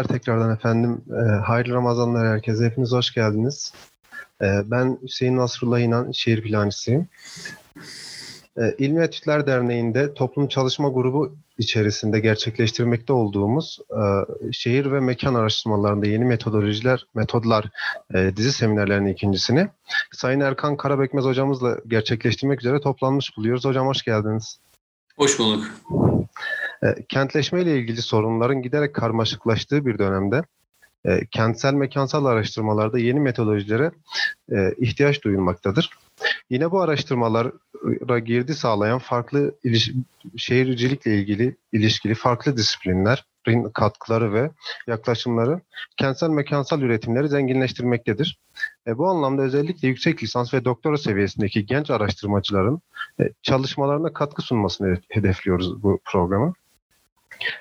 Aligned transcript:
Merhabalar 0.00 0.18
tekrardan 0.18 0.54
efendim. 0.54 1.04
E, 1.10 1.40
hayırlı 1.40 1.74
Ramazanlar 1.74 2.26
herkese. 2.26 2.64
Hepiniz 2.64 2.92
hoş 2.92 3.14
geldiniz. 3.14 3.72
E, 4.42 4.46
ben 4.64 4.98
Hüseyin 5.02 5.36
Nasrullah 5.36 5.78
İnan, 5.78 6.12
şehir 6.12 6.42
plancısıyım. 6.42 7.08
E, 8.56 8.74
İlmi 8.78 9.02
Etütler 9.02 9.46
Derneği'nde 9.46 10.14
toplum 10.14 10.48
çalışma 10.48 10.88
grubu 10.88 11.36
içerisinde 11.58 12.20
gerçekleştirmekte 12.20 13.12
olduğumuz 13.12 13.78
e, 13.90 14.02
şehir 14.52 14.92
ve 14.92 15.00
mekan 15.00 15.34
araştırmalarında 15.34 16.06
yeni 16.06 16.24
metodolojiler, 16.24 17.06
metodlar 17.14 17.64
e, 18.14 18.36
dizi 18.36 18.52
seminerlerinin 18.52 19.12
ikincisini 19.12 19.68
Sayın 20.12 20.40
Erkan 20.40 20.76
Karabekmez 20.76 21.24
hocamızla 21.24 21.76
gerçekleştirmek 21.86 22.60
üzere 22.60 22.80
toplanmış 22.80 23.36
buluyoruz. 23.36 23.64
Hocam 23.64 23.86
hoş 23.86 24.02
geldiniz. 24.02 24.60
Hoş 25.16 25.38
bulduk. 25.38 25.64
E, 26.84 26.86
kentleşme 27.08 27.62
ile 27.62 27.78
ilgili 27.78 28.02
sorunların 28.02 28.62
giderek 28.62 28.94
karmaşıklaştığı 28.94 29.86
bir 29.86 29.98
dönemde 29.98 30.42
e, 31.04 31.26
kentsel 31.30 31.74
mekansal 31.74 32.24
araştırmalarda 32.24 32.98
yeni 32.98 33.20
metodolojilere 33.20 33.90
ihtiyaç 34.78 35.24
duyulmaktadır. 35.24 35.90
Yine 36.50 36.70
bu 36.70 36.80
araştırmalara 36.80 38.18
girdi 38.18 38.54
sağlayan 38.54 38.98
farklı 38.98 39.54
iliş- 39.64 39.94
şehircilikle 40.36 41.14
ilgili 41.14 41.56
ilişkili 41.72 42.14
farklı 42.14 42.56
disiplinlerin 42.56 43.70
katkıları 43.74 44.32
ve 44.32 44.50
yaklaşımları 44.86 45.60
kentsel 45.96 46.28
mekansal 46.28 46.82
üretimleri 46.82 47.28
zenginleştirmektedir. 47.28 48.38
E, 48.86 48.98
bu 48.98 49.08
anlamda 49.08 49.42
özellikle 49.42 49.88
yüksek 49.88 50.22
lisans 50.22 50.54
ve 50.54 50.64
doktora 50.64 50.96
seviyesindeki 50.96 51.66
genç 51.66 51.90
araştırmacıların 51.90 52.80
e, 53.20 53.30
çalışmalarına 53.42 54.12
katkı 54.12 54.42
sunmasını 54.42 54.98
hedefliyoruz 55.08 55.82
bu 55.82 56.00
programı. 56.04 56.52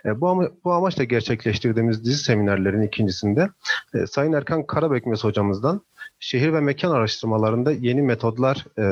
E, 0.05 0.21
bu, 0.21 0.27
ama, 0.27 0.49
bu 0.63 0.73
amaçla 0.73 1.03
gerçekleştirdiğimiz 1.03 2.05
dizi 2.05 2.23
seminerlerin 2.23 2.81
ikincisinde 2.81 3.49
e, 3.93 4.07
Sayın 4.07 4.33
Erkan 4.33 4.67
Karabekmez 4.67 5.23
hocamızdan 5.23 5.81
şehir 6.19 6.53
ve 6.53 6.59
mekan 6.59 6.91
araştırmalarında 6.91 7.71
yeni 7.71 8.01
metodlar 8.01 8.65
e, 8.77 8.85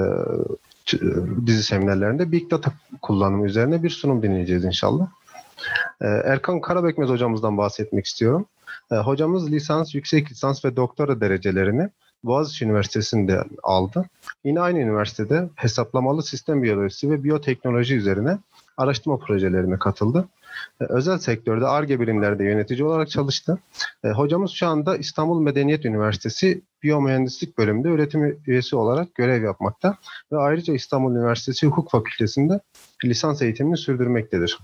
dizi 1.46 1.64
seminerlerinde 1.64 2.32
Big 2.32 2.52
Data 2.52 2.72
kullanımı 3.02 3.46
üzerine 3.46 3.84
bir 3.84 3.90
sunum 3.90 4.24
dinleyeceğiz 4.24 4.66
inşallah. 4.66 5.08
E, 6.02 6.08
Erkan 6.08 6.62
Karabekmez 6.62 7.10
hocamızdan 7.10 7.58
bahsetmek 7.58 8.06
istiyorum. 8.06 8.46
E, 8.92 8.96
hocamız 8.96 9.52
lisans, 9.52 9.96
yüksek 9.96 10.32
lisans 10.32 10.66
ve 10.66 10.76
doktora 10.76 11.22
derecelerini 11.22 11.90
Boğaziçi 12.24 12.66
Üniversitesi'nde 12.66 13.44
aldı. 13.64 14.06
Yine 14.44 14.60
aynı 14.60 14.80
üniversitede 14.80 15.50
hesaplamalı 15.56 16.24
sistem 16.24 16.64
biyolojisi 16.64 17.12
ve 17.12 17.24
biyoteknoloji 17.24 17.96
üzerine 17.96 18.38
araştırma 18.78 19.18
projelerine 19.18 19.80
katıldı. 19.80 20.28
E, 20.82 20.84
özel 20.90 21.18
sektörde 21.18 21.66
ARGE 21.66 22.00
birimlerde 22.00 22.44
yönetici 22.44 22.86
olarak 22.86 23.10
çalıştı. 23.10 23.58
E, 24.04 24.10
hocamız 24.10 24.52
şu 24.52 24.68
anda 24.68 24.98
İstanbul 24.98 25.42
Medeniyet 25.42 25.86
Üniversitesi 25.86 26.62
Biyomühendislik 26.84 27.58
bölümünde 27.58 27.88
öğretim 27.88 28.40
üyesi 28.48 28.76
olarak 28.76 29.16
görev 29.16 29.44
yapmakta 29.44 29.98
ve 30.32 30.38
ayrıca 30.38 30.74
İstanbul 30.74 31.12
Üniversitesi 31.12 31.68
Hukuk 31.68 31.92
Fakültesi'nde 31.92 32.60
lisans 33.06 33.42
eğitimini 33.42 33.78
sürdürmektedir. 33.78 34.60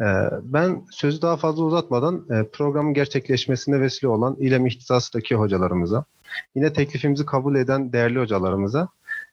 E, 0.00 0.06
ben 0.42 0.82
sözü 0.90 1.22
daha 1.22 1.36
fazla 1.36 1.62
uzatmadan 1.62 2.26
programın 2.52 2.94
gerçekleşmesine 2.94 3.80
vesile 3.80 4.08
olan 4.08 4.36
İLEM 4.38 4.66
ihtisasındaki 4.66 5.34
hocalarımıza, 5.34 6.04
yine 6.54 6.72
teklifimizi 6.72 7.26
kabul 7.26 7.54
eden 7.56 7.92
değerli 7.92 8.18
hocalarımıza 8.18 8.88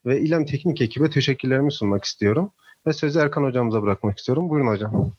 ve 0.06 0.22
İLEM 0.22 0.46
teknik 0.46 0.82
ekibe 0.82 1.10
teşekkürlerimi 1.10 1.72
sunmak 1.72 2.04
istiyorum. 2.04 2.52
Ve 2.88 2.94
sözü 2.94 3.20
Erkan 3.20 3.44
hocamıza 3.44 3.82
bırakmak 3.82 4.18
istiyorum. 4.18 4.50
Buyurun 4.50 4.68
hocam. 4.68 5.12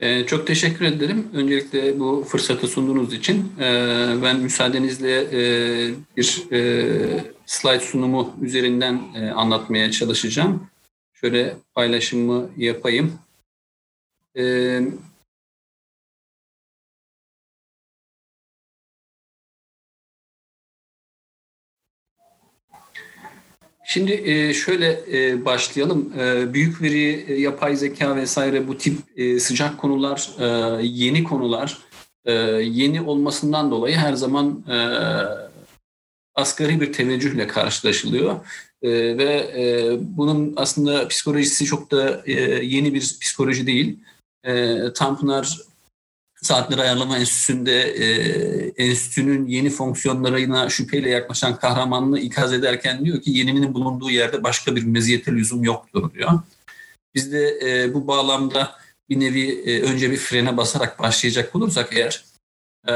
Ee, 0.00 0.26
çok 0.26 0.46
teşekkür 0.46 0.84
ederim. 0.84 1.28
Öncelikle 1.34 2.00
bu 2.00 2.24
fırsatı 2.28 2.68
sunduğunuz 2.68 3.14
için. 3.14 3.52
Ee, 3.60 3.62
ben 4.22 4.40
müsaadenizle 4.40 5.20
e, 5.32 5.40
bir 6.16 6.52
e, 6.52 7.24
slide 7.46 7.80
sunumu 7.80 8.36
üzerinden 8.42 9.02
e, 9.14 9.30
anlatmaya 9.30 9.90
çalışacağım. 9.90 10.66
Şöyle 11.12 11.56
paylaşımı 11.74 12.50
yapayım. 12.56 13.12
Ee, 14.36 14.80
Şimdi 23.84 24.12
e, 24.12 24.54
şöyle 24.54 25.00
e, 25.12 25.44
başlayalım. 25.44 26.12
E, 26.18 26.54
büyük 26.54 26.82
veri, 26.82 27.40
yapay 27.40 27.76
zeka 27.76 28.16
vesaire 28.16 28.68
bu 28.68 28.78
tip 28.78 28.98
sıcak 29.40 29.78
konular, 29.78 30.30
yeni 30.82 31.24
konular, 31.24 31.78
yeni 32.60 33.00
olmasından 33.00 33.70
dolayı 33.70 33.96
her 33.96 34.12
zaman 34.12 34.64
asgari 36.34 36.80
bir 36.80 36.92
teveccühle 36.92 37.46
karşılaşılıyor. 37.46 38.36
Ve 38.82 39.98
bunun 40.00 40.52
aslında 40.56 41.08
psikolojisi 41.08 41.64
çok 41.64 41.90
da 41.90 42.22
yeni 42.62 42.94
bir 42.94 43.00
psikoloji 43.00 43.66
değil. 43.66 43.98
Tanpınar 44.94 45.58
Saatler 46.44 46.78
Ayarlama 46.78 47.18
Enstitüsü'nde 47.18 47.82
e, 47.82 48.06
enstitünün 48.84 49.46
yeni 49.46 49.70
fonksiyonlarına 49.70 50.70
şüpheyle 50.70 51.10
yaklaşan 51.10 51.56
kahramanını 51.56 52.18
ikaz 52.20 52.52
ederken 52.52 53.04
diyor 53.04 53.22
ki 53.22 53.30
yeninin 53.30 53.74
bulunduğu 53.74 54.10
yerde 54.10 54.42
başka 54.42 54.76
bir 54.76 54.84
meziyete 54.84 55.32
lüzum 55.32 55.64
yoktur 55.64 56.14
diyor. 56.14 56.30
Biz 57.14 57.32
de 57.32 57.58
e, 57.62 57.94
bu 57.94 58.06
bağlamda 58.06 58.76
bir 59.08 59.20
nevi 59.20 59.50
e, 59.50 59.82
önce 59.82 60.10
bir 60.10 60.16
frene 60.16 60.56
basarak 60.56 60.98
başlayacak 60.98 61.56
olursak 61.56 61.88
eğer 61.92 62.24
e, 62.88 62.94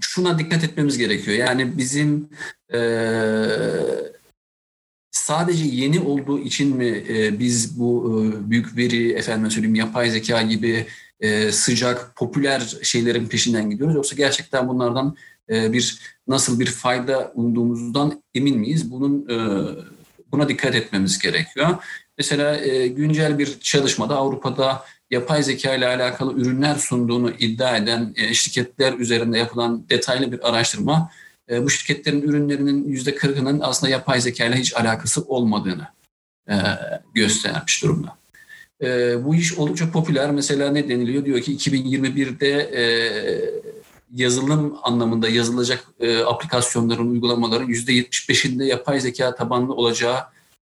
şuna 0.00 0.38
dikkat 0.38 0.64
etmemiz 0.64 0.98
gerekiyor. 0.98 1.36
Yani 1.36 1.78
bizim 1.78 2.28
e, 2.74 2.78
sadece 5.10 5.64
yeni 5.64 6.00
olduğu 6.00 6.38
için 6.38 6.76
mi 6.76 7.04
e, 7.08 7.38
biz 7.38 7.78
bu 7.78 8.22
e, 8.24 8.50
büyük 8.50 8.76
veri, 8.76 9.12
efendim 9.12 9.50
söyleyeyim 9.50 9.74
yapay 9.74 10.10
zeka 10.10 10.42
gibi 10.42 10.86
e, 11.20 11.52
sıcak, 11.52 12.16
popüler 12.16 12.76
şeylerin 12.82 13.26
peşinden 13.26 13.70
gidiyoruz. 13.70 13.96
Yoksa 13.96 14.16
gerçekten 14.16 14.68
bunlardan 14.68 15.16
e, 15.50 15.72
bir 15.72 15.98
nasıl 16.28 16.60
bir 16.60 16.66
fayda 16.66 17.32
umduğumuzdan 17.34 18.22
emin 18.34 18.58
miyiz? 18.58 18.90
Bunun 18.90 19.28
e, 19.28 19.36
buna 20.32 20.48
dikkat 20.48 20.74
etmemiz 20.74 21.18
gerekiyor. 21.18 21.68
Mesela 22.18 22.56
e, 22.56 22.86
güncel 22.86 23.38
bir 23.38 23.60
çalışmada 23.60 24.16
Avrupa'da 24.16 24.84
yapay 25.10 25.42
zeka 25.42 25.74
ile 25.74 25.86
alakalı 25.86 26.32
ürünler 26.34 26.74
sunduğunu 26.74 27.30
iddia 27.30 27.76
eden 27.76 28.14
e, 28.16 28.34
şirketler 28.34 28.92
üzerinde 28.92 29.38
yapılan 29.38 29.88
detaylı 29.88 30.32
bir 30.32 30.48
araştırma 30.48 31.10
e, 31.50 31.64
bu 31.64 31.70
şirketlerin 31.70 32.22
ürünlerinin 32.22 32.88
yüzde 32.88 33.14
kırkının 33.14 33.60
aslında 33.60 33.92
yapay 33.92 34.20
zeka 34.20 34.44
ile 34.44 34.56
hiç 34.56 34.76
alakası 34.76 35.22
olmadığını 35.22 35.86
e, 36.50 36.54
göstermiş 37.14 37.82
durumda. 37.82 38.16
E, 38.82 39.24
bu 39.24 39.34
iş 39.34 39.58
oldukça 39.58 39.90
popüler. 39.90 40.30
Mesela 40.30 40.70
ne 40.70 40.88
deniliyor? 40.88 41.24
Diyor 41.24 41.40
ki 41.40 41.56
2021'de 41.56 42.50
e, 42.50 42.84
yazılım 44.14 44.78
anlamında 44.82 45.28
yazılacak 45.28 45.84
e, 46.00 46.18
aplikasyonların, 46.18 47.10
uygulamaların 47.10 47.68
%75'inde 47.68 48.64
yapay 48.64 49.00
zeka 49.00 49.34
tabanlı 49.34 49.74
olacağı 49.74 50.18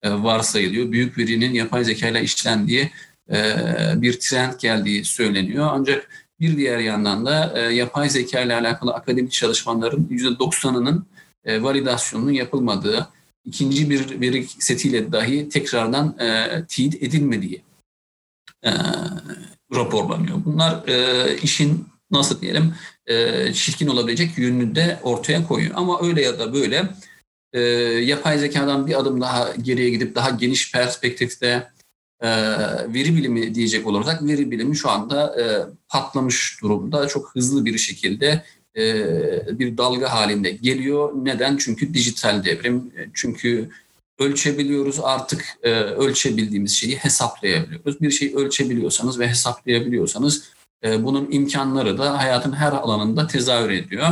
e, 0.04 0.12
varsayılıyor. 0.12 0.92
Büyük 0.92 1.18
verinin 1.18 1.54
yapay 1.54 1.84
zeka 1.84 2.08
ile 2.08 2.22
işlendiği 2.22 2.92
e, 3.32 3.56
bir 3.96 4.20
trend 4.20 4.54
geldiği 4.60 5.06
söyleniyor. 5.06 5.68
Ancak 5.72 6.10
bir 6.40 6.58
diğer 6.58 6.80
yandan 6.80 7.26
da 7.26 7.54
e, 7.56 7.74
yapay 7.74 8.10
zeka 8.10 8.42
ile 8.42 8.56
alakalı 8.56 8.94
akademik 8.94 9.32
çalışmaların 9.32 10.08
%90'ının 10.12 11.06
e, 11.46 11.64
validasyonunun 11.64 12.32
yapılmadığı, 12.32 13.08
ikinci 13.46 13.90
bir 13.90 14.22
veri 14.22 14.48
setiyle 14.60 15.12
dahi 15.12 15.50
tekrardan 15.50 16.20
e, 16.20 16.50
teyit 16.68 17.04
edilmediği 17.04 17.62
e, 18.64 18.72
raporlanıyor. 19.76 20.46
Bunlar 20.46 20.88
e, 20.88 21.38
işin 21.38 21.88
nasıl 22.12 22.42
diyelim 22.42 22.76
e, 23.08 23.54
çirkin 23.54 23.88
olabilecek 23.88 24.38
yönünü 24.38 24.76
de 24.76 25.00
ortaya 25.04 25.48
koyuyor. 25.48 25.74
Ama 25.76 26.02
öyle 26.02 26.22
ya 26.22 26.40
da 26.40 26.54
böyle 26.54 26.90
e, 27.54 27.60
yapay 28.04 28.38
zekadan 28.38 28.88
bir 28.88 29.00
adım 29.00 29.22
daha 29.22 29.54
geriye 29.62 29.90
gidip 29.90 30.16
daha 30.16 30.30
geniş 30.30 30.72
perspektifte 30.72 31.68
e, 32.22 32.30
veri 32.94 33.16
bilimi 33.16 33.56
diyecek 33.56 33.88
olursak 33.88 34.24
veri 34.28 34.52
bilimi 34.52 34.76
şu 34.76 34.90
anda 34.90 35.42
e, 35.42 35.44
patlamış 35.90 36.62
durumda. 36.62 37.08
Çok 37.08 37.36
hızlı 37.36 37.66
bir 37.66 37.78
şekilde 37.78 38.44
e, 38.78 39.60
bir 39.60 39.78
dalga 39.78 40.14
halinde 40.14 40.52
geliyor. 40.52 41.12
Neden? 41.16 41.58
Çünkü 41.58 41.94
dijital 41.94 42.44
devrim. 42.44 42.92
Çünkü 43.14 43.70
ölçebiliyoruz 44.22 45.00
artık 45.00 45.46
e, 45.64 45.72
ölçebildiğimiz 45.74 46.72
şeyi 46.72 46.98
hesaplayabiliyoruz. 46.98 48.02
Bir 48.02 48.12
şeyi 48.12 48.36
ölçebiliyorsanız 48.36 49.20
ve 49.20 49.28
hesaplayabiliyorsanız 49.28 50.44
e, 50.84 51.04
bunun 51.04 51.32
imkanları 51.32 51.98
da 51.98 52.18
hayatın 52.18 52.54
her 52.54 52.72
alanında 52.72 53.28
tezahür 53.28 53.70
ediyor. 53.70 54.08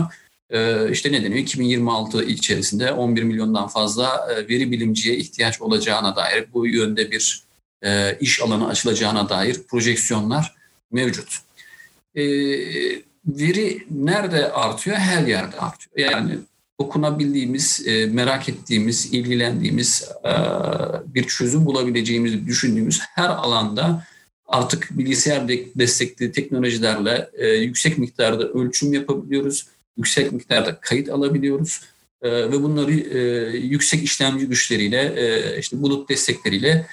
E, 0.50 0.92
işte 0.92 1.12
ne 1.12 1.24
deniyor? 1.24 1.40
2026 1.40 2.24
içerisinde 2.24 2.92
11 2.92 3.24
milyondan 3.24 3.68
fazla 3.68 4.28
e, 4.32 4.48
veri 4.48 4.72
bilimciye 4.72 5.16
ihtiyaç 5.16 5.62
olacağına 5.62 6.16
dair 6.16 6.46
bu 6.54 6.68
yönde 6.68 7.12
bir 7.12 7.44
e, 7.84 8.18
iş 8.20 8.42
alanı 8.42 8.68
açılacağına 8.68 9.30
dair 9.30 9.64
projeksiyonlar 9.64 10.56
mevcut. 10.92 11.40
e, 12.16 12.24
veri 13.26 13.86
nerede 13.92 14.52
artıyor? 14.52 14.98
Her 14.98 15.28
yerde 15.28 15.58
artıyor. 15.58 16.12
Yani 16.12 16.38
okunabildiğimiz, 16.80 17.88
e, 17.88 18.06
merak 18.06 18.50
ettiğimiz, 18.50 19.14
ilgilendiğimiz, 19.14 20.10
e, 20.26 20.32
bir 21.14 21.24
çözüm 21.24 21.66
bulabileceğimizi 21.66 22.46
düşündüğümüz 22.46 23.00
her 23.00 23.30
alanda 23.30 24.06
artık 24.48 24.90
bilgisayar 24.92 25.48
destekli 25.76 26.32
teknolojilerle 26.32 27.30
e, 27.34 27.48
yüksek 27.48 27.98
miktarda 27.98 28.48
ölçüm 28.48 28.94
yapabiliyoruz, 28.94 29.68
yüksek 29.98 30.32
miktarda 30.32 30.80
kayıt 30.80 31.10
alabiliyoruz 31.10 31.82
ve 32.24 32.64
bunları 32.64 32.92
yüksek 33.58 34.04
işlemci 34.04 34.46
güçleriyle, 34.46 35.56
işte 35.60 35.82
bulut 35.82 36.10
destekleriyle 36.10 36.88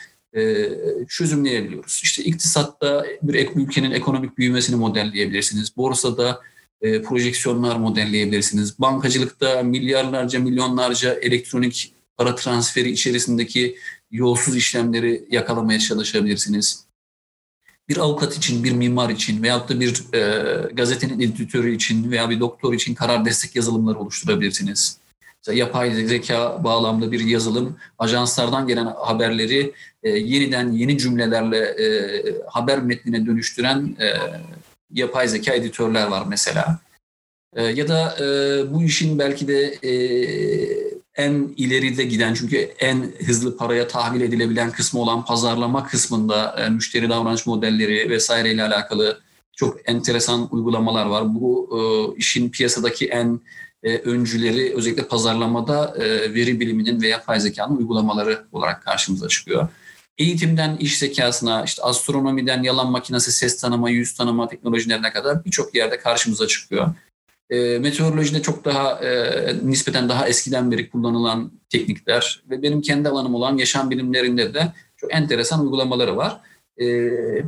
çözümleyebiliyoruz. 1.09 2.01
İşte 2.03 2.25
iktisatta 2.25 3.07
bir 3.23 3.49
ülkenin 3.57 3.91
ekonomik 3.91 4.39
büyümesini 4.39 4.77
modelleyebilirsiniz. 4.77 5.77
Borsada 5.77 6.41
e, 6.81 7.03
projeksiyonlar 7.03 7.77
modelleyebilirsiniz. 7.77 8.81
Bankacılıkta 8.81 9.63
milyarlarca, 9.63 10.41
milyonlarca 10.41 11.15
elektronik 11.15 11.93
para 12.17 12.35
transferi 12.35 12.91
içerisindeki 12.91 13.77
yolsuz 14.11 14.57
işlemleri 14.57 15.25
yakalamaya 15.31 15.79
çalışabilirsiniz. 15.79 16.87
Bir 17.89 17.97
avukat 17.97 18.37
için, 18.37 18.65
bir 18.65 18.73
mimar 18.73 19.11
için 19.11 19.43
veyahut 19.43 19.69
da 19.69 19.81
bir 19.81 20.15
e, 20.15 20.73
gazetenin 20.73 21.21
editörü 21.21 21.75
için 21.75 22.11
veya 22.11 22.31
bir 22.31 22.41
doktor 22.41 22.75
için 22.75 22.95
karar 22.95 23.25
destek 23.25 23.57
yazılımları 23.57 23.99
oluşturabilirsiniz. 23.99 24.99
Mesela 25.47 25.59
yapay 25.59 25.95
zeka 25.95 26.65
bağlamlı 26.65 27.13
bir 27.13 27.21
yazılım 27.21 27.77
ajanslardan 27.99 28.67
gelen 28.67 28.87
haberleri 28.87 29.73
e, 30.03 30.11
yeniden 30.11 30.73
yeni 30.73 30.99
cümlelerle 30.99 31.59
e, 31.59 31.87
haber 32.47 32.83
metnine 32.83 33.27
dönüştüren 33.27 33.97
e, 34.01 34.09
yapay 34.91 35.29
zeka 35.29 35.53
editörler 35.53 36.07
var 36.07 36.25
mesela. 36.29 36.79
E, 37.57 37.63
ya 37.63 37.89
da 37.89 38.17
e, 38.21 38.27
bu 38.75 38.83
işin 38.83 39.19
belki 39.19 39.49
de 39.49 39.63
e, 39.83 39.93
en 41.15 41.55
ileride 41.57 42.05
giden 42.05 42.35
çünkü 42.35 42.57
en 42.79 43.13
hızlı 43.27 43.57
paraya 43.57 43.89
tahvil 43.89 44.21
edilebilen 44.21 44.73
kısmı 44.73 45.01
olan 45.01 45.25
pazarlama 45.25 45.87
kısmında 45.87 46.57
e, 46.61 46.71
müşteri 46.71 47.09
davranış 47.09 47.47
modelleri 47.47 48.11
vesaire 48.11 48.53
ile 48.53 48.63
alakalı 48.63 49.21
çok 49.53 49.89
enteresan 49.89 50.55
uygulamalar 50.55 51.07
var. 51.07 51.35
Bu 51.35 51.69
e, 51.73 51.81
işin 52.19 52.51
piyasadaki 52.51 53.07
en 53.07 53.41
e, 53.83 53.99
öncüleri 53.99 54.75
özellikle 54.77 55.09
pazarlamada 55.09 55.95
e, 55.99 56.35
veri 56.35 56.61
biliminin 56.61 57.03
ve 57.03 57.09
yapay 57.09 57.41
zekanın 57.41 57.77
uygulamaları 57.77 58.45
olarak 58.53 58.83
karşımıza 58.83 59.29
çıkıyor. 59.29 59.69
Eğitimden 60.19 60.77
iş 60.77 60.99
zekasına, 60.99 61.65
işte 61.65 61.83
astronomiden 61.83 62.63
yalan 62.63 62.91
makinesi, 62.91 63.33
ses 63.33 63.61
tanıma, 63.61 63.91
yüz 63.91 64.15
tanıma 64.15 64.49
teknolojilerine 64.49 65.13
kadar 65.13 65.45
birçok 65.45 65.75
yerde 65.75 65.99
karşımıza 65.99 66.47
çıkıyor. 66.47 66.95
E, 67.51 67.79
meteorolojide 67.79 68.43
çok 68.43 68.65
daha 68.65 69.05
e, 69.05 69.55
nispeten 69.63 70.09
daha 70.09 70.29
eskiden 70.29 70.71
beri 70.71 70.91
kullanılan 70.91 71.53
teknikler 71.69 72.43
ve 72.51 72.63
benim 72.63 72.81
kendi 72.81 73.09
alanım 73.09 73.35
olan 73.35 73.57
yaşam 73.57 73.91
bilimlerinde 73.91 74.55
de 74.55 74.73
çok 74.97 75.15
enteresan 75.15 75.61
uygulamaları 75.61 76.17
var. 76.17 76.41
E, 76.81 76.85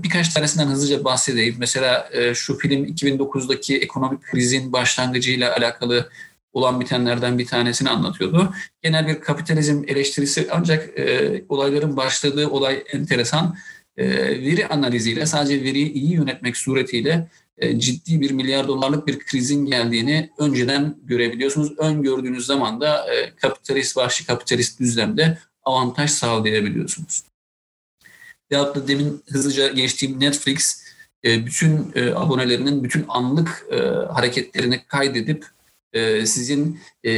birkaç 0.03 0.35
tanesinden 0.35 0.67
hızlıca 0.67 1.05
bahsedeyim. 1.05 1.57
Mesela 1.59 2.09
e, 2.13 2.35
şu 2.35 2.59
film 2.59 2.85
2009'daki 2.85 3.79
ekonomik 3.79 4.23
krizin 4.23 4.73
başlangıcıyla 4.73 5.57
alakalı 5.57 6.09
olan 6.59 6.81
bitenlerden 6.81 7.39
bir 7.39 7.47
tanesini 7.47 7.91
anlatıyordu. 7.91 8.55
Genel 8.83 9.07
bir 9.07 9.21
kapitalizm 9.21 9.85
eleştirisi 9.87 10.49
ancak 10.51 10.99
e, 10.99 11.45
olayların 11.49 11.97
başladığı 11.97 12.49
olay 12.49 12.85
enteresan. 12.93 13.57
E, 13.97 14.09
veri 14.41 14.67
analiziyle 14.67 15.27
sadece 15.27 15.63
veriyi 15.63 15.93
iyi 15.93 16.13
yönetmek 16.13 16.57
suretiyle 16.57 17.29
e, 17.59 17.79
ciddi 17.79 18.21
bir 18.21 18.31
milyar 18.31 18.69
dolarlık 18.69 19.07
bir 19.07 19.19
krizin 19.19 19.67
geldiğini 19.67 20.31
önceden 20.39 20.97
görebiliyorsunuz. 21.05 21.79
Öngördüğünüz 21.79 22.47
zaman 22.47 22.81
da 22.81 23.15
e, 23.15 23.37
kapitalist, 23.37 23.97
vahşi 23.97 24.27
kapitalist 24.27 24.81
düzlemde 24.81 25.39
avantaj 25.65 26.11
sağlayabiliyorsunuz. 26.11 27.23
Veyahut 28.53 28.77
da 28.77 28.89
demin 28.89 29.23
hızlıca 29.27 29.69
geçtiğim 29.69 30.21
Netflix 30.21 30.89
e, 31.25 31.47
bütün 31.47 31.93
e, 31.95 32.15
abonelerinin 32.15 32.85
bütün 32.85 33.05
anlık 33.09 33.67
e, 33.71 33.77
hareketlerini 34.13 34.85
kaydedip 34.87 35.47
e, 35.93 36.27
sizin 36.27 36.81
e, 37.05 37.11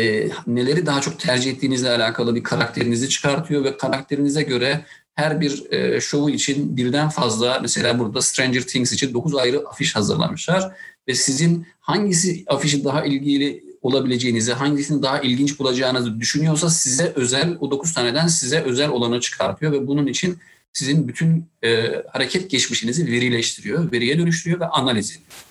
neleri 0.47 0.87
daha 0.87 1.01
çok 1.01 1.21
tercih 1.21 1.51
ettiğinizle 1.51 1.91
alakalı 1.91 2.35
bir 2.35 2.43
karakterinizi 2.43 3.09
çıkartıyor 3.09 3.65
ve 3.65 3.77
karakterinize 3.77 4.43
göre 4.43 4.85
her 5.15 5.41
bir 5.41 5.73
e, 5.73 6.01
şovu 6.01 6.31
için 6.31 6.77
birden 6.77 7.09
fazla 7.09 7.59
mesela 7.63 7.99
burada 7.99 8.23
Stranger 8.23 8.63
Things 8.63 8.93
için 8.93 9.15
9 9.15 9.35
ayrı 9.35 9.69
afiş 9.69 9.97
hazırlamışlar 9.97 10.73
ve 11.09 11.15
sizin 11.15 11.67
hangisi 11.81 12.45
afişi 12.47 12.85
daha 12.85 13.05
ilgili 13.05 13.65
olabileceğinizi, 13.83 14.53
hangisini 14.53 15.03
daha 15.03 15.21
ilginç 15.21 15.59
bulacağınızı 15.59 16.21
düşünüyorsa 16.21 16.71
size 16.71 17.13
özel, 17.17 17.57
o 17.61 17.71
9 17.71 17.95
taneden 17.95 18.27
size 18.27 18.61
özel 18.61 18.89
olanı 18.89 19.21
çıkartıyor 19.21 19.73
ve 19.73 19.87
bunun 19.87 20.07
için 20.07 20.39
sizin 20.73 21.09
bütün 21.09 21.47
e, 21.65 22.03
hareket 22.09 22.51
geçmişinizi 22.51 23.07
verileştiriyor, 23.07 23.93
veriye 23.93 24.19
dönüştürüyor 24.19 24.61
ve 24.61 24.67
analiz 24.67 25.11
ediyor. 25.11 25.50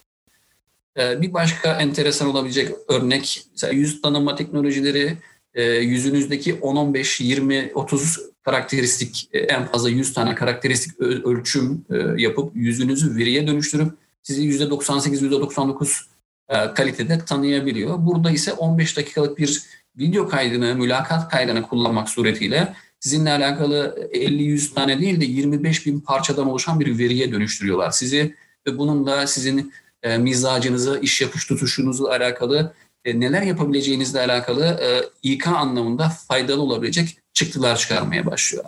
E, 0.97 1.21
bir 1.21 1.33
başka 1.33 1.74
enteresan 1.74 2.30
olabilecek 2.30 2.75
örnek, 2.88 3.44
mesela 3.51 3.74
yüz 3.74 4.01
tanıma 4.01 4.36
teknolojileri, 4.36 5.18
e, 5.53 5.63
yüzünüzdeki 5.63 6.53
10, 6.53 6.75
15, 6.75 7.21
20, 7.21 7.71
30 7.75 8.19
karakteristik, 8.44 9.30
e, 9.33 9.39
en 9.39 9.65
fazla 9.65 9.89
100 9.89 10.13
tane 10.13 10.36
karakteristik 10.36 11.00
ölçüm 11.00 11.86
e, 11.89 12.21
yapıp 12.21 12.56
yüzünüzü 12.56 13.15
veriye 13.15 13.47
dönüştürüp 13.47 13.91
sizi 14.24 14.44
%98, 14.44 15.21
%99 15.21 16.06
e, 16.50 16.74
kalitede 16.74 17.25
tanıyabiliyor. 17.25 17.95
Burada 18.00 18.31
ise 18.31 18.53
15 18.53 18.97
dakikalık 18.97 19.38
bir 19.38 19.63
video 19.97 20.27
kaydını, 20.27 20.75
mülakat 20.75 21.30
kaydını 21.30 21.62
kullanmak 21.62 22.09
suretiyle 22.09 22.74
sizinle 23.00 23.31
alakalı 23.31 24.09
50-100 24.13 24.74
tane 24.74 25.00
değil 25.00 25.21
de 25.21 25.25
25 25.25 25.85
bin 25.85 26.00
parçadan 26.00 26.47
oluşan 26.47 26.80
bir 26.80 26.97
veriye 26.97 27.31
dönüştürüyorlar 27.31 27.92
sizi 27.92 28.35
ve 28.68 28.77
bunun 28.77 29.06
da 29.06 29.27
sizin 29.27 29.74
e, 30.04 30.18
mizacınızı, 30.18 31.00
iş 31.01 31.22
yapış 31.22 31.46
tutuşunuzla 31.46 32.10
alakalı 32.10 32.74
e, 33.06 33.19
neler 33.19 33.42
yapabileceğinizle 33.42 34.19
alakalı 34.19 34.66
e, 34.66 35.04
İK 35.23 35.47
anlamında 35.47 36.09
faydalı 36.09 36.62
olabilecek 36.62 37.18
çıktılar 37.33 37.78
çıkarmaya 37.78 38.26
başlıyor. 38.26 38.66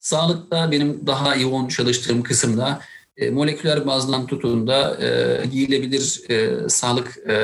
Sağlıkta 0.00 0.70
benim 0.70 1.06
daha 1.06 1.34
yoğun 1.36 1.68
çalıştığım 1.68 2.22
kısımda 2.22 2.80
e, 3.16 3.30
moleküler 3.30 3.86
bazdan 3.86 4.26
tutun 4.26 4.66
e, 4.66 5.46
giyilebilir 5.46 6.30
e, 6.30 6.68
sağlık 6.68 7.18
e, 7.28 7.36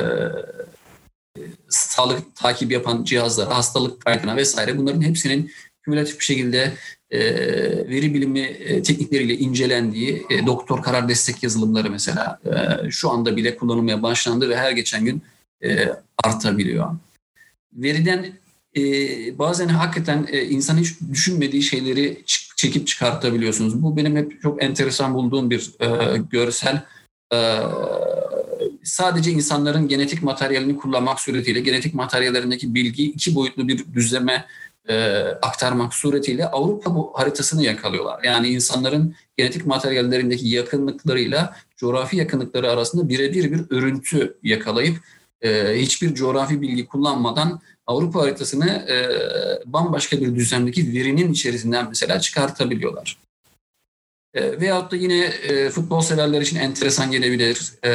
sağlık 1.69 2.35
takip 2.35 2.71
yapan 2.71 3.03
cihazlar, 3.03 3.47
hastalık 3.47 4.05
kaydına 4.05 4.35
vesaire 4.35 4.77
bunların 4.77 5.01
hepsinin 5.01 5.51
kümülatif 5.83 6.19
bir 6.19 6.25
şekilde 6.25 6.73
e, 7.11 7.19
veri 7.89 8.13
bilimi 8.13 8.39
e, 8.39 8.83
teknikleriyle 8.83 9.37
incelendiği 9.37 10.25
e, 10.29 10.45
doktor 10.45 10.83
karar 10.83 11.09
destek 11.09 11.43
yazılımları 11.43 11.89
mesela 11.89 12.39
e, 12.45 12.91
şu 12.91 13.09
anda 13.09 13.37
bile 13.37 13.57
kullanılmaya 13.57 14.03
başlandı 14.03 14.49
ve 14.49 14.57
her 14.57 14.71
geçen 14.71 15.05
gün 15.05 15.21
e, 15.63 15.89
artabiliyor. 16.23 16.87
Veriden 17.73 18.25
e, 18.77 18.81
bazen 19.39 19.67
hakikaten 19.67 20.27
e, 20.31 20.43
insan 20.45 20.77
hiç 20.77 21.01
düşünmediği 21.11 21.61
şeyleri 21.61 22.23
çekip 22.55 22.87
çıkartabiliyorsunuz. 22.87 23.83
Bu 23.83 23.97
benim 23.97 24.15
hep 24.15 24.41
çok 24.41 24.63
enteresan 24.63 25.13
bulduğum 25.13 25.49
bir 25.49 25.71
e, 25.79 26.17
görsel. 26.31 26.83
E, 27.33 27.37
sadece 28.83 29.31
insanların 29.31 29.87
genetik 29.87 30.23
materyalini 30.23 30.77
kullanmak 30.77 31.19
suretiyle 31.19 31.59
genetik 31.59 31.93
materyallerindeki 31.93 32.75
bilgi 32.75 33.03
iki 33.03 33.35
boyutlu 33.35 33.67
bir 33.67 33.85
düzleme 33.93 34.45
e, 34.89 35.21
aktarmak 35.41 35.93
suretiyle 35.93 36.47
Avrupa 36.47 36.95
bu 36.95 37.11
haritasını 37.15 37.63
yakalıyorlar. 37.63 38.23
Yani 38.23 38.47
insanların 38.47 39.15
genetik 39.37 39.65
materyallerindeki 39.65 40.47
yakınlıklarıyla 40.47 41.55
coğrafi 41.77 42.17
yakınlıkları 42.17 42.71
arasında 42.71 43.09
birebir 43.09 43.51
bir 43.51 43.75
örüntü 43.75 44.37
yakalayıp 44.43 44.97
e, 45.41 45.81
hiçbir 45.81 46.15
coğrafi 46.15 46.61
bilgi 46.61 46.87
kullanmadan 46.87 47.61
Avrupa 47.87 48.21
haritasını 48.21 48.69
e, 48.69 48.97
bambaşka 49.65 50.21
bir 50.21 50.35
düzlemdeki 50.35 50.93
verinin 50.93 51.31
içerisinden 51.33 51.89
mesela 51.89 52.19
çıkartabiliyorlar. 52.19 53.17
E, 54.33 54.61
veyahut 54.61 54.91
da 54.91 54.95
yine 54.95 55.19
e, 55.23 55.69
futbol 55.69 56.01
severler 56.01 56.41
için 56.41 56.57
enteresan 56.57 57.11
gelebilir. 57.11 57.73
E, 57.83 57.89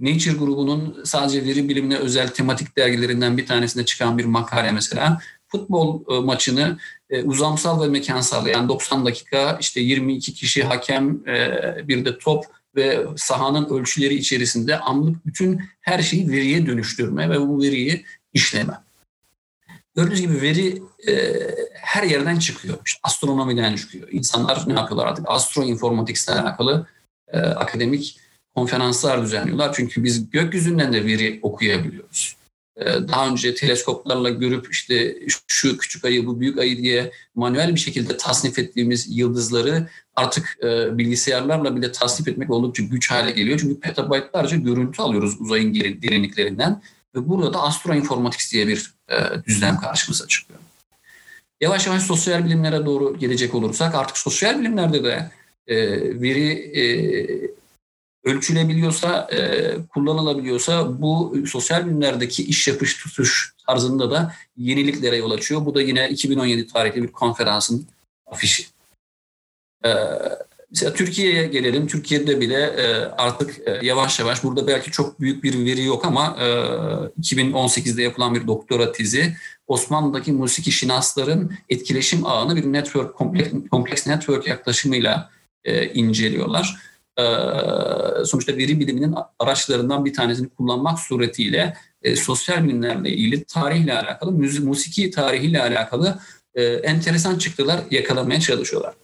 Nature 0.00 0.36
grubunun 0.36 1.04
sadece 1.04 1.44
veri 1.44 1.68
bilimine 1.68 1.96
özel 1.96 2.28
tematik 2.28 2.76
dergilerinden 2.76 3.36
bir 3.36 3.46
tanesinde 3.46 3.84
çıkan 3.84 4.18
bir 4.18 4.24
makale 4.24 4.72
mesela. 4.72 5.20
Futbol 5.52 6.00
e, 6.10 6.20
maçını 6.20 6.78
e, 7.10 7.22
uzamsal 7.22 7.82
ve 7.82 7.88
mekansal 7.88 8.46
yani 8.46 8.68
90 8.68 9.06
dakika 9.06 9.58
işte 9.60 9.80
22 9.80 10.34
kişi 10.34 10.62
hakem 10.62 11.28
e, 11.28 11.88
bir 11.88 12.04
de 12.04 12.18
top 12.18 12.44
ve 12.76 13.06
sahanın 13.16 13.68
ölçüleri 13.68 14.14
içerisinde 14.14 14.78
anlık 14.78 15.26
bütün 15.26 15.60
her 15.80 16.02
şeyi 16.02 16.30
veriye 16.30 16.66
dönüştürme 16.66 17.30
ve 17.30 17.40
bu 17.40 17.62
veriyi 17.62 18.04
işleme. 18.32 18.72
Gördüğünüz 19.96 20.20
gibi 20.20 20.42
veri 20.42 20.82
e, 21.08 21.32
her 21.72 22.02
yerden 22.02 22.38
çıkıyor. 22.38 22.78
İşte 22.86 23.00
astronomiden 23.02 23.76
çıkıyor. 23.76 24.08
İnsanlar 24.10 24.64
ne 24.66 24.72
yapıyorlar 24.72 25.06
artık? 25.06 25.24
Astroinformatics 25.28 26.28
ile 26.28 26.34
alakalı 26.34 26.86
e, 27.28 27.38
akademik 27.38 28.20
konferanslar 28.54 29.22
düzenliyorlar. 29.22 29.72
Çünkü 29.76 30.04
biz 30.04 30.30
gökyüzünden 30.30 30.92
de 30.92 31.04
veri 31.04 31.38
okuyabiliyoruz. 31.42 32.36
Ee, 32.76 32.84
daha 32.84 33.28
önce 33.28 33.54
teleskoplarla 33.54 34.30
görüp 34.30 34.72
işte 34.72 35.16
şu 35.46 35.78
küçük 35.78 36.04
ayı 36.04 36.26
bu 36.26 36.40
büyük 36.40 36.58
ayı 36.58 36.78
diye 36.78 37.12
manuel 37.34 37.74
bir 37.74 37.80
şekilde 37.80 38.16
tasnif 38.16 38.58
ettiğimiz 38.58 39.06
yıldızları 39.18 39.88
artık 40.16 40.58
e, 40.62 40.98
bilgisayarlarla 40.98 41.76
bile 41.76 41.92
tasnif 41.92 42.28
etmek 42.28 42.50
oldukça 42.50 42.82
güç 42.82 43.10
hale 43.10 43.30
geliyor. 43.30 43.58
Çünkü 43.58 43.80
petabaytlarca 43.80 44.56
görüntü 44.56 45.02
alıyoruz 45.02 45.40
uzayın 45.40 45.74
derinliklerinden 45.74 46.82
ve 47.14 47.28
burada 47.28 47.54
da 47.54 47.62
astroinformatics 47.62 48.52
diye 48.52 48.68
bir 48.68 48.94
e, 49.08 49.44
düzlem 49.46 49.80
karşımıza 49.80 50.26
çıkıyor. 50.26 50.60
Yavaş 51.60 51.86
yavaş 51.86 52.02
sosyal 52.02 52.44
bilimlere 52.44 52.86
doğru 52.86 53.18
gelecek 53.18 53.54
olursak 53.54 53.94
artık 53.94 54.18
sosyal 54.18 54.60
bilimlerde 54.60 55.04
de 55.04 55.30
e, 55.66 55.76
veri 56.20 57.51
ölçülebiliyorsa, 58.24 59.28
e, 59.32 59.72
kullanılabiliyorsa 59.94 61.02
bu 61.02 61.36
sosyal 61.46 61.86
bilimlerdeki 61.86 62.44
iş 62.44 62.68
yapış 62.68 62.96
tutuş 62.96 63.54
tarzında 63.66 64.10
da 64.10 64.34
yeniliklere 64.56 65.16
yol 65.16 65.30
açıyor. 65.30 65.66
Bu 65.66 65.74
da 65.74 65.82
yine 65.82 66.10
2017 66.10 66.66
tarihli 66.66 67.02
bir 67.02 67.12
konferansın 67.12 67.86
afişi. 68.26 68.66
E, 69.84 69.90
mesela 70.70 70.94
Türkiye'ye 70.94 71.46
gelelim. 71.46 71.86
Türkiye'de 71.86 72.40
bile 72.40 72.62
e, 72.62 72.94
artık 73.18 73.68
e, 73.68 73.86
yavaş 73.86 74.20
yavaş 74.20 74.44
burada 74.44 74.66
belki 74.66 74.90
çok 74.90 75.20
büyük 75.20 75.44
bir 75.44 75.64
veri 75.64 75.84
yok 75.84 76.04
ama 76.04 76.36
e, 76.40 76.44
2018'de 77.20 78.02
yapılan 78.02 78.34
bir 78.34 78.46
doktora 78.46 78.92
tezi 78.92 79.36
Osmanlı'daki 79.66 80.32
musiki 80.32 80.72
şinasların 80.72 81.52
etkileşim 81.68 82.26
ağını 82.26 82.56
bir 82.56 82.64
network, 82.64 83.14
kompleks, 83.14 83.50
kompleks 83.70 84.06
network 84.06 84.46
yaklaşımıyla 84.46 85.30
e, 85.64 85.86
inceliyorlar 85.86 86.91
sonuçta 88.24 88.56
veri 88.56 88.80
biliminin 88.80 89.14
araçlarından 89.38 90.04
bir 90.04 90.12
tanesini 90.12 90.48
kullanmak 90.48 90.98
suretiyle 90.98 91.76
e, 92.02 92.16
sosyal 92.16 92.64
bilimlerle 92.64 93.10
ilgili 93.10 93.44
tarihle 93.44 93.98
alakalı, 93.98 94.32
müzik, 94.32 94.64
musiki 94.64 95.10
tarihiyle 95.10 95.62
alakalı 95.62 96.18
e, 96.54 96.64
enteresan 96.64 97.38
çıktılar 97.38 97.80
yakalamaya 97.90 98.40
çalışıyorlar. 98.40 98.94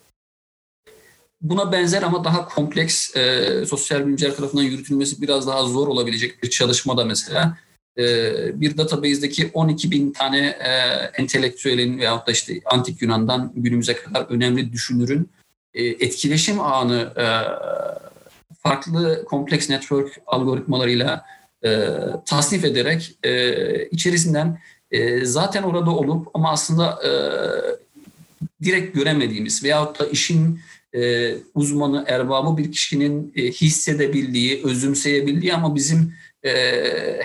Buna 1.41 1.73
benzer 1.73 2.03
ama 2.03 2.25
daha 2.25 2.49
kompleks 2.49 3.17
e, 3.17 3.65
sosyal 3.67 4.07
bilimciler 4.07 4.37
tarafından 4.37 4.63
yürütülmesi 4.63 5.23
biraz 5.23 5.47
daha 5.47 5.65
zor 5.65 5.89
olabilecek 5.89 6.43
bir 6.43 6.51
çalışmada 6.51 7.05
mesela 7.05 7.59
e, 7.99 8.01
bir 8.61 8.77
database'deki 8.77 9.51
12 9.55 9.91
bin 9.91 10.13
tane 10.13 10.47
e, 10.47 10.71
entelektüelin 11.23 11.99
veyahut 11.99 12.27
da 12.27 12.33
işte 12.33 12.61
antik 12.65 13.03
Yunan'dan 13.03 13.53
günümüze 13.57 13.97
kadar 13.97 14.27
önemli 14.29 14.73
düşünürün 14.73 15.31
etkileşim 15.75 16.61
ağını 16.61 17.13
e, 17.17 17.27
farklı 18.63 19.25
kompleks 19.25 19.71
network 19.71 20.21
algoritmalarıyla 20.27 21.25
e, 21.65 21.89
tasnif 22.27 22.65
ederek 22.65 23.19
içerisinden 23.91 24.59
zaten 25.23 25.63
orada 25.63 25.91
olup 25.91 26.29
ama 26.35 26.51
aslında 26.51 26.99
direkt 28.63 28.97
göremediğimiz 28.97 29.65
veyahut 29.65 30.01
da 30.01 30.07
işin 30.07 30.61
uzmanı, 31.55 32.05
erbabı 32.09 32.57
bir 32.57 32.73
kişinin 32.73 33.33
hissedebildiği, 33.37 34.61
özümseyebildiği 34.65 35.55
ama 35.55 35.75
bizim 35.75 36.15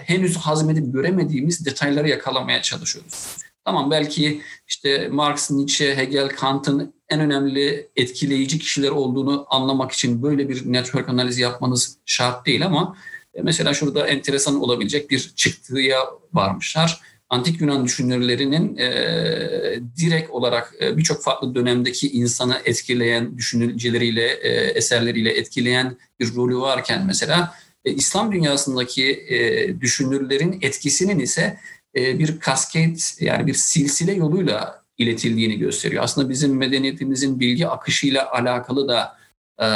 henüz 0.06 0.38
hazmedip 0.38 0.94
göremediğimiz 0.94 1.66
detayları 1.66 2.10
yakalamaya 2.10 2.62
çalışıyoruz. 2.62 3.38
Tamam 3.66 3.92
belki 3.92 4.42
işte 4.68 5.08
Marx, 5.08 5.52
Nietzsche, 5.52 5.98
Hegel, 5.98 6.30
Kant'ın 6.30 6.94
en 7.13 7.20
önemli 7.20 7.89
etkileyici 7.96 8.60
kişiler 8.60 8.89
olduğunu 8.89 9.46
anlamak 9.50 9.91
için 9.91 10.24
böyle 10.24 10.50
bir 10.50 10.74
network 10.74 11.10
analizi 11.10 11.41
yapmanız 11.41 11.98
şart 12.05 12.46
değil 12.46 12.65
ama 12.65 12.98
e, 13.34 13.41
mesela 13.41 13.74
şurada 13.74 14.08
enteresan 14.08 14.62
olabilecek 14.62 15.10
bir 15.10 15.34
çıktıya 15.36 16.00
varmışlar. 16.34 17.01
Antik 17.29 17.62
Yunan 17.62 17.86
düşünürlerinin 17.86 18.77
e, 18.77 18.89
direkt 19.98 20.29
olarak 20.29 20.74
e, 20.82 20.98
birçok 20.98 21.24
farklı 21.24 21.55
dönemdeki 21.55 22.12
insanı 22.12 22.62
etkileyen 22.65 23.38
düşünceleriyle, 23.38 24.27
e, 24.27 24.50
eserleriyle 24.51 25.32
etkileyen 25.32 25.98
bir 26.20 26.36
rolü 26.36 26.58
varken 26.58 27.05
mesela 27.05 27.55
e, 27.86 27.93
İslam 27.93 28.32
dünyasındaki 28.32 29.12
e, 29.12 29.82
düşünürlerin 29.82 30.60
etkisinin 30.62 31.20
ise 31.20 31.60
e, 31.96 32.20
bir 32.20 32.39
kasket 32.39 33.17
yani 33.20 33.48
bir 33.48 33.53
silsile 33.53 34.13
yoluyla 34.13 34.83
iletildiğini 34.98 35.58
gösteriyor. 35.58 36.04
Aslında 36.04 36.30
bizim 36.30 36.58
medeniyetimizin 36.58 37.40
bilgi 37.40 37.68
akışıyla 37.68 38.32
alakalı 38.32 38.88
da 38.88 39.18
e, 39.60 39.68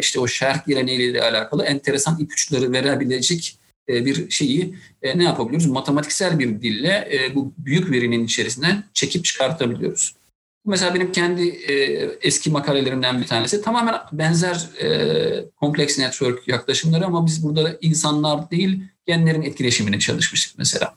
işte 0.00 0.20
o 0.20 0.26
şerh 0.26 0.66
geleneğiyle 0.66 1.22
alakalı 1.22 1.64
enteresan 1.64 2.18
ipuçları 2.20 2.72
verebilecek 2.72 3.58
e, 3.88 4.04
bir 4.04 4.30
şeyi 4.30 4.74
ne 5.14 5.24
yapabiliyoruz? 5.24 5.66
Matematiksel 5.66 6.38
bir 6.38 6.62
dille 6.62 7.08
bu 7.34 7.52
büyük 7.58 7.90
verinin 7.90 8.24
içerisinden 8.24 8.84
çekip 8.94 9.24
çıkartabiliyoruz. 9.24 10.14
Mesela 10.66 10.94
benim 10.94 11.12
kendi 11.12 11.48
eski 12.22 12.50
makalelerimden 12.50 13.20
bir 13.20 13.26
tanesi 13.26 13.62
tamamen 13.62 13.94
benzer 14.12 14.68
kompleks 15.56 15.98
network 15.98 16.48
yaklaşımları 16.48 17.06
ama 17.06 17.26
biz 17.26 17.44
burada 17.44 17.78
insanlar 17.80 18.50
değil 18.50 18.82
genlerin 19.06 19.42
etkileşimini 19.42 19.98
çalışmıştık 19.98 20.58
mesela. 20.58 20.94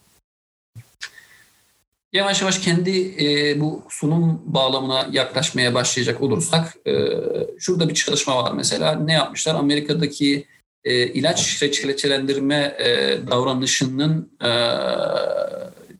Yavaş 2.13 2.41
yavaş 2.41 2.59
kendi 2.59 3.15
e, 3.25 3.59
bu 3.61 3.83
sunum 3.89 4.41
bağlamına 4.45 5.09
yaklaşmaya 5.11 5.73
başlayacak 5.73 6.21
olursak 6.21 6.75
e, 6.87 6.93
şurada 7.59 7.89
bir 7.89 7.93
çalışma 7.93 8.43
var 8.43 8.51
mesela. 8.53 8.95
Ne 8.95 9.13
yapmışlar? 9.13 9.55
Amerika'daki 9.55 10.45
e, 10.83 11.07
ilaç 11.07 11.63
reçetelendirme 11.63 12.75
e, 12.79 13.19
davranışının 13.27 14.31
e, 14.43 14.51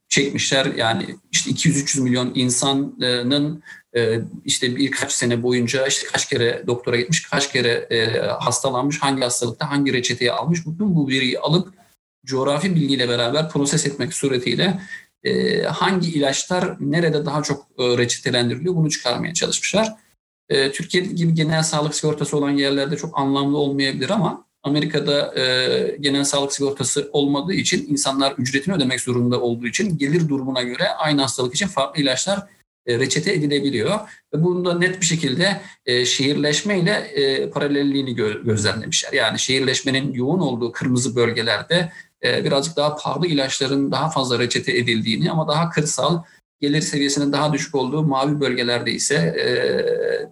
çekmişler. 0.10 0.65
Yani 0.77 1.06
işte 1.32 1.51
200-300 1.51 2.01
milyon 2.01 2.32
insanın 2.36 3.63
e, 3.96 4.20
işte 4.46 4.75
birkaç 4.75 5.12
sene 5.12 5.44
boyunca 5.44 5.88
işte 5.88 6.08
kaç 6.12 6.30
kere 6.30 6.63
doktora 6.68 6.96
gitmiş, 6.96 7.30
kaç 7.30 7.51
kere 7.51 7.88
e, 7.89 8.20
hastalanmış, 8.20 9.00
hangi 9.01 9.22
hastalıkta 9.22 9.70
hangi 9.70 9.94
reçeteyi 9.94 10.32
almış. 10.32 10.60
Bütün 10.68 10.96
bu 10.96 11.08
veriyi 11.08 11.39
alıp 11.39 11.74
coğrafi 12.25 12.75
bilgiyle 12.75 13.10
beraber 13.10 13.50
proses 13.50 13.86
etmek 13.86 14.13
suretiyle 14.13 14.80
e, 15.24 15.62
hangi 15.62 16.10
ilaçlar 16.10 16.75
nerede 16.80 17.25
daha 17.25 17.44
çok 17.44 17.68
e, 17.80 17.98
reçetelendiriliyor 17.98 18.75
bunu 18.75 18.90
çıkarmaya 18.90 19.34
çalışmışlar. 19.34 19.94
E, 20.50 20.72
Türkiye 20.72 21.04
gibi 21.04 21.34
genel 21.34 21.63
sağlık 21.63 21.96
sigortası 21.96 22.38
olan 22.38 22.50
yerlerde 22.50 22.98
çok 22.98 23.20
anlamlı 23.20 23.58
olmayabilir 23.58 24.10
ama 24.10 24.46
Amerika'da 24.63 25.40
e, 25.40 25.98
genel 26.00 26.24
sağlık 26.24 26.54
sigortası 26.54 27.10
olmadığı 27.12 27.54
için 27.54 27.88
insanlar 27.90 28.34
ücretini 28.38 28.75
ödemek 28.75 29.01
zorunda 29.01 29.42
olduğu 29.42 29.68
için 29.68 29.98
gelir 29.98 30.30
durumuna 30.30 30.62
göre 30.62 30.90
aynı 30.90 31.22
hastalık 31.22 31.56
için 31.56 31.68
farklı 31.68 32.01
ilaçlar 32.01 32.48
e, 32.86 33.00
reçete 33.00 33.34
edilebiliyor. 33.34 34.00
Ve 34.34 34.44
bunda 34.44 34.80
net 34.80 35.01
bir 35.01 35.06
şekilde 35.06 35.62
e, 35.86 36.06
şehirleşmeyle 36.06 36.92
e, 36.92 37.50
paralelliğini 37.50 38.12
gö- 38.12 38.46
gözlemlemişler. 38.46 39.13
Yani 39.13 39.40
şehirleşmenin 39.40 40.13
yoğun 40.13 40.40
olduğu 40.40 40.72
kırmızı 40.72 41.16
bölgelerde 41.16 41.92
birazcık 42.24 42.75
daha 42.75 42.96
pahalı 42.96 43.28
ilaçların 43.28 43.92
daha 43.92 44.10
fazla 44.10 44.40
reçete 44.40 44.78
edildiğini 44.78 45.32
ama 45.32 45.48
daha 45.48 45.70
kırsal 45.70 46.24
gelir 46.62 46.82
seviyesinin 46.82 47.32
daha 47.32 47.54
düşük 47.54 47.75
olduğu 47.75 48.04
mavi 48.04 48.40
bölgelerde 48.40 48.92
ise 48.92 49.16
e, 49.16 49.46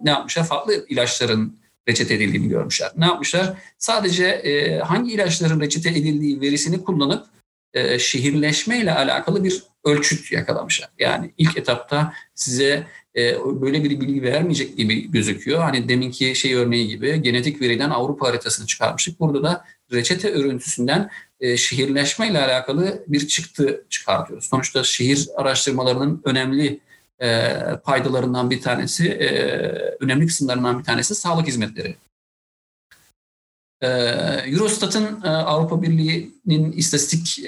ne 0.04 0.10
yapmışlar? 0.10 0.44
Farklı 0.44 0.86
ilaçların 0.88 1.60
reçete 1.88 2.14
edildiğini 2.14 2.48
görmüşler. 2.48 2.90
Ne 2.96 3.04
yapmışlar? 3.04 3.54
Sadece 3.78 4.26
e, 4.26 4.78
hangi 4.78 5.12
ilaçların 5.12 5.60
reçete 5.60 5.88
edildiği 5.88 6.40
verisini 6.40 6.84
kullanıp 6.84 7.26
e, 7.74 7.98
şehirleşme 7.98 8.78
ile 8.78 8.94
alakalı 8.94 9.44
bir 9.44 9.62
ölçüt 9.84 10.32
yakalamışlar. 10.32 10.88
Yani 10.98 11.30
ilk 11.38 11.58
etapta 11.58 12.12
size 12.34 12.86
e, 13.16 13.36
böyle 13.44 13.84
bir 13.84 14.00
bilgi 14.00 14.22
vermeyecek 14.22 14.76
gibi 14.76 15.10
gözüküyor. 15.10 15.60
Hani 15.60 15.88
deminki 15.88 16.34
şey 16.34 16.54
örneği 16.54 16.88
gibi 16.88 17.22
genetik 17.22 17.60
veriden 17.60 17.90
Avrupa 17.90 18.28
haritasını 18.28 18.66
çıkarmıştık. 18.66 19.20
Burada 19.20 19.42
da 19.42 19.64
reçete 19.92 20.30
örüntüsünden 20.32 21.10
e, 21.40 21.56
şehirleşme 21.56 22.28
ile 22.28 22.44
alakalı 22.44 23.04
bir 23.06 23.28
çıktı 23.28 23.84
çıkartıyoruz. 23.90 24.48
Sonuçta 24.48 24.84
şehir 24.84 25.28
araştırmalarının 25.36 26.22
önemli 26.24 26.80
e, 27.22 27.56
paydalarından 27.84 28.50
bir 28.50 28.60
tanesi, 28.60 29.08
e, 29.08 29.28
önemli 30.00 30.26
kısımlarından 30.26 30.78
bir 30.78 30.84
tanesi 30.84 31.14
sağlık 31.14 31.46
hizmetleri. 31.46 31.96
Eurostat'ın 34.46 35.20
Avrupa 35.22 35.82
Birliği'nin 35.82 36.72
istatistik 36.72 37.46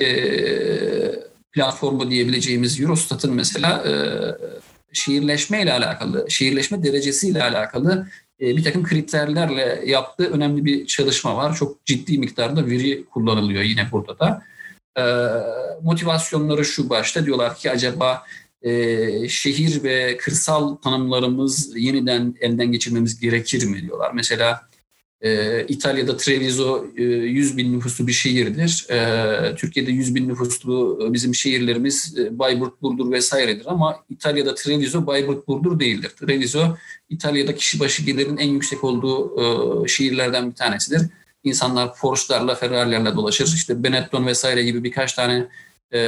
platformu 1.52 2.10
diyebileceğimiz 2.10 2.80
Eurostat'ın 2.80 3.34
mesela 3.34 3.84
şehirleşme 4.92 5.62
ile 5.62 5.72
alakalı, 5.72 6.26
şehirleşme 6.30 6.82
derecesi 6.82 7.28
ile 7.28 7.42
alakalı 7.42 8.06
bir 8.42 8.64
takım 8.64 8.84
kriterlerle 8.84 9.82
yaptığı 9.86 10.30
önemli 10.32 10.64
bir 10.64 10.86
çalışma 10.86 11.36
var. 11.36 11.54
Çok 11.56 11.86
ciddi 11.86 12.18
miktarda 12.18 12.66
veri 12.66 13.04
kullanılıyor 13.04 13.62
yine 13.62 13.88
burada 13.92 14.18
da. 14.18 14.42
E, 14.96 15.04
motivasyonları 15.82 16.64
şu 16.64 16.90
başta 16.90 17.26
diyorlar 17.26 17.56
ki 17.56 17.70
acaba 17.70 18.22
e, 18.62 19.28
şehir 19.28 19.82
ve 19.82 20.16
kırsal 20.16 20.74
tanımlarımız 20.74 21.76
yeniden 21.76 22.34
elden 22.40 22.72
geçirmemiz 22.72 23.20
gerekir 23.20 23.64
mi 23.64 23.82
diyorlar. 23.82 24.10
Mesela 24.14 24.68
e, 25.22 25.64
İtalya'da 25.68 26.16
Treviso 26.16 26.86
e, 26.96 27.02
100 27.02 27.56
bin 27.56 27.72
nüfuslu 27.72 28.06
bir 28.06 28.12
şehirdir. 28.12 28.86
E, 28.90 29.54
Türkiye'de 29.54 29.90
100 29.90 30.14
bin 30.14 30.28
nüfuslu 30.28 31.08
bizim 31.12 31.34
şehirlerimiz 31.34 32.18
e, 32.18 32.38
Bayburt, 32.38 32.82
Burdur 32.82 33.12
vesairedir 33.12 33.64
ama 33.66 34.04
İtalya'da 34.10 34.54
Treviso 34.54 35.06
Bayburt, 35.06 35.48
Burdur 35.48 35.80
değildir. 35.80 36.10
Treviso 36.20 36.76
İtalya'da 37.10 37.54
kişi 37.54 37.80
başı 37.80 38.02
gelirin 38.02 38.36
en 38.36 38.48
yüksek 38.48 38.84
olduğu 38.84 39.40
e, 39.84 39.88
şehirlerden 39.88 40.50
bir 40.50 40.54
tanesidir. 40.54 41.02
İnsanlar 41.44 41.94
Porsche'larla, 41.96 42.54
Ferrari'lerle 42.54 43.14
dolaşır. 43.14 43.46
İşte 43.46 43.82
Benetton 43.82 44.26
vesaire 44.26 44.62
gibi 44.62 44.84
birkaç 44.84 45.12
tane 45.12 45.46
e, 45.92 45.98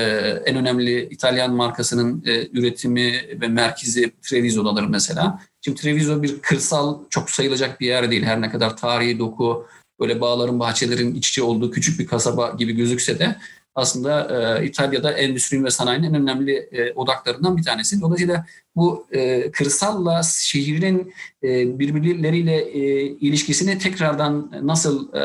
en 0.46 0.56
önemli 0.56 1.08
İtalyan 1.10 1.54
markasının 1.54 2.22
e, 2.26 2.48
üretimi 2.52 3.12
ve 3.40 3.48
merkezi 3.48 4.12
Treviso'dadır 4.22 4.82
mesela. 4.82 5.40
Şimdi 5.60 5.80
Treviso 5.80 6.22
bir 6.22 6.38
kırsal 6.38 6.98
çok 7.10 7.30
sayılacak 7.30 7.80
bir 7.80 7.86
yer 7.86 8.10
değil. 8.10 8.22
Her 8.22 8.40
ne 8.40 8.50
kadar 8.50 8.76
tarihi 8.76 9.18
doku, 9.18 9.66
böyle 10.00 10.20
bağların, 10.20 10.60
bahçelerin 10.60 11.14
iç 11.14 11.28
içe 11.28 11.42
olduğu 11.42 11.70
küçük 11.70 12.00
bir 12.00 12.06
kasaba 12.06 12.50
gibi 12.58 12.72
gözükse 12.72 13.18
de 13.18 13.36
aslında 13.74 14.28
e, 14.60 14.66
İtalya'da 14.66 15.12
endüstrinin 15.12 15.64
ve 15.64 15.70
sanayinin 15.70 16.14
en 16.14 16.22
önemli 16.22 16.56
e, 16.72 16.92
odaklarından 16.92 17.56
bir 17.56 17.62
tanesi. 17.62 18.00
Dolayısıyla 18.00 18.46
bu 18.76 19.06
e, 19.12 19.50
kırsalla 19.50 20.22
şehrin 20.22 21.14
e, 21.42 21.78
birbirleriyle 21.78 22.56
e, 22.56 23.02
ilişkisini 23.06 23.78
tekrardan 23.78 24.50
nasıl 24.62 25.14
e, 25.14 25.22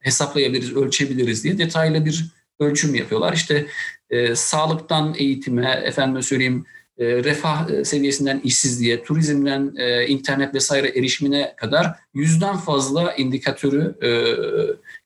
hesaplayabiliriz, 0.00 0.76
ölçebiliriz 0.76 1.44
diye 1.44 1.58
detaylı 1.58 2.04
bir 2.04 2.32
ölçüm 2.62 2.94
yapıyorlar. 2.94 3.32
İşte 3.32 3.66
e, 4.10 4.34
sağlıktan 4.34 5.14
eğitime, 5.18 5.82
efendim 5.84 6.22
söyleyeyim 6.22 6.64
e, 6.98 7.24
refah 7.24 7.70
e, 7.70 7.84
seviyesinden 7.84 8.40
işsizliğe, 8.44 9.02
turizmden 9.02 9.74
e, 9.76 10.06
internet 10.06 10.54
vesaire 10.54 10.88
erişimine 10.88 11.54
kadar 11.56 11.94
yüzden 12.14 12.56
fazla 12.56 13.12
indikatörü 13.12 13.94
e, 14.02 14.10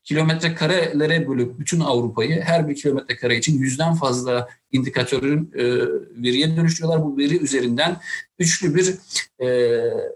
kilometre 0.04 0.54
karelere 0.54 1.28
bölüp 1.28 1.58
bütün 1.58 1.80
Avrupa'yı 1.80 2.40
her 2.40 2.68
bir 2.68 2.74
kilometre 2.74 3.16
kare 3.16 3.36
için 3.36 3.58
yüzden 3.58 3.94
fazla 3.94 4.48
indikatörün 4.72 5.52
e, 5.54 5.64
veriye 6.22 6.56
dönüştürüyorlar. 6.56 7.04
Bu 7.04 7.18
veri 7.18 7.42
üzerinden 7.42 7.96
üçlü 8.38 8.74
bir 8.74 8.94
e, 9.38 9.46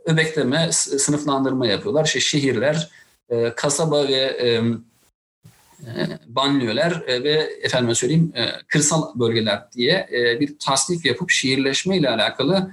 öbekleme, 0.04 0.68
sınıflandırma 0.72 1.66
yapıyorlar. 1.66 2.04
İşte 2.04 2.20
şehirler, 2.20 2.90
e, 3.28 3.54
kasaba 3.56 4.08
ve 4.08 4.14
e, 4.14 4.62
e, 5.86 6.18
banliyöler 6.26 7.02
e, 7.06 7.22
ve 7.22 7.50
efendime 7.62 7.94
söyleyeyim 7.94 8.32
e, 8.36 8.46
kırsal 8.68 9.18
bölgeler 9.18 9.72
diye 9.72 10.08
bir 10.40 10.58
tasnif 10.58 11.06
yapıp 11.06 11.30
şehirleşme 11.30 11.96
ile 11.96 12.10
alakalı 12.10 12.70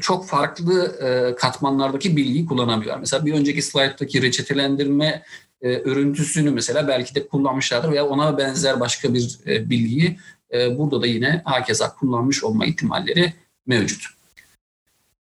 çok 0.00 0.26
farklı 0.26 0.98
katmanlardaki 1.38 2.16
bilgiyi 2.16 2.46
kullanabiliyorlar. 2.46 3.00
Mesela 3.00 3.26
bir 3.26 3.34
önceki 3.34 3.62
slayttaki 3.62 4.22
reçetelendirme 4.22 5.22
örüntüsünü 5.62 6.50
mesela 6.50 6.88
belki 6.88 7.14
de 7.14 7.28
kullanmışlardır 7.28 7.92
veya 7.92 8.06
ona 8.06 8.38
benzer 8.38 8.80
başka 8.80 9.14
bir 9.14 9.38
bilgiyi 9.46 10.18
burada 10.52 11.02
da 11.02 11.06
yine 11.06 11.42
hakeza 11.44 11.94
kullanmış 11.94 12.44
olma 12.44 12.66
ihtimalleri 12.66 13.32
mevcut. 13.66 14.17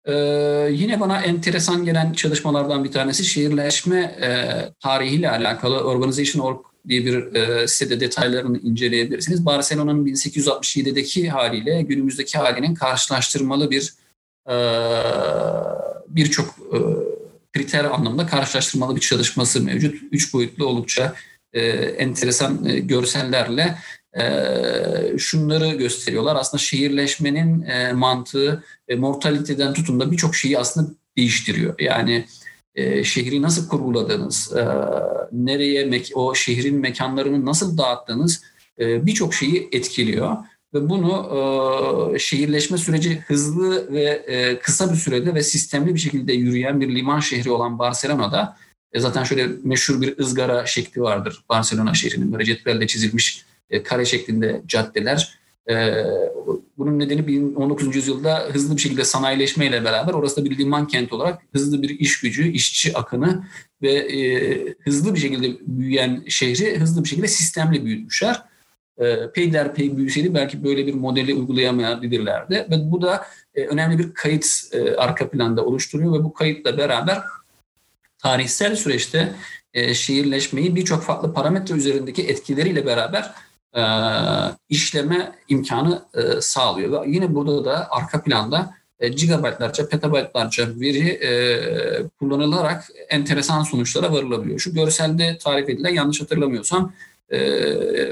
Ee, 0.06 0.68
yine 0.72 1.00
bana 1.00 1.22
enteresan 1.22 1.84
gelen 1.84 2.12
çalışmalardan 2.12 2.84
bir 2.84 2.92
tanesi 2.92 3.24
şehirleşme 3.24 4.00
e, 4.00 4.28
tarihiyle 4.80 5.30
alakalı 5.30 5.84
Urbanization.org 5.84 6.58
diye 6.88 7.04
bir 7.06 7.34
e, 7.34 7.68
sitede 7.68 8.00
detaylarını 8.00 8.58
inceleyebilirsiniz. 8.58 9.46
Barcelona'nın 9.46 10.06
1867'deki 10.06 11.30
haliyle 11.30 11.82
günümüzdeki 11.82 12.38
halinin 12.38 12.74
karşılaştırmalı 12.74 13.70
bir 13.70 13.94
e, 14.48 14.54
birçok 16.08 16.46
e, 16.48 16.78
kriter 17.52 17.84
anlamda 17.84 18.26
karşılaştırmalı 18.26 18.96
bir 18.96 19.00
çalışması 19.00 19.60
mevcut. 19.60 19.94
Üç 20.12 20.34
boyutlu 20.34 20.66
oldukça 20.66 21.14
e, 21.52 21.60
enteresan 21.76 22.64
e, 22.64 22.78
görsellerle 22.78 23.78
şunları 25.18 25.74
gösteriyorlar. 25.74 26.36
Aslında 26.36 26.62
şehirleşmenin 26.62 27.62
e, 27.62 27.92
mantığı 27.92 28.64
e, 28.88 28.96
mortaliteden 28.96 29.72
tutun 29.72 30.00
da 30.00 30.12
birçok 30.12 30.34
şeyi 30.34 30.58
aslında 30.58 30.90
değiştiriyor. 31.16 31.74
Yani 31.78 32.24
e, 32.74 33.04
şehri 33.04 33.42
nasıl 33.42 33.68
kurguladığınız, 33.68 34.52
e, 34.56 34.64
nereye 35.32 35.84
mek 35.84 36.10
o 36.14 36.34
şehrin 36.34 36.80
mekanlarını 36.80 37.46
nasıl 37.46 37.78
dağıttığınız 37.78 38.42
e, 38.80 39.06
birçok 39.06 39.34
şeyi 39.34 39.68
etkiliyor. 39.72 40.36
Ve 40.74 40.88
bunu 40.88 41.30
e, 42.14 42.18
şehirleşme 42.18 42.78
süreci 42.78 43.18
hızlı 43.26 43.92
ve 43.92 44.04
e, 44.04 44.58
kısa 44.58 44.92
bir 44.92 44.96
sürede 44.96 45.34
ve 45.34 45.42
sistemli 45.42 45.94
bir 45.94 46.00
şekilde 46.00 46.32
yürüyen 46.32 46.80
bir 46.80 46.94
liman 46.94 47.20
şehri 47.20 47.50
olan 47.50 47.78
Barcelona'da 47.78 48.56
e, 48.92 49.00
zaten 49.00 49.24
şöyle 49.24 49.48
meşhur 49.64 50.00
bir 50.00 50.18
ızgara 50.18 50.66
şekli 50.66 51.02
vardır 51.02 51.44
Barcelona 51.48 51.94
şehrinin 51.94 52.32
böyle 52.32 52.44
cetvelle 52.44 52.86
çizilmiş 52.86 53.44
e, 53.70 53.82
kare 53.82 54.04
şeklinde 54.04 54.62
caddeler. 54.66 55.38
E, 55.70 56.04
bunun 56.78 56.98
nedeni 56.98 57.56
19. 57.56 57.96
yüzyılda 57.96 58.48
hızlı 58.52 58.76
bir 58.76 58.80
şekilde 58.80 59.04
sanayileşmeyle 59.04 59.84
beraber 59.84 60.12
orası 60.12 60.40
da 60.40 60.44
bir 60.50 60.58
liman 60.58 60.86
kenti 60.86 61.14
olarak 61.14 61.42
hızlı 61.52 61.82
bir 61.82 61.98
iş 62.00 62.20
gücü, 62.20 62.48
işçi 62.48 62.98
akını 62.98 63.44
ve 63.82 63.92
e, 63.92 64.74
hızlı 64.80 65.14
bir 65.14 65.20
şekilde 65.20 65.56
büyüyen 65.66 66.24
şehri 66.28 66.80
hızlı 66.80 67.04
bir 67.04 67.08
şekilde 67.08 67.28
sistemli 67.28 67.84
büyütmüşler. 67.84 68.42
E, 68.98 69.30
peyderpey 69.34 69.96
büyüseydi 69.96 70.34
belki 70.34 70.64
böyle 70.64 70.86
bir 70.86 70.94
modeli 70.94 71.34
uygulayamayabilirlerdi. 71.34 72.54
Ve 72.70 72.90
bu 72.90 73.02
da 73.02 73.26
önemli 73.54 73.98
bir 73.98 74.14
kayıt 74.14 74.46
arka 74.98 75.30
planda 75.30 75.64
oluşturuyor 75.64 76.12
ve 76.12 76.24
bu 76.24 76.34
kayıtla 76.34 76.78
beraber 76.78 77.22
tarihsel 78.18 78.76
süreçte 78.76 79.34
şehirleşmeyi 79.92 80.76
birçok 80.76 81.02
farklı 81.02 81.32
parametre 81.32 81.74
üzerindeki 81.74 82.22
etkileriyle 82.22 82.86
beraber 82.86 83.34
e, 83.76 83.82
işleme 84.68 85.32
imkanı 85.48 86.02
e, 86.14 86.40
sağlıyor. 86.40 86.92
Ve 86.92 87.10
yine 87.10 87.34
burada 87.34 87.64
da 87.64 87.88
arka 87.90 88.22
planda 88.22 88.74
e, 89.00 89.08
gigabaytlarca, 89.08 89.88
petabaytlarca 89.88 90.68
veri 90.80 91.20
kullanılarak 92.18 92.84
enteresan 93.08 93.62
sonuçlara 93.62 94.12
varılabiliyor. 94.12 94.58
Şu 94.58 94.74
görselde 94.74 95.38
tarif 95.38 95.68
edilen 95.68 95.94
yanlış 95.94 96.20
hatırlamıyorsam 96.20 96.92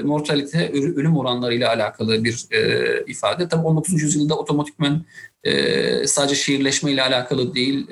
mortalite, 0.03 0.71
ölüm 0.71 1.17
oranları 1.17 1.53
ile 1.53 1.67
alakalı 1.67 2.23
bir 2.23 2.47
ifade. 3.07 3.47
Tabii 3.47 3.67
19. 3.67 4.01
yüzyılda 4.01 4.35
otomatikmen 4.35 5.01
e, 5.43 6.07
sadece 6.07 6.35
şehirleşme 6.35 6.91
ile 6.91 7.03
alakalı 7.03 7.55
değil, 7.55 7.87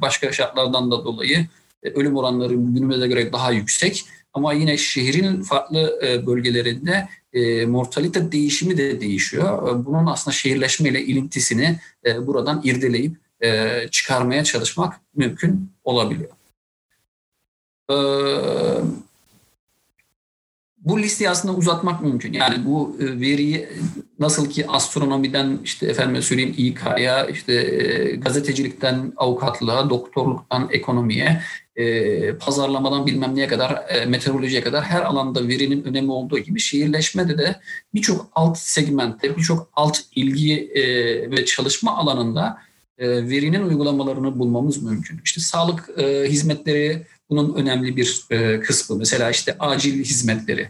başka 0.00 0.32
şartlardan 0.32 0.90
da 0.90 1.04
dolayı 1.04 1.46
ölüm 1.94 2.16
oranları 2.16 2.54
günümüze 2.54 3.06
göre 3.06 3.32
daha 3.32 3.52
yüksek. 3.52 4.04
Ama 4.36 4.52
yine 4.52 4.76
şehrin 4.76 5.42
farklı 5.42 6.00
e, 6.06 6.26
bölgelerinde 6.26 7.08
e, 7.32 7.66
mortalite 7.66 8.32
değişimi 8.32 8.78
de 8.78 9.00
değişiyor. 9.00 9.68
E, 9.68 9.86
bunun 9.86 10.06
aslında 10.06 10.34
şehirleşmeyle 10.34 11.02
ilintisini 11.02 11.78
buradan 12.22 12.60
irdeleyip 12.64 13.16
çıkarmaya 13.90 14.44
çalışmak 14.44 15.00
mümkün 15.14 15.70
olabiliyor. 15.84 16.30
Bu 20.78 20.98
listeyi 20.98 21.30
aslında 21.30 21.54
uzatmak 21.54 22.02
mümkün. 22.02 22.32
Yani 22.32 22.64
bu 22.64 22.96
veriyi 22.98 23.68
nasıl 24.18 24.50
ki 24.50 24.66
astronomiden 24.68 25.58
işte 25.64 25.86
efendim 25.86 26.22
söyleyeyim 26.22 26.54
İK'ya, 26.56 27.26
işte 27.26 27.54
gazetecilikten 28.24 29.12
avukatlığa, 29.16 29.90
doktorluktan 29.90 30.68
ekonomiye, 30.72 31.42
e, 31.76 32.36
pazarlamadan 32.38 33.06
bilmem 33.06 33.36
neye 33.36 33.46
kadar, 33.46 33.84
e, 33.88 34.06
meteorolojiye 34.06 34.60
kadar 34.60 34.84
her 34.84 35.02
alanda 35.02 35.48
verinin 35.48 35.84
önemi 35.84 36.12
olduğu 36.12 36.38
gibi 36.38 36.60
şehirleşmede 36.60 37.38
de 37.38 37.56
birçok 37.94 38.30
alt 38.34 38.58
segmentte, 38.58 39.36
birçok 39.36 39.68
alt 39.72 39.98
ilgi 40.14 40.70
e, 40.74 40.82
ve 41.30 41.44
çalışma 41.44 41.96
alanında 41.96 42.58
e, 42.98 43.08
verinin 43.08 43.62
uygulamalarını 43.62 44.38
bulmamız 44.38 44.82
mümkün. 44.82 45.20
İşte 45.24 45.40
sağlık 45.40 45.90
e, 45.98 46.24
hizmetleri 46.28 47.06
bunun 47.30 47.54
önemli 47.54 47.96
bir 47.96 48.24
e, 48.30 48.60
kısmı. 48.60 48.96
Mesela 48.96 49.30
işte 49.30 49.56
acil 49.58 50.04
hizmetleri. 50.04 50.68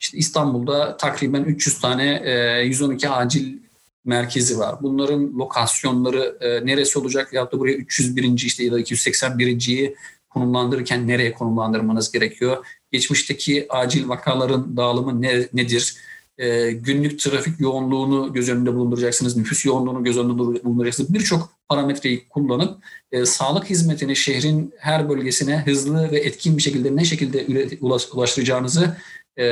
İşte 0.00 0.18
İstanbul'da 0.18 0.96
takriben 0.96 1.44
300 1.44 1.80
tane 1.80 2.22
e, 2.24 2.64
112 2.64 3.08
acil 3.08 3.58
merkezi 4.04 4.58
var. 4.58 4.76
Bunların 4.82 5.38
lokasyonları 5.38 6.36
e, 6.40 6.66
neresi 6.66 6.98
olacak 6.98 7.32
ya 7.32 7.52
da 7.52 7.58
buraya 7.58 7.74
301. 7.74 8.42
işte 8.44 8.64
ya 8.64 8.72
da 8.72 8.80
281.yi 8.80 9.96
konumlandırırken 10.30 11.08
nereye 11.08 11.32
konumlandırmanız 11.32 12.12
gerekiyor? 12.12 12.66
Geçmişteki 12.92 13.66
acil 13.68 14.08
vakaların 14.08 14.76
dağılımı 14.76 15.22
ne, 15.22 15.48
nedir? 15.52 15.96
E, 16.38 16.72
günlük 16.72 17.20
trafik 17.20 17.60
yoğunluğunu 17.60 18.32
göz 18.32 18.48
önünde 18.48 18.74
bulunduracaksınız, 18.74 19.36
nüfus 19.36 19.64
yoğunluğunu 19.64 20.04
göz 20.04 20.18
önünde 20.18 20.38
bulunduracaksınız. 20.38 21.14
Birçok 21.14 21.52
parametreyi 21.68 22.28
kullanıp 22.28 22.84
e, 23.12 23.26
sağlık 23.26 23.70
hizmetini 23.70 24.16
şehrin 24.16 24.74
her 24.78 25.08
bölgesine 25.08 25.62
hızlı 25.66 26.10
ve 26.10 26.18
etkin 26.18 26.56
bir 26.56 26.62
şekilde 26.62 26.96
ne 26.96 27.04
şekilde 27.04 27.78
ulaştıracağınızı 28.12 28.96
e, 29.38 29.44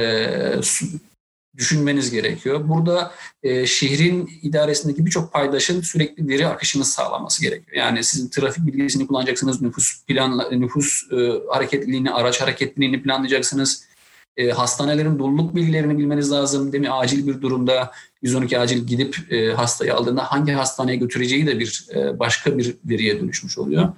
düşünmeniz 1.59 2.11
gerekiyor. 2.11 2.69
Burada 2.69 3.13
e, 3.43 3.67
şehrin 3.67 4.31
idaresindeki 4.43 5.07
birçok 5.07 5.33
paydaşın 5.33 5.81
sürekli 5.81 6.29
veri 6.29 6.47
akışını 6.47 6.85
sağlaması 6.85 7.43
gerekiyor. 7.43 7.77
Yani 7.77 8.05
sizin 8.05 8.29
trafik 8.29 8.67
bilgisini 8.67 9.07
kullanacaksınız, 9.07 9.63
nüfus 9.63 10.05
plan 10.07 10.49
nüfus 10.51 11.13
e, 11.13 11.33
hareketliliğini, 11.49 12.11
araç 12.11 12.41
hareketliliğini 12.41 13.03
planlayacaksınız. 13.03 13.89
E, 14.37 14.51
hastanelerin 14.51 15.19
doluluk 15.19 15.55
bilgilerini 15.55 15.99
bilmeniz 15.99 16.33
lazım. 16.33 16.73
Değil 16.73 16.83
mi? 16.83 16.91
Acil 16.91 17.27
bir 17.27 17.43
durumda 17.43 17.91
112 18.23 18.59
acil 18.59 18.87
gidip 18.87 19.33
e, 19.33 19.53
hastayı 19.53 19.95
aldığında 19.95 20.25
hangi 20.25 20.53
hastaneye 20.53 20.97
götüreceği 20.97 21.47
de 21.47 21.59
bir 21.59 21.87
e, 21.95 22.19
başka 22.19 22.59
bir 22.59 22.75
veriye 22.85 23.21
dönüşmüş 23.21 23.59
oluyor. 23.59 23.89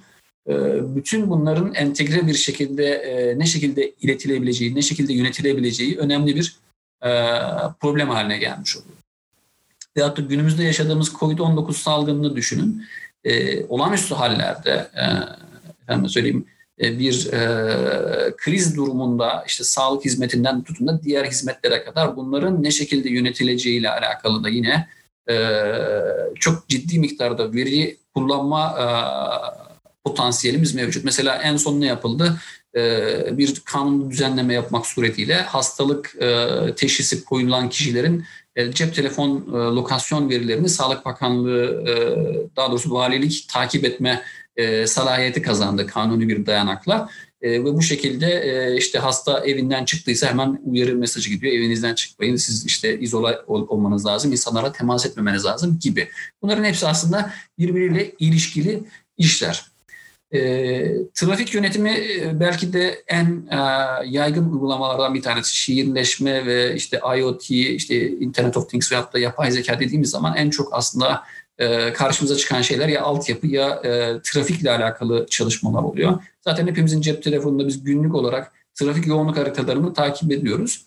E, 0.49 0.53
bütün 0.95 1.29
bunların 1.29 1.73
entegre 1.73 2.27
bir 2.27 2.33
şekilde 2.33 2.85
e, 2.85 3.39
ne 3.39 3.45
şekilde 3.45 3.91
iletilebileceği, 4.01 4.75
ne 4.75 4.81
şekilde 4.81 5.13
yönetilebileceği 5.13 5.97
önemli 5.97 6.35
bir 6.35 6.55
problem 7.79 8.09
haline 8.09 8.37
gelmiş 8.37 8.77
oluyor. 8.77 8.97
Veyahut 9.97 10.17
da 10.17 10.21
günümüzde 10.21 10.63
yaşadığımız 10.63 11.09
COVID-19 11.09 11.73
salgınını 11.73 12.35
düşünün. 12.35 12.85
E, 13.23 13.65
olağanüstü 13.65 14.15
hallerde, 14.15 14.89
e, 14.95 15.03
efendim 15.83 16.09
söyleyeyim, 16.09 16.45
e, 16.81 16.99
bir 16.99 17.33
e, 17.33 18.35
kriz 18.37 18.77
durumunda 18.77 19.43
işte 19.47 19.63
sağlık 19.63 20.05
hizmetinden 20.05 20.63
tutun 20.63 20.87
da 20.87 21.03
diğer 21.03 21.25
hizmetlere 21.25 21.83
kadar 21.83 22.15
bunların 22.15 22.63
ne 22.63 22.71
şekilde 22.71 23.09
yönetileceğiyle 23.09 23.89
alakalı 23.89 24.43
da 24.43 24.49
yine 24.49 24.87
e, 25.29 25.35
çok 26.39 26.67
ciddi 26.67 26.99
miktarda 26.99 27.53
veri 27.53 27.97
kullanma 28.15 28.75
e, 28.79 28.85
potansiyelimiz 30.03 30.75
mevcut. 30.75 31.03
Mesela 31.05 31.35
en 31.35 31.57
son 31.57 31.81
ne 31.81 31.85
yapıldı? 31.85 32.39
E, 32.75 33.37
bir 33.37 33.61
kanun 33.65 34.11
düzenleme 34.11 34.53
yapmak 34.53 34.85
suretiyle 34.85 35.41
hastalık 35.41 36.15
e, 36.21 36.47
teşhisi 36.75 37.25
koyulan 37.25 37.69
kişilerin 37.69 38.25
e, 38.55 38.71
cep 38.71 38.95
telefon 38.95 39.47
lokasyon 39.75 40.29
verilerini 40.29 40.69
Sağlık 40.69 41.05
Bakanlığı 41.05 41.85
daha 42.55 42.69
doğrusu 42.69 42.91
valilik 42.91 43.45
takip 43.49 43.85
etme 43.85 44.21
salahiyeti 44.85 45.41
kazandı 45.41 45.87
kanuni 45.87 46.27
bir 46.27 46.45
dayanakla. 46.45 47.09
ve 47.43 47.63
bu 47.65 47.81
şekilde 47.81 48.75
işte 48.77 48.99
hasta 48.99 49.39
evinden 49.39 49.85
çıktıysa 49.85 50.27
hemen 50.27 50.59
uyarı 50.63 50.95
mesajı 50.95 51.29
gidiyor. 51.29 51.53
Evinizden 51.53 51.95
çıkmayın, 51.95 52.35
siz 52.35 52.65
işte 52.65 52.99
izole 52.99 53.37
olmanız 53.47 54.05
lazım, 54.05 54.31
insanlara 54.31 54.71
temas 54.71 55.05
etmemeniz 55.05 55.45
lazım 55.45 55.79
gibi. 55.81 56.09
Bunların 56.41 56.63
hepsi 56.63 56.87
aslında 56.87 57.33
birbiriyle 57.59 58.11
ilişkili 58.19 58.83
işler. 59.17 59.70
E, 60.33 60.39
trafik 61.13 61.53
yönetimi 61.53 61.89
e, 61.89 62.39
belki 62.39 62.73
de 62.73 63.03
en 63.07 63.47
e, 63.51 63.57
yaygın 64.05 64.51
uygulamalardan 64.51 65.13
bir 65.13 65.21
tanesi. 65.21 65.55
Şehirleşme 65.55 66.45
ve 66.45 66.75
işte 66.75 66.99
IoT, 67.17 67.51
işte 67.51 68.09
Internet 68.09 68.57
of 68.57 68.69
Things 68.69 68.91
veyahut 68.91 69.13
da 69.13 69.19
yapay 69.19 69.51
zeka 69.51 69.79
dediğimiz 69.79 70.09
zaman 70.09 70.35
en 70.35 70.49
çok 70.49 70.73
aslında 70.73 71.23
e, 71.57 71.93
karşımıza 71.93 72.35
çıkan 72.35 72.61
şeyler 72.61 72.87
ya 72.87 73.01
altyapı 73.01 73.47
ya 73.47 73.69
e, 73.69 74.21
trafikle 74.23 74.71
alakalı 74.71 75.25
çalışmalar 75.29 75.83
oluyor. 75.83 76.23
Zaten 76.41 76.67
hepimizin 76.67 77.01
cep 77.01 77.23
telefonunda 77.23 77.67
biz 77.67 77.83
günlük 77.83 78.15
olarak 78.15 78.51
trafik 78.75 79.07
yoğunluk 79.07 79.37
haritalarını 79.37 79.93
takip 79.93 80.31
ediyoruz. 80.31 80.85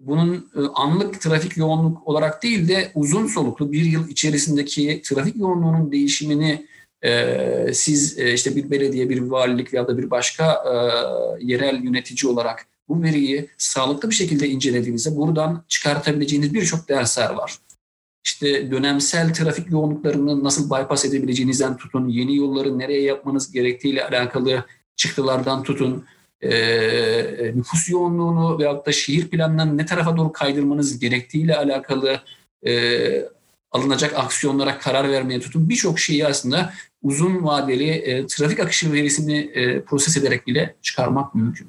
Bunun 0.00 0.50
e, 0.56 0.60
anlık 0.74 1.20
trafik 1.20 1.56
yoğunluk 1.56 2.08
olarak 2.08 2.42
değil 2.42 2.68
de 2.68 2.90
uzun 2.94 3.26
soluklu 3.26 3.72
bir 3.72 3.84
yıl 3.84 4.08
içerisindeki 4.08 5.02
trafik 5.04 5.36
yoğunluğunun 5.36 5.92
değişimini 5.92 6.66
e, 7.04 7.70
siz 7.72 8.18
e, 8.18 8.32
işte 8.32 8.56
bir 8.56 8.70
belediye, 8.70 9.08
bir 9.08 9.20
valilik 9.20 9.72
ya 9.72 9.88
da 9.88 9.98
bir 9.98 10.10
başka 10.10 10.52
e, 10.52 10.74
yerel 11.44 11.84
yönetici 11.84 12.32
olarak 12.32 12.66
bu 12.88 13.02
veriyi 13.02 13.48
sağlıklı 13.58 14.10
bir 14.10 14.14
şekilde 14.14 14.48
incelediğinizde 14.48 15.16
buradan 15.16 15.64
çıkartabileceğiniz 15.68 16.54
birçok 16.54 16.88
dersler 16.88 17.30
var. 17.30 17.58
İşte 18.24 18.70
dönemsel 18.70 19.34
trafik 19.34 19.70
yoğunluklarını 19.70 20.44
nasıl 20.44 20.70
bypass 20.70 21.04
edebileceğinizden 21.04 21.76
tutun, 21.76 22.08
yeni 22.08 22.36
yolları 22.36 22.78
nereye 22.78 23.02
yapmanız 23.02 23.52
gerektiğiyle 23.52 24.04
alakalı 24.04 24.64
çıktılardan 24.96 25.62
tutun, 25.62 26.04
e, 26.40 27.52
nüfus 27.54 27.90
yoğunluğunu 27.90 28.58
veyahut 28.58 28.86
da 28.86 28.92
şehir 28.92 29.28
planından 29.28 29.78
ne 29.78 29.86
tarafa 29.86 30.16
doğru 30.16 30.32
kaydırmanız 30.32 30.98
gerektiğiyle 30.98 31.56
alakalı 31.56 32.20
e, 32.66 32.72
alınacak 33.76 34.18
aksiyonlara 34.18 34.78
karar 34.78 35.10
vermeye 35.10 35.40
tutun 35.40 35.68
birçok 35.68 35.98
şeyi 35.98 36.26
aslında 36.26 36.72
uzun 37.02 37.44
vadeli 37.44 37.90
e, 37.90 38.26
trafik 38.26 38.60
akışı 38.60 38.92
verisini 38.92 39.38
e, 39.38 39.82
proses 39.82 40.16
ederek 40.16 40.46
bile 40.46 40.74
çıkarmak 40.82 41.34
mümkün. 41.34 41.68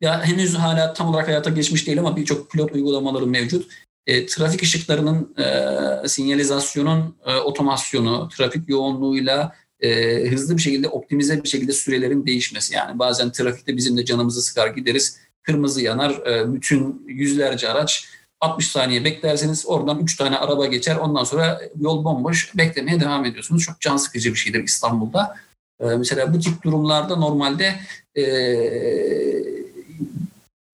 Ya 0.00 0.24
henüz 0.24 0.54
hala 0.54 0.92
tam 0.92 1.08
olarak 1.08 1.28
hayata 1.28 1.50
geçmiş 1.50 1.86
değil 1.86 1.98
ama 1.98 2.16
birçok 2.16 2.50
pilot 2.50 2.72
uygulamaları 2.72 3.26
mevcut. 3.26 3.70
E, 4.06 4.26
trafik 4.26 4.62
ışıklarının 4.62 5.34
e, 5.38 6.08
sinyalizasyonun 6.08 7.16
e, 7.26 7.36
otomasyonu, 7.36 8.28
trafik 8.28 8.68
yoğunluğuyla 8.68 9.52
e, 9.80 9.90
hızlı 10.30 10.56
bir 10.56 10.62
şekilde 10.62 10.88
optimize 10.88 11.42
bir 11.42 11.48
şekilde 11.48 11.72
sürelerin 11.72 12.26
değişmesi. 12.26 12.74
Yani 12.74 12.98
bazen 12.98 13.32
trafikte 13.32 13.76
bizim 13.76 13.96
de 13.96 14.04
canımızı 14.04 14.42
sıkar 14.42 14.68
gideriz. 14.68 15.18
Kırmızı 15.42 15.82
yanar, 15.82 16.10
e, 16.10 16.54
bütün 16.54 17.04
yüzlerce 17.06 17.68
araç 17.68 18.08
60 18.44 18.66
saniye 18.66 19.04
beklerseniz 19.04 19.64
oradan 19.66 19.98
3 19.98 20.16
tane 20.16 20.38
araba 20.38 20.66
geçer. 20.66 20.96
Ondan 20.96 21.24
sonra 21.24 21.60
yol 21.80 22.04
bomboş 22.04 22.56
beklemeye 22.56 23.00
devam 23.00 23.24
ediyorsunuz. 23.24 23.62
Çok 23.62 23.80
can 23.80 23.96
sıkıcı 23.96 24.30
bir 24.30 24.38
şeydir 24.38 24.64
İstanbul'da. 24.64 25.36
Ee, 25.80 25.84
mesela 25.84 26.34
bu 26.34 26.38
tip 26.38 26.62
durumlarda 26.62 27.16
normalde 27.16 27.74
e, 28.16 28.24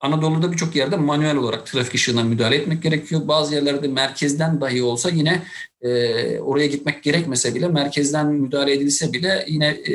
Anadolu'da 0.01 0.53
birçok 0.53 0.77
yerde 0.77 0.97
manuel 0.97 1.37
olarak 1.37 1.67
trafik 1.67 1.95
ışığına 1.95 2.23
müdahale 2.23 2.57
etmek 2.57 2.83
gerekiyor. 2.83 3.29
Bazı 3.29 3.55
yerlerde 3.55 3.89
merkezden 3.89 4.61
dahi 4.61 4.83
olsa 4.83 5.11
yine 5.11 5.43
e, 5.83 5.91
oraya 6.39 6.67
gitmek 6.67 7.03
gerekmese 7.03 7.55
bile 7.55 7.69
merkezden 7.69 8.27
müdahale 8.27 8.73
edilse 8.73 9.13
bile 9.13 9.45
yine 9.49 9.67
e, 9.67 9.95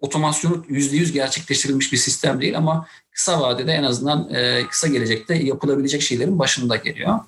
otomasyonu 0.00 0.64
yüz 0.68 1.12
gerçekleştirilmiş 1.12 1.92
bir 1.92 1.96
sistem 1.96 2.40
değil 2.40 2.56
ama 2.56 2.86
kısa 3.10 3.40
vadede 3.40 3.72
en 3.72 3.82
azından 3.82 4.34
e, 4.34 4.66
kısa 4.70 4.88
gelecekte 4.88 5.34
yapılabilecek 5.34 6.02
şeylerin 6.02 6.38
başında 6.38 6.76
geliyor. 6.76 7.18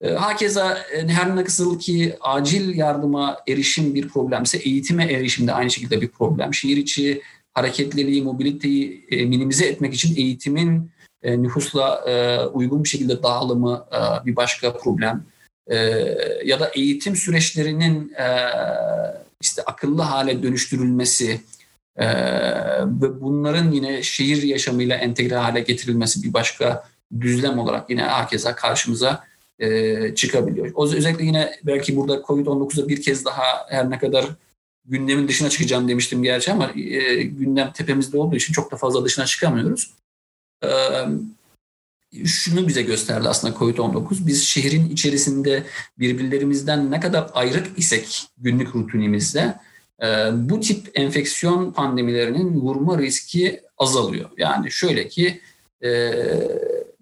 E, 0.00 0.10
hakeza 0.12 0.78
e, 0.78 1.08
her 1.08 1.36
nasıl 1.36 1.78
ki 1.78 2.16
acil 2.20 2.76
yardıma 2.76 3.38
erişim 3.48 3.94
bir 3.94 4.08
problemse 4.08 4.58
eğitime 4.58 5.04
erişim 5.04 5.46
de 5.46 5.52
aynı 5.52 5.70
şekilde 5.70 6.00
bir 6.00 6.08
problem. 6.08 6.54
Şehir 6.54 6.76
içi 6.76 7.22
hareketliliği, 7.54 8.22
mobiliteyi 8.22 9.06
e, 9.10 9.24
minimize 9.24 9.66
etmek 9.66 9.94
için 9.94 10.16
eğitimin 10.16 10.90
e, 11.22 11.42
nüfusla 11.42 12.04
uygun 12.52 12.84
bir 12.84 12.88
şekilde 12.88 13.22
dağılımı 13.22 13.86
bir 14.26 14.36
başka 14.36 14.76
problem. 14.76 15.24
Ya 16.44 16.60
da 16.60 16.70
eğitim 16.74 17.16
süreçlerinin 17.16 18.12
işte 19.40 19.62
akıllı 19.62 20.02
hale 20.02 20.42
dönüştürülmesi, 20.42 21.40
ve 22.86 23.20
bunların 23.20 23.70
yine 23.70 24.02
şehir 24.02 24.42
yaşamıyla 24.42 24.96
entegre 24.96 25.36
hale 25.36 25.60
getirilmesi 25.60 26.22
bir 26.22 26.32
başka 26.32 26.88
düzlem 27.20 27.58
olarak 27.58 27.90
yine 27.90 28.02
herkese 28.02 28.52
karşımıza 28.52 29.24
e, 29.58 30.14
çıkabiliyor. 30.14 30.70
O 30.74 30.84
özellikle 30.84 31.24
yine 31.24 31.52
belki 31.62 31.96
burada 31.96 32.14
Covid-19'da 32.14 32.88
bir 32.88 33.02
kez 33.02 33.24
daha 33.24 33.42
her 33.68 33.90
ne 33.90 33.98
kadar 33.98 34.26
gündemin 34.84 35.28
dışına 35.28 35.50
çıkacağım 35.50 35.88
demiştim 35.88 36.22
gerçi 36.22 36.52
ama 36.52 36.70
e, 36.76 37.22
gündem 37.22 37.72
tepemizde 37.72 38.18
olduğu 38.18 38.36
için 38.36 38.52
çok 38.52 38.72
da 38.72 38.76
fazla 38.76 39.04
dışına 39.04 39.26
çıkamıyoruz. 39.26 39.90
E, 40.64 40.68
şunu 42.24 42.68
bize 42.68 42.82
gösterdi 42.82 43.28
aslında 43.28 43.54
COVID-19. 43.54 44.26
Biz 44.26 44.44
şehrin 44.44 44.90
içerisinde 44.90 45.62
birbirlerimizden 45.98 46.90
ne 46.90 47.00
kadar 47.00 47.30
ayrık 47.34 47.78
isek 47.78 48.26
günlük 48.38 48.76
rutinimizde 48.76 49.40
ee, 49.40 49.54
bu 50.32 50.60
tip 50.60 50.90
enfeksiyon 50.94 51.72
pandemilerinin 51.72 52.60
vurma 52.60 52.98
riski 52.98 53.60
azalıyor. 53.78 54.30
Yani 54.38 54.70
şöyle 54.70 55.08
ki 55.08 55.40
e, 55.84 56.12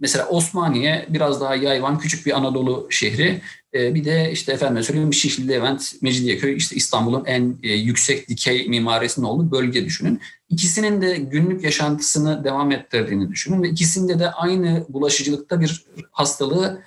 mesela 0.01 0.29
Osmaniye 0.29 1.07
biraz 1.09 1.41
daha 1.41 1.55
yayvan 1.55 1.99
küçük 1.99 2.27
bir 2.27 2.37
Anadolu 2.39 2.87
şehri. 2.91 3.41
E, 3.75 3.95
bir 3.95 4.05
de 4.05 4.31
işte 4.33 4.53
efendim 4.53 4.83
söyleyeyim 4.83 5.15
Şişli, 5.15 5.49
Levent, 5.49 6.03
Mecidiyeköy 6.03 6.57
işte 6.57 6.77
İstanbul'un 6.77 7.25
en 7.25 7.59
e, 7.63 7.73
yüksek 7.73 8.29
dikey 8.29 8.69
mimarisinin 8.69 9.27
olduğu 9.27 9.51
bölge 9.51 9.85
düşünün. 9.85 10.21
İkisinin 10.49 11.03
de 11.03 11.17
günlük 11.17 11.65
yaşantısını 11.65 12.45
devam 12.45 12.73
ettirdiğini 12.73 13.31
düşünün 13.31 13.63
ve 13.63 13.69
ikisinde 13.69 14.19
de 14.19 14.31
aynı 14.31 14.87
bulaşıcılıkta 14.89 15.61
bir 15.61 15.85
hastalığı 16.11 16.83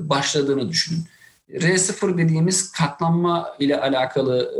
başladığını 0.00 0.68
düşünün. 0.68 1.04
R0 1.50 2.18
dediğimiz 2.18 2.72
katlanma 2.72 3.56
ile 3.58 3.80
alakalı 3.80 4.52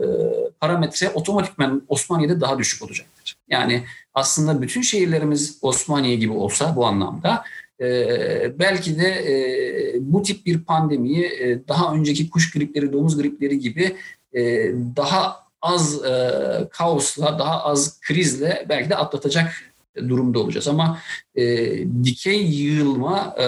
parametre 0.61 1.11
otomatikman 1.11 1.83
Osmaniye'de 1.89 2.41
daha 2.41 2.59
düşük 2.59 2.83
olacaktır. 2.83 3.37
Yani 3.49 3.85
aslında 4.15 4.63
bütün 4.63 4.83
şehirlerimiz 4.83 5.59
Osmaniye 5.63 6.17
gibi 6.17 6.33
olsa 6.33 6.77
bu 6.77 6.87
anlamda 6.87 7.45
e, 7.81 8.59
belki 8.59 8.99
de 8.99 9.09
e, 9.09 9.35
bu 10.01 10.23
tip 10.23 10.47
bir 10.47 10.65
pandemiyi 10.65 11.25
e, 11.25 11.69
daha 11.69 11.95
önceki 11.95 12.31
kuş 12.31 12.51
gripleri, 12.51 12.93
domuz 12.93 13.17
gripleri 13.17 13.59
gibi 13.59 13.97
e, 14.35 14.41
daha 14.97 15.49
az 15.63 16.05
e, 16.05 16.31
kaosla, 16.71 17.39
daha 17.39 17.65
az 17.65 18.01
krizle 18.01 18.67
belki 18.69 18.91
de 18.91 18.97
atlatacak 18.97 19.53
durumda 20.09 20.39
olacağız. 20.39 20.69
Ama 20.69 20.99
e, 21.35 21.45
dikey 22.05 22.47
yığılma 22.47 23.37
e, 23.41 23.47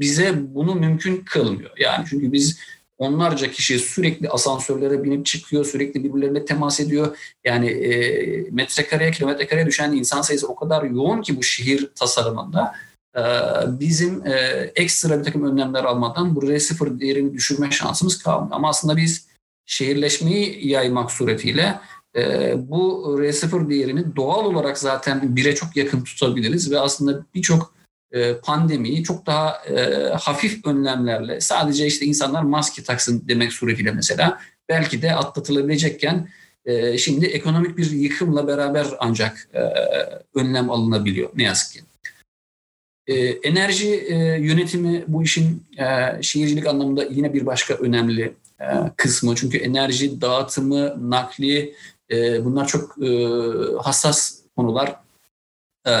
bize 0.00 0.54
bunu 0.54 0.74
mümkün 0.74 1.16
kılmıyor. 1.16 1.70
Yani 1.78 2.04
çünkü 2.10 2.32
biz 2.32 2.58
onlarca 2.98 3.50
kişi 3.50 3.78
sürekli 3.78 4.28
asansörlere 4.28 5.04
binip 5.04 5.26
çıkıyor, 5.26 5.64
sürekli 5.64 6.04
birbirlerine 6.04 6.44
temas 6.44 6.80
ediyor. 6.80 7.18
Yani 7.44 7.66
e, 7.70 8.50
metrekareye, 8.50 9.10
kilometrekareye 9.10 9.66
düşen 9.66 9.92
insan 9.92 10.22
sayısı 10.22 10.48
o 10.48 10.54
kadar 10.54 10.82
yoğun 10.84 11.22
ki 11.22 11.36
bu 11.36 11.42
şehir 11.42 11.88
tasarımında 11.94 12.74
e, 13.16 13.22
bizim 13.80 14.26
e, 14.26 14.32
ekstra 14.76 15.18
bir 15.18 15.24
takım 15.24 15.44
önlemler 15.44 15.84
almadan 15.84 16.36
bu 16.36 16.40
R0 16.40 17.00
değerini 17.00 17.32
düşürme 17.32 17.70
şansımız 17.70 18.22
kalmıyor. 18.22 18.56
Ama 18.56 18.68
aslında 18.68 18.96
biz 18.96 19.28
şehirleşmeyi 19.66 20.68
yaymak 20.68 21.10
suretiyle 21.10 21.80
e, 22.16 22.54
bu 22.68 23.16
R0 23.20 23.70
değerini 23.70 24.16
doğal 24.16 24.44
olarak 24.44 24.78
zaten 24.78 25.36
bire 25.36 25.54
çok 25.54 25.76
yakın 25.76 26.04
tutabiliriz 26.04 26.70
ve 26.70 26.80
aslında 26.80 27.24
birçok 27.34 27.77
pandemiyi 28.44 29.04
çok 29.04 29.26
daha 29.26 29.62
e, 29.66 30.08
hafif 30.08 30.66
önlemlerle 30.66 31.40
sadece 31.40 31.86
işte 31.86 32.06
insanlar 32.06 32.42
maske 32.42 32.82
taksın 32.82 33.24
demek 33.28 33.52
suretiyle 33.52 33.92
mesela 33.92 34.40
belki 34.68 35.02
de 35.02 35.14
atlatılabilecekken 35.14 36.28
e, 36.64 36.98
şimdi 36.98 37.26
ekonomik 37.26 37.76
bir 37.76 37.90
yıkımla 37.90 38.46
beraber 38.46 38.86
ancak 38.98 39.48
e, 39.54 39.60
önlem 40.34 40.70
alınabiliyor 40.70 41.30
ne 41.34 41.42
yazık 41.42 41.72
ki. 41.72 41.80
E, 43.06 43.14
enerji 43.26 43.94
e, 43.94 44.16
yönetimi 44.40 45.04
bu 45.08 45.22
işin 45.22 45.62
e, 45.78 46.22
şehircilik 46.22 46.66
anlamında 46.66 47.04
yine 47.04 47.34
bir 47.34 47.46
başka 47.46 47.74
önemli 47.74 48.34
e, 48.60 48.66
kısmı. 48.96 49.34
Çünkü 49.34 49.58
enerji 49.58 50.20
dağıtımı, 50.20 51.10
nakli 51.10 51.74
e, 52.10 52.44
bunlar 52.44 52.66
çok 52.66 53.02
e, 53.02 53.08
hassas 53.82 54.38
konular. 54.56 54.96
E, 55.88 55.92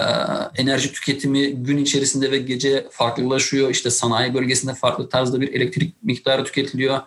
enerji 0.62 0.92
tüketimi 0.92 1.54
gün 1.54 1.78
içerisinde 1.78 2.30
ve 2.30 2.38
gece 2.38 2.86
farklılaşıyor. 2.90 3.70
İşte 3.70 3.90
sanayi 3.90 4.34
bölgesinde 4.34 4.74
farklı 4.74 5.08
tarzda 5.08 5.40
bir 5.40 5.52
elektrik 5.52 5.94
miktarı 6.02 6.44
tüketiliyor. 6.44 7.00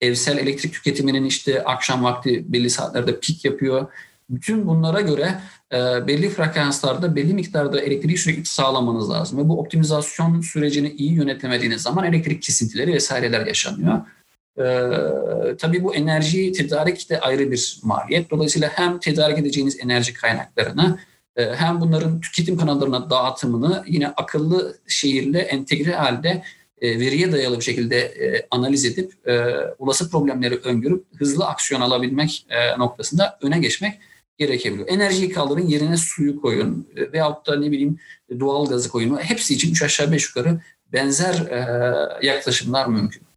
Evsel 0.00 0.38
elektrik 0.38 0.72
tüketiminin 0.72 1.24
işte 1.24 1.64
akşam 1.64 2.04
vakti 2.04 2.52
belli 2.52 2.70
saatlerde 2.70 3.20
pik 3.20 3.44
yapıyor. 3.44 3.86
Bütün 4.30 4.66
bunlara 4.66 5.00
göre 5.00 5.34
e, 5.72 5.76
belli 6.06 6.28
frekanslarda 6.30 7.16
belli 7.16 7.34
miktarda 7.34 7.80
elektriği 7.80 8.18
sürekli 8.18 8.44
sağlamanız 8.44 9.10
lazım. 9.10 9.38
Ve 9.38 9.48
bu 9.48 9.60
optimizasyon 9.60 10.40
sürecini 10.40 10.90
iyi 10.90 11.12
yönetemediğiniz 11.12 11.82
zaman 11.82 12.04
elektrik 12.04 12.42
kesintileri 12.42 12.92
vesaireler 12.92 13.46
yaşanıyor. 13.46 14.00
Ee, 14.58 15.56
tabii 15.58 15.84
bu 15.84 15.94
enerji 15.94 16.52
tedarik 16.52 17.10
de 17.10 17.20
ayrı 17.20 17.50
bir 17.50 17.80
maliyet. 17.82 18.30
Dolayısıyla 18.30 18.68
hem 18.68 18.98
tedarik 18.98 19.38
edeceğiniz 19.38 19.76
enerji 19.80 20.14
kaynaklarını 20.14 20.98
hem 21.38 21.80
bunların 21.80 22.20
tüketim 22.20 22.56
kanallarına 22.56 23.10
dağıtımını 23.10 23.84
yine 23.86 24.08
akıllı 24.08 24.78
şehirle 24.86 25.38
entegre 25.38 25.94
halde 25.94 26.42
e, 26.80 27.00
veriye 27.00 27.32
dayalı 27.32 27.58
bir 27.58 27.64
şekilde 27.64 27.98
e, 27.98 28.46
analiz 28.50 28.84
edip 28.84 29.28
e, 29.28 29.54
olası 29.78 30.10
problemleri 30.10 30.56
öngörüp 30.56 31.04
hızlı 31.18 31.46
aksiyon 31.46 31.80
alabilmek 31.80 32.46
noktasında 32.78 33.38
öne 33.42 33.58
geçmek 33.58 33.98
gerekebiliyor. 34.38 34.88
Enerjiyi 34.88 35.32
kaldırın 35.32 35.66
yerine 35.66 35.96
suyu 35.96 36.40
koyun 36.40 36.88
veyahut 37.12 37.46
da 37.46 37.56
ne 37.56 37.70
bileyim 37.70 37.98
doğal 38.40 38.66
gazı 38.66 38.88
koyun. 38.88 39.16
Hepsi 39.16 39.54
için 39.54 39.70
üç 39.70 39.82
aşağı 39.82 40.12
beş 40.12 40.28
yukarı 40.28 40.60
benzer 40.92 41.34
yaklaşımlar 42.22 42.86
mümkün. 42.86 43.27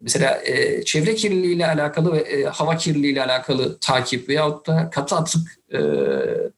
Mesela 0.00 0.42
e, 0.44 0.84
çevre 0.84 1.14
kirliliği 1.14 1.54
ile 1.54 1.66
alakalı 1.66 2.12
ve 2.12 2.18
e, 2.18 2.44
hava 2.44 2.76
kirliliği 2.76 3.12
ile 3.12 3.24
alakalı 3.24 3.78
takip 3.80 4.28
veyahut 4.28 4.66
da 4.66 4.90
katı 4.90 5.16
atık 5.16 5.58
e, 5.72 5.80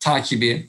takibi. 0.00 0.66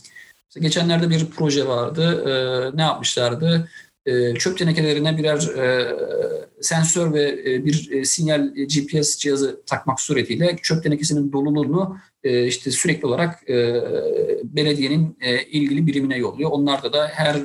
Mesela 0.48 0.64
geçenlerde 0.64 1.10
bir 1.10 1.26
proje 1.26 1.68
vardı. 1.68 2.24
E, 2.30 2.32
ne 2.78 2.82
yapmışlardı? 2.82 3.70
E, 4.06 4.34
çöp 4.34 4.58
tenekelerine 4.58 5.18
birer 5.18 5.38
e, 5.38 5.96
sensör 6.62 7.14
ve 7.14 7.42
e, 7.46 7.66
bir 7.66 7.92
e, 7.92 8.06
sinyal 8.06 8.58
e, 8.58 8.66
GPS 8.66 9.18
cihazı 9.18 9.62
takmak 9.66 10.02
suretiyle 10.02 10.58
çöp 10.62 10.84
tenekesinin 10.84 11.32
doluluğunu 11.32 11.98
e, 12.28 12.48
işte 12.48 12.72
sürekli 12.72 13.08
olarak 13.08 13.50
e, 13.50 13.82
belediyenin 14.44 15.18
e, 15.22 15.44
ilgili 15.44 15.88
birimine 15.88 16.18
yolluyor. 16.18 16.50
Onlarda 16.52 16.94
da 16.94 17.08
her 17.08 17.38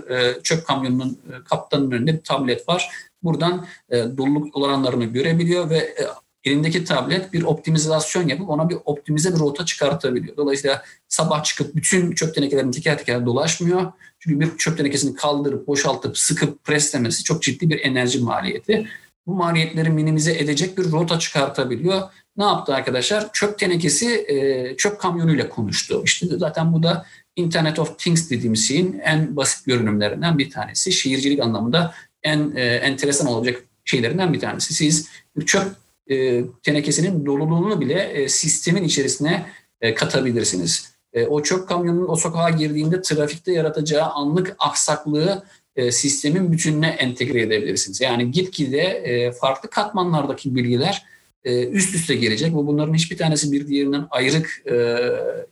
çöp 0.42 0.66
kamyonunun 0.66 1.10
e, 1.10 1.44
kaptanının 1.44 1.90
önünde 1.90 2.12
bir 2.12 2.22
tablet 2.22 2.68
var 2.68 2.90
buradan 3.22 3.66
doluluk 3.92 4.56
oranlarını 4.56 5.04
görebiliyor 5.04 5.70
ve 5.70 5.94
elindeki 6.44 6.84
tablet 6.84 7.32
bir 7.32 7.42
optimizasyon 7.42 8.28
yapıp 8.28 8.50
ona 8.50 8.68
bir 8.68 8.76
optimize 8.84 9.34
bir 9.34 9.38
rota 9.38 9.64
çıkartabiliyor. 9.64 10.36
Dolayısıyla 10.36 10.82
sabah 11.08 11.44
çıkıp 11.44 11.74
bütün 11.74 12.12
çöp 12.12 12.34
tenekelerini 12.34 12.70
teker 12.72 12.98
teker 12.98 13.26
dolaşmıyor. 13.26 13.92
Çünkü 14.18 14.40
bir 14.40 14.58
çöp 14.58 14.76
tenekesini 14.76 15.14
kaldırıp, 15.14 15.66
boşaltıp, 15.66 16.18
sıkıp 16.18 16.64
preslemesi 16.64 17.24
çok 17.24 17.42
ciddi 17.42 17.70
bir 17.70 17.80
enerji 17.80 18.18
maliyeti. 18.18 18.86
Bu 19.26 19.34
maliyetleri 19.34 19.90
minimize 19.90 20.38
edecek 20.38 20.78
bir 20.78 20.92
rota 20.92 21.18
çıkartabiliyor. 21.18 22.02
Ne 22.36 22.44
yaptı 22.44 22.74
arkadaşlar? 22.74 23.32
Çöp 23.32 23.58
tenekesi 23.58 24.24
e, 24.28 24.76
çöp 24.76 25.00
kamyonuyla 25.00 25.48
konuştu. 25.48 26.02
İşte 26.04 26.26
zaten 26.38 26.72
bu 26.72 26.82
da 26.82 27.06
Internet 27.36 27.78
of 27.78 27.98
Things 27.98 28.30
dediğimiz 28.30 28.68
şeyin 28.68 28.98
en 28.98 29.36
basit 29.36 29.66
görünümlerinden 29.66 30.38
bir 30.38 30.50
tanesi. 30.50 30.92
Şehircilik 30.92 31.40
anlamında 31.40 31.94
en 32.22 32.52
e, 32.56 32.62
enteresan 32.62 33.26
olacak 33.26 33.62
şeylerinden 33.84 34.32
bir 34.32 34.40
tanesi. 34.40 34.74
Siz 34.74 35.08
bir 35.36 35.46
çöp 35.46 35.66
e, 36.10 36.44
tenekesinin 36.62 37.26
doluluğunu 37.26 37.80
bile 37.80 38.00
e, 38.00 38.28
sistemin 38.28 38.84
içerisine 38.84 39.46
e, 39.80 39.94
katabilirsiniz. 39.94 40.92
E, 41.12 41.26
o 41.26 41.42
çöp 41.42 41.68
kamyonunun 41.68 42.08
o 42.08 42.16
sokağa 42.16 42.50
girdiğinde 42.50 43.02
trafikte 43.02 43.52
yaratacağı 43.52 44.10
anlık 44.10 44.56
aksaklığı 44.58 45.44
e, 45.76 45.92
sistemin 45.92 46.52
bütününe 46.52 46.88
entegre 46.88 47.42
edebilirsiniz. 47.42 48.00
Yani 48.00 48.30
gitgide 48.30 48.82
e, 48.82 49.32
farklı 49.32 49.70
katmanlardaki 49.70 50.54
bilgiler 50.54 51.04
e, 51.44 51.68
üst 51.68 51.94
üste 51.94 52.14
gelecek 52.14 52.52
ve 52.52 52.56
bunların 52.56 52.94
hiçbir 52.94 53.16
tanesi 53.16 53.52
bir 53.52 53.66
diğerinden 53.66 54.06
ayrık 54.10 54.62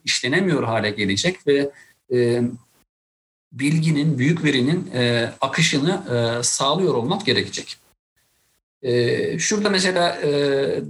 işlenemiyor 0.04 0.62
hale 0.62 0.90
gelecek 0.90 1.46
ve 1.46 1.70
bilginin, 3.52 4.18
büyük 4.18 4.44
verinin 4.44 4.90
akışını 5.40 6.00
sağlıyor 6.42 6.94
olmak 6.94 7.26
gerekecek. 7.26 7.76
Şurada 9.38 9.70
mesela 9.70 10.18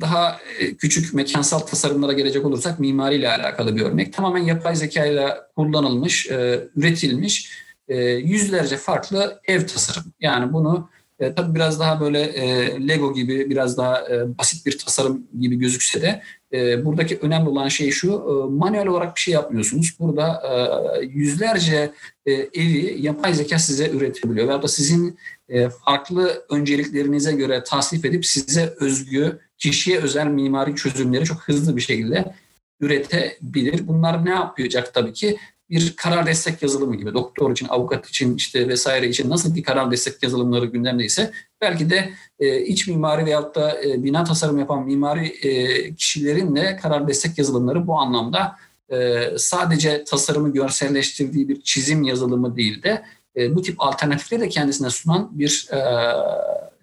daha 0.00 0.40
küçük 0.78 1.14
mekansal 1.14 1.58
tasarımlara 1.58 2.12
gelecek 2.12 2.44
olursak 2.44 2.80
mimariyle 2.80 3.28
alakalı 3.28 3.76
bir 3.76 3.82
örnek. 3.82 4.12
Tamamen 4.12 4.44
yapay 4.44 4.76
zeka 4.76 5.06
ile 5.06 5.36
kullanılmış, 5.56 6.30
e, 6.30 6.68
üretilmiş 6.76 7.50
yüzlerce 7.98 8.76
farklı 8.76 9.40
ev 9.44 9.66
tasarım. 9.66 10.12
Yani 10.20 10.52
bunu 10.52 10.88
e, 11.20 11.34
tabii 11.34 11.54
biraz 11.54 11.80
daha 11.80 12.00
böyle 12.00 12.20
e, 12.20 12.88
Lego 12.88 13.14
gibi 13.14 13.50
biraz 13.50 13.76
daha 13.76 14.08
e, 14.08 14.38
basit 14.38 14.66
bir 14.66 14.78
tasarım 14.78 15.26
gibi 15.40 15.56
gözükse 15.56 16.02
de 16.02 16.22
e, 16.52 16.84
buradaki 16.84 17.18
önemli 17.18 17.48
olan 17.48 17.68
şey 17.68 17.90
şu 17.90 18.12
e, 18.12 18.50
manuel 18.50 18.86
olarak 18.86 19.16
bir 19.16 19.20
şey 19.20 19.34
yapmıyorsunuz. 19.34 19.96
Burada 20.00 20.42
e, 20.48 21.04
yüzlerce 21.04 21.92
e, 22.26 22.32
evi 22.32 22.96
yapay 23.00 23.34
zeka 23.34 23.58
size 23.58 23.90
üretebiliyor. 23.90 24.48
Veya 24.48 24.62
da 24.62 24.68
sizin 24.68 25.18
e, 25.48 25.68
farklı 25.68 26.44
önceliklerinize 26.50 27.32
göre 27.32 27.64
tasnif 27.64 28.04
edip 28.04 28.26
size 28.26 28.74
özgü, 28.80 29.38
kişiye 29.58 29.98
özel 29.98 30.26
mimari 30.26 30.76
çözümleri 30.76 31.24
çok 31.24 31.40
hızlı 31.40 31.76
bir 31.76 31.82
şekilde 31.82 32.34
üretebilir. 32.80 33.88
Bunlar 33.88 34.24
ne 34.24 34.30
yapacak 34.30 34.94
tabii 34.94 35.12
ki? 35.12 35.36
Bir 35.70 35.96
karar 35.96 36.26
destek 36.26 36.62
yazılımı 36.62 36.96
gibi 36.96 37.14
doktor 37.14 37.52
için, 37.52 37.68
avukat 37.68 38.08
için 38.08 38.36
işte 38.36 38.68
vesaire 38.68 39.08
için 39.08 39.30
nasıl 39.30 39.54
bir 39.54 39.62
karar 39.62 39.90
destek 39.90 40.22
yazılımları 40.22 40.66
gündemdeyse 40.66 41.32
belki 41.60 41.90
de 41.90 42.10
e, 42.38 42.60
iç 42.60 42.88
mimari 42.88 43.26
veyahut 43.26 43.54
da 43.54 43.82
e, 43.84 44.04
bina 44.04 44.24
tasarım 44.24 44.58
yapan 44.58 44.86
mimari 44.86 45.26
e, 45.26 45.94
kişilerin 45.94 46.56
de 46.56 46.78
karar 46.82 47.08
destek 47.08 47.38
yazılımları 47.38 47.86
bu 47.86 47.98
anlamda 47.98 48.56
e, 48.92 49.26
sadece 49.36 50.04
tasarımı 50.04 50.52
görselleştirdiği 50.52 51.48
bir 51.48 51.60
çizim 51.60 52.02
yazılımı 52.02 52.56
değil 52.56 52.82
de 52.82 53.04
e, 53.36 53.54
bu 53.54 53.62
tip 53.62 53.74
alternatifleri 53.78 54.40
de 54.40 54.48
kendisine 54.48 54.90
sunan 54.90 55.28
bir 55.32 55.68
e, 55.72 55.80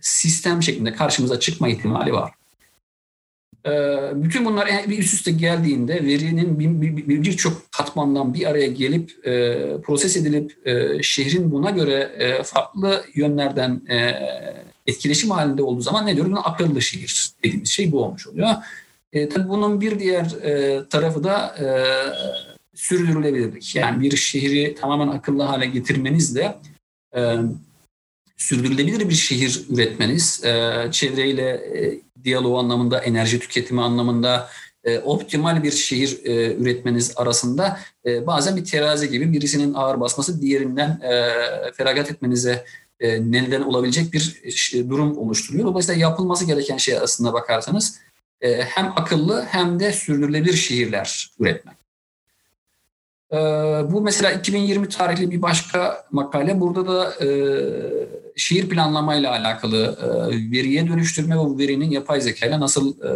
sistem 0.01 0.63
şeklinde 0.63 0.93
karşımıza 0.93 1.39
çıkma 1.39 1.69
ihtimali 1.69 2.13
var. 2.13 2.36
Ee, 3.67 3.97
bütün 4.15 4.45
bunlar 4.45 4.69
bir 4.89 4.99
üst 4.99 5.13
üste 5.13 5.31
geldiğinde 5.31 6.05
verinin 6.05 6.59
birçok 7.07 7.71
katmandan 7.71 8.33
bir 8.33 8.45
araya 8.45 8.67
gelip 8.67 9.27
e, 9.27 9.55
proses 9.81 10.17
edilip 10.17 10.67
e, 10.67 11.03
şehrin 11.03 11.51
buna 11.51 11.69
göre 11.69 12.11
e, 12.17 12.43
farklı 12.43 13.03
yönlerden 13.15 13.81
etkileşim 14.87 15.31
halinde 15.31 15.63
olduğu 15.63 15.81
zaman 15.81 16.05
ne 16.05 16.15
diyoruz? 16.15 16.39
Akıllı 16.43 16.81
şehir 16.81 17.31
dediğimiz 17.43 17.69
şey 17.69 17.91
bu 17.91 18.03
olmuş 18.03 18.27
oluyor. 18.27 18.49
E, 19.13 19.29
tabii 19.29 19.49
bunun 19.49 19.81
bir 19.81 19.99
diğer 19.99 20.29
tarafı 20.89 21.23
da 21.23 21.55
sürdürülebilirlik. 22.75 23.75
Yani 23.75 24.01
bir 24.01 24.17
şehri 24.17 24.75
tamamen 24.75 25.07
akıllı 25.07 25.43
hale 25.43 25.65
getirmenizle 25.65 26.55
sürdürülebilir 28.37 29.09
bir 29.09 29.13
şehir 29.13 29.65
üretmeniz, 29.69 30.41
çevreyle 30.91 31.61
diyaloğu 32.23 32.59
anlamında, 32.59 32.99
enerji 32.99 33.39
tüketimi 33.39 33.81
anlamında, 33.81 34.49
e, 34.87 34.99
optimal 34.99 35.63
bir 35.63 35.71
şehir 35.71 36.19
e, 36.25 36.55
üretmeniz 36.55 37.13
arasında 37.15 37.79
e, 38.05 38.27
bazen 38.27 38.55
bir 38.55 38.65
terazi 38.65 39.09
gibi 39.09 39.33
birisinin 39.33 39.73
ağır 39.73 39.99
basması 39.99 40.41
diğerinden 40.41 40.89
e, 40.89 41.31
feragat 41.73 42.11
etmenize 42.11 42.65
e, 42.99 43.31
neden 43.31 43.61
olabilecek 43.61 44.13
bir 44.13 44.41
e, 44.73 44.89
durum 44.89 45.17
oluşturuyor. 45.17 45.65
Dolayısıyla 45.65 46.01
yapılması 46.01 46.45
gereken 46.45 46.77
şey 46.77 46.97
aslında 46.97 47.33
bakarsanız 47.33 47.99
e, 48.41 48.61
hem 48.61 48.93
akıllı 48.95 49.45
hem 49.49 49.79
de 49.79 49.91
sürdürülebilir 49.91 50.53
şehirler 50.53 51.31
üretmek. 51.39 51.75
E, 53.31 53.37
bu 53.91 54.01
mesela 54.01 54.31
2020 54.31 54.89
tarihli 54.89 55.31
bir 55.31 55.41
başka 55.41 56.05
makale. 56.11 56.59
Burada 56.59 56.87
da 56.87 57.25
e, 57.25 57.27
şehir 58.37 58.69
planlamayla 58.69 59.31
alakalı 59.31 59.97
e, 60.01 60.07
veriye 60.51 60.87
dönüştürme 60.87 61.35
ve 61.35 61.39
bu 61.39 61.57
verinin 61.59 61.91
yapay 61.91 62.21
zeka 62.21 62.45
ile 62.45 62.59
nasıl 62.59 63.01
e, 63.01 63.09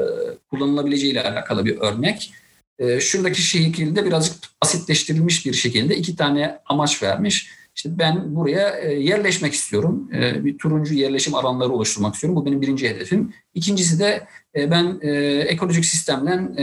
kullanılabileceği 0.50 1.12
ile 1.12 1.24
alakalı 1.24 1.66
bir 1.66 1.78
örnek. 1.78 2.34
E, 2.80 3.00
şuradaki 3.00 3.42
şekilde 3.42 4.06
birazcık 4.06 4.36
basitleştirilmiş 4.64 5.46
bir 5.46 5.54
şekilde 5.54 5.96
iki 5.96 6.16
tane 6.16 6.60
amaç 6.66 7.04
vermiş. 7.04 7.48
İşte 7.76 7.90
ben 7.98 8.36
buraya 8.36 8.70
e, 8.70 8.94
yerleşmek 8.94 9.54
istiyorum. 9.54 10.10
E, 10.14 10.46
bir 10.46 10.58
turuncu 10.58 10.94
yerleşim 10.94 11.36
alanları 11.36 11.70
oluşturmak 11.70 12.14
istiyorum. 12.14 12.36
Bu 12.36 12.46
benim 12.46 12.62
birinci 12.62 12.90
hedefim. 12.90 13.34
İkincisi 13.54 14.00
de 14.00 14.28
e, 14.56 14.72
ben 14.72 15.00
ekolojik 15.48 15.86
sistemden 15.86 16.56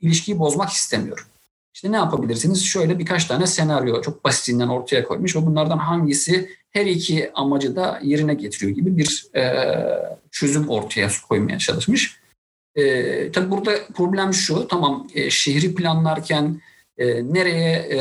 ilişkiyi 0.00 0.38
bozmak 0.38 0.70
istemiyorum. 0.70 1.24
İşte 1.78 1.92
ne 1.92 1.96
yapabilirsiniz? 1.96 2.64
Şöyle 2.64 2.98
birkaç 2.98 3.24
tane 3.24 3.46
senaryo 3.46 4.02
çok 4.02 4.24
basitinden 4.24 4.68
ortaya 4.68 5.04
koymuş 5.04 5.36
ve 5.36 5.46
bunlardan 5.46 5.78
hangisi 5.78 6.50
her 6.70 6.86
iki 6.86 7.30
amacı 7.34 7.76
da 7.76 8.00
yerine 8.02 8.34
getiriyor 8.34 8.72
gibi 8.72 8.96
bir 8.96 9.26
çözüm 10.30 10.68
ortaya 10.68 11.08
koymaya 11.28 11.58
çalışmış. 11.58 12.16
E, 12.74 13.32
tabii 13.32 13.50
burada 13.50 13.72
problem 13.94 14.34
şu, 14.34 14.68
tamam 14.68 15.08
e, 15.14 15.30
şehri 15.30 15.74
planlarken 15.74 16.60
e, 16.98 17.06
nereye 17.34 17.72
e, 17.72 18.00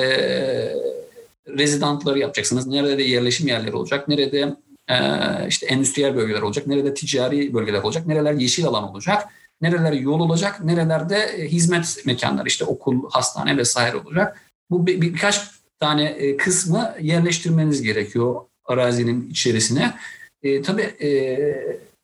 rezidantları 1.47 2.19
yapacaksınız. 2.19 2.67
Nerede 2.67 3.03
yerleşim 3.03 3.47
yerleri 3.47 3.75
olacak, 3.75 4.07
nerede 4.07 4.55
e, 4.89 4.97
işte 5.47 5.65
endüstriyel 5.65 6.15
bölgeler 6.15 6.41
olacak, 6.41 6.67
nerede 6.67 6.93
ticari 6.93 7.53
bölgeler 7.53 7.83
olacak, 7.83 8.07
nereler 8.07 8.33
yeşil 8.33 8.65
alan 8.65 8.91
olacak, 8.91 9.27
nereler 9.61 9.93
yol 9.93 10.19
olacak, 10.19 10.63
nerelerde 10.63 11.17
e, 11.17 11.47
hizmet 11.47 12.05
mekanları 12.05 12.47
işte 12.47 12.65
okul, 12.65 13.09
hastane 13.09 13.57
vesaire 13.57 13.97
olacak. 13.97 14.41
Bu 14.69 14.87
bir, 14.87 15.01
birkaç 15.01 15.41
tane 15.79 16.03
e, 16.03 16.37
kısmı 16.37 16.95
yerleştirmeniz 17.01 17.81
gerekiyor 17.81 18.41
arazinin 18.65 19.29
içerisine. 19.29 19.93
E, 20.43 20.61
tabii 20.61 20.81
e, 20.81 21.09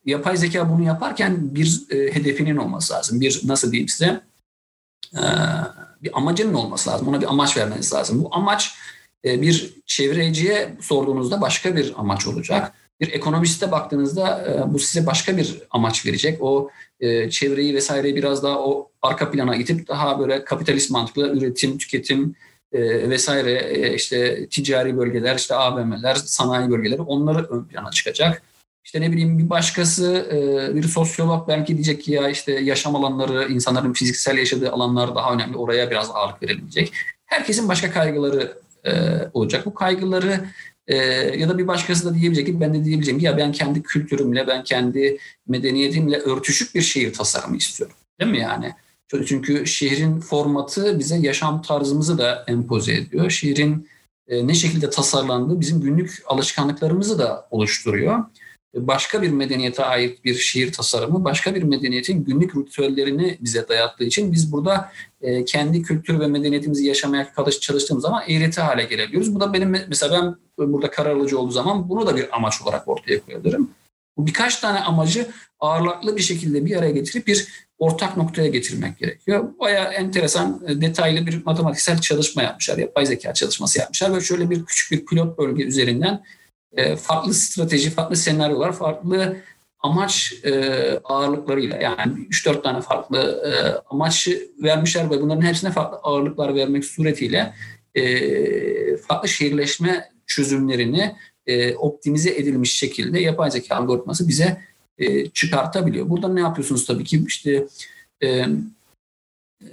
yapay 0.06 0.38
zeka 0.38 0.70
bunu 0.70 0.84
yaparken 0.84 1.56
bir 1.56 1.82
e, 1.90 2.16
hedefinin 2.16 2.58
olması 2.58 2.94
lazım. 2.94 3.22
Bir 3.22 3.42
nasıl 3.44 3.72
diyeyim 3.72 3.90
size 3.90 4.22
e, 5.14 5.24
bir 6.04 6.18
amacının 6.18 6.54
olması 6.54 6.90
lazım. 6.90 7.08
Ona 7.08 7.22
bir 7.22 7.30
amaç 7.30 7.58
vermeniz 7.58 7.94
lazım. 7.94 8.24
Bu 8.24 8.36
amaç 8.36 8.76
e, 9.26 9.42
bir 9.42 9.74
çevreciye 9.86 10.78
sorduğunuzda 10.82 11.42
başka 11.42 11.76
bir 11.76 11.94
amaç 11.98 12.28
olacak. 12.28 12.74
Bir 13.02 13.14
ekonomiste 13.14 13.72
baktığınızda 13.72 14.46
e, 14.48 14.74
bu 14.74 14.80
size 14.80 15.06
başka 15.06 15.38
bir 15.38 15.62
amaç 15.72 16.06
verecek. 16.06 16.42
O 16.42 16.70
e, 17.00 17.30
çevreyi 17.30 17.76
vesaireyi 17.76 18.16
biraz 18.16 18.44
daha 18.44 18.60
o 18.60 18.92
arka 19.02 19.32
plana 19.32 19.56
itip 19.56 19.88
daha 19.88 20.20
böyle 20.20 20.44
kapitalist 20.44 20.92
mantıklı 20.92 21.38
üretim, 21.38 21.78
tüketim 21.78 22.36
vesaire 23.10 23.94
işte 23.96 24.48
ticari 24.50 24.98
bölgeler, 24.98 25.36
işte 25.36 25.56
AVM'ler, 25.56 26.16
sanayi 26.16 26.70
bölgeleri 26.70 27.02
onları 27.02 27.48
ön 27.50 27.64
plana 27.64 27.92
çıkacak. 27.92 28.42
İşte 28.86 29.02
ne 29.02 29.12
bileyim 29.12 29.40
bir 29.40 29.50
başkası 29.50 30.28
bir 30.76 30.84
sosyolog 30.84 31.48
belki 31.48 31.74
diyecek 31.74 32.04
ki 32.04 32.12
ya 32.12 32.30
işte 32.30 32.52
yaşam 32.52 32.96
alanları, 32.96 33.52
insanların 33.54 33.94
fiziksel 33.94 34.38
yaşadığı 34.38 34.72
alanlar 34.72 35.16
daha 35.16 35.34
önemli. 35.34 35.58
Oraya 35.58 35.92
biraz 35.92 36.10
ağırlık 36.10 36.44
verilecek. 36.44 36.94
Herkesin 37.26 37.68
başka 37.68 37.92
kaygıları 37.92 38.58
e, 38.86 38.92
olacak. 39.34 39.66
Bu 39.66 39.74
kaygıları 39.74 40.46
e, 40.88 40.96
ya 41.38 41.50
da 41.50 41.58
bir 41.58 41.68
başkası 41.68 42.06
da 42.06 42.16
diyebilecek 42.16 42.48
ki 42.48 42.60
ben 42.60 42.74
de 42.74 42.86
diyebileceğim 42.86 43.20
ki 43.20 43.26
ya 43.26 43.38
ben 43.38 43.52
kendi 43.52 43.84
kültürümle, 43.84 44.48
ben 44.48 44.64
kendi 44.64 45.18
medeniyetimle 45.48 46.18
örtüşük 46.18 46.76
bir 46.76 46.82
şehir 46.82 47.14
tasarımı 47.14 47.58
istiyorum. 47.58 47.96
Değil 48.20 48.32
mi 48.32 48.40
yani? 48.40 48.74
Çünkü 49.26 49.68
şehrin 49.68 50.20
formatı 50.20 51.00
bize 51.00 51.18
yaşam 51.18 51.62
tarzımızı 51.62 52.18
da 52.18 52.46
empoze 52.48 52.94
ediyor. 52.94 53.30
Şehrin 53.30 53.88
e, 54.28 54.48
ne 54.48 54.54
şekilde 54.54 54.90
tasarlandığı 54.90 55.60
bizim 55.60 55.82
günlük 55.82 56.24
alışkanlıklarımızı 56.28 57.20
da 57.20 57.48
oluşturuyor 57.52 58.24
başka 58.76 59.22
bir 59.22 59.30
medeniyete 59.30 59.84
ait 59.86 60.26
bir 60.26 60.36
şiir 60.36 60.72
tasarımı, 60.72 61.24
başka 61.24 61.56
bir 61.56 61.64
medeniyetin 61.64 62.26
günlük 62.26 62.56
ritüellerini 62.56 63.38
bize 63.42 63.68
dayattığı 63.68 64.04
için 64.04 64.32
biz 64.32 64.52
burada 64.52 64.92
e, 65.22 65.46
kendi 65.46 65.82
kültür 65.82 66.20
ve 66.20 66.28
medeniyetimizi 66.28 66.86
yaşamaya 66.86 67.34
çalıştığımız 67.62 68.02
zaman 68.02 68.24
eğreti 68.28 68.62
hale 68.62 68.84
gelebiliyoruz. 68.84 69.36
Bu 69.36 69.40
da 69.40 69.54
benim 69.54 69.70
mesela 69.88 70.22
ben 70.22 70.36
burada 70.58 70.92
karar 70.92 71.16
alıcı 71.16 71.40
olduğu 71.40 71.52
zaman 71.52 71.90
bunu 71.90 72.08
da 72.08 72.16
bir 72.16 72.36
amaç 72.36 72.62
olarak 72.62 72.88
ortaya 72.88 73.26
koyabilirim. 73.26 73.70
Bu 74.18 74.28
birkaç 74.28 74.60
tane 74.60 74.80
amacı 74.80 75.28
ağırlıklı 75.60 76.16
bir 76.16 76.22
şekilde 76.22 76.66
bir 76.66 76.76
araya 76.76 76.92
getirip 76.92 77.28
bir 77.28 77.48
ortak 77.78 78.18
noktaya 78.18 78.48
getirmek 78.48 78.98
gerekiyor. 78.98 79.50
Bayağı 79.60 79.94
enteresan, 79.94 80.62
e, 80.68 80.82
detaylı 80.82 81.26
bir 81.26 81.46
matematiksel 81.46 82.02
çalışma 82.02 82.44
yapmışlar. 82.44 82.78
Yapay 82.78 83.06
zeka 83.06 83.34
çalışması 83.34 83.80
yapmışlar 83.80 84.16
ve 84.16 84.22
şöyle 84.22 84.50
bir 84.50 84.66
küçük 84.66 84.92
bir 84.92 85.06
pilot 85.06 85.38
bölge 85.38 85.64
üzerinden 85.64 86.24
e, 86.74 86.96
farklı 86.96 87.34
strateji, 87.34 87.90
farklı 87.90 88.16
senaryolar, 88.16 88.74
farklı 88.74 89.38
amaç 89.80 90.34
e, 90.44 90.54
ağırlıklarıyla 91.04 91.78
yani 91.78 92.14
3-4 92.14 92.64
tane 92.64 92.82
farklı 92.82 93.44
amaç 93.90 94.30
vermişler 94.64 95.10
ve 95.12 95.22
bunların 95.22 95.42
hepsine 95.42 95.72
farklı 95.72 95.98
ağırlıklar 95.98 96.56
vermek 96.56 96.86
suretiyle 96.86 97.54
farklı 99.08 99.30
şehirleşme 99.30 100.13
çözümlerini 100.28 101.16
e, 101.48 101.76
optimize 101.76 102.30
edilmiş 102.30 102.74
şekilde 102.74 103.20
yapay 103.20 103.52
zeka 103.52 103.76
algoritması 103.76 104.28
bize 104.28 104.62
e, 104.98 105.30
çıkartabiliyor. 105.30 106.10
Burada 106.10 106.28
ne 106.28 106.40
yapıyorsunuz 106.40 106.86
tabii 106.86 107.04
ki 107.04 107.24
işte 107.28 107.68
e, 108.24 108.46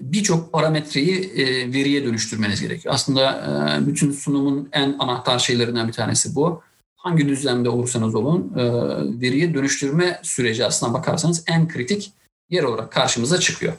birçok 0.00 0.52
parametreyi 0.52 1.30
e, 1.36 1.72
veriye 1.72 2.04
dönüştürmeniz 2.04 2.60
gerekiyor. 2.60 2.94
Aslında 2.94 3.30
e, 3.82 3.86
bütün 3.86 4.12
sunumun 4.12 4.68
en 4.72 4.96
anahtar 4.98 5.38
şeylerinden 5.38 5.88
bir 5.88 5.92
tanesi 5.92 6.34
bu 6.34 6.62
hangi 6.96 7.28
düzlemde 7.28 7.68
olursanız 7.68 8.14
olun 8.14 8.52
e, 8.56 8.62
veriye 9.20 9.54
dönüştürme 9.54 10.20
süreci 10.22 10.64
aslına 10.64 10.94
bakarsanız 10.94 11.44
en 11.46 11.68
kritik 11.68 12.12
yer 12.50 12.62
olarak 12.62 12.92
karşımıza 12.92 13.40
çıkıyor. 13.40 13.72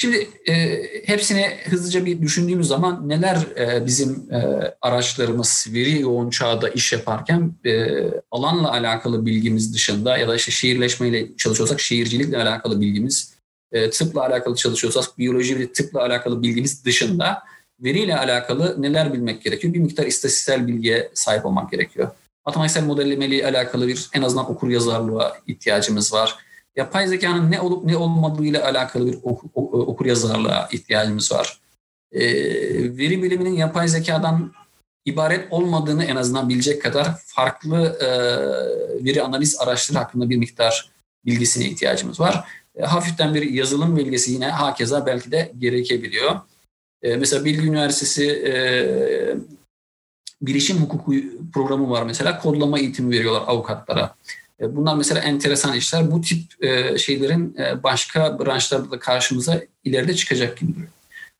Şimdi 0.00 0.28
e, 0.48 0.82
hepsini 1.04 1.46
hızlıca 1.64 2.04
bir 2.04 2.22
düşündüğümüz 2.22 2.68
zaman 2.68 3.08
neler 3.08 3.36
e, 3.56 3.86
bizim 3.86 4.32
e, 4.32 4.38
araçlarımız 4.80 5.66
veri 5.72 6.00
yoğun 6.00 6.30
çağda 6.30 6.68
iş 6.68 6.92
yaparken 6.92 7.52
e, 7.64 7.88
alanla 8.30 8.72
alakalı 8.72 9.26
bilgimiz 9.26 9.74
dışında 9.74 10.18
ya 10.18 10.28
da 10.28 10.36
işte 10.36 10.52
şehirleşmeyle 10.52 11.36
çalışıyorsak 11.36 11.80
şehircilikle 11.80 12.36
alakalı 12.36 12.80
bilgimiz, 12.80 13.34
e, 13.72 13.90
tıpla 13.90 14.26
alakalı 14.26 14.56
çalışıyorsak 14.56 15.18
biyoloji 15.18 15.58
ve 15.58 15.72
tıpla 15.72 16.00
alakalı 16.00 16.42
bilgimiz 16.42 16.84
dışında 16.84 17.42
veriyle 17.80 18.18
alakalı 18.18 18.82
neler 18.82 19.12
bilmek 19.12 19.42
gerekiyor? 19.42 19.74
Bir 19.74 19.78
miktar 19.78 20.06
istatistiksel 20.06 20.66
bilgiye 20.66 21.10
sahip 21.14 21.46
olmak 21.46 21.70
gerekiyor. 21.70 22.10
Matematiksel 22.46 22.84
modellemeli 22.84 23.46
alakalı 23.46 23.88
bir 23.88 24.08
en 24.14 24.22
azından 24.22 24.50
okur 24.50 24.68
yazarlığa 24.68 25.36
ihtiyacımız 25.46 26.12
var. 26.12 26.49
Yapay 26.76 27.06
zekanın 27.06 27.50
ne 27.50 27.60
olup 27.60 27.84
ne 27.84 27.96
olmadığı 27.96 28.44
ile 28.44 28.62
alakalı 28.62 29.06
bir 29.06 29.18
okur, 29.22 29.48
okur 29.72 30.06
yazarlığa 30.06 30.68
ihtiyacımız 30.72 31.32
var. 31.32 31.60
E, 32.12 32.22
veri 32.96 33.22
biliminin 33.22 33.56
yapay 33.56 33.88
zekadan 33.88 34.52
ibaret 35.04 35.52
olmadığını 35.52 36.04
en 36.04 36.16
azından 36.16 36.48
bilecek 36.48 36.82
kadar 36.82 37.16
farklı 37.26 37.98
e, 38.00 38.08
veri 39.04 39.22
analiz 39.22 39.60
araçları 39.60 39.98
hakkında 39.98 40.30
bir 40.30 40.36
miktar 40.36 40.90
bilgisine 41.26 41.64
ihtiyacımız 41.64 42.20
var. 42.20 42.44
E, 42.76 42.82
hafiften 42.82 43.34
bir 43.34 43.42
yazılım 43.42 43.96
bilgisi 43.96 44.32
yine 44.32 44.48
hakeza 44.48 45.06
belki 45.06 45.32
de 45.32 45.52
gerekebiliyor. 45.58 46.40
E, 47.02 47.16
mesela 47.16 47.44
Bilgi 47.44 47.66
Üniversitesi 47.66 48.30
e, 48.30 48.54
bilişim 50.42 50.76
hukuku 50.76 51.14
programı 51.52 51.90
var 51.90 52.02
mesela. 52.02 52.38
Kodlama 52.38 52.78
eğitimi 52.78 53.10
veriyorlar 53.10 53.42
avukatlara. 53.46 54.14
E, 54.60 54.76
bunlar 54.76 54.96
mesela 54.96 55.20
enteresan 55.20 55.76
işler. 55.76 56.10
Bu 56.10 56.20
tip 56.20 56.64
e, 56.64 56.98
şeylerin 56.98 57.56
e, 57.58 57.82
başka 57.82 58.38
branşlarda 58.38 58.90
da 58.90 58.98
karşımıza 58.98 59.62
ileride 59.84 60.14
çıkacak 60.14 60.58
gibi 60.58 60.74
duruyor. 60.74 60.90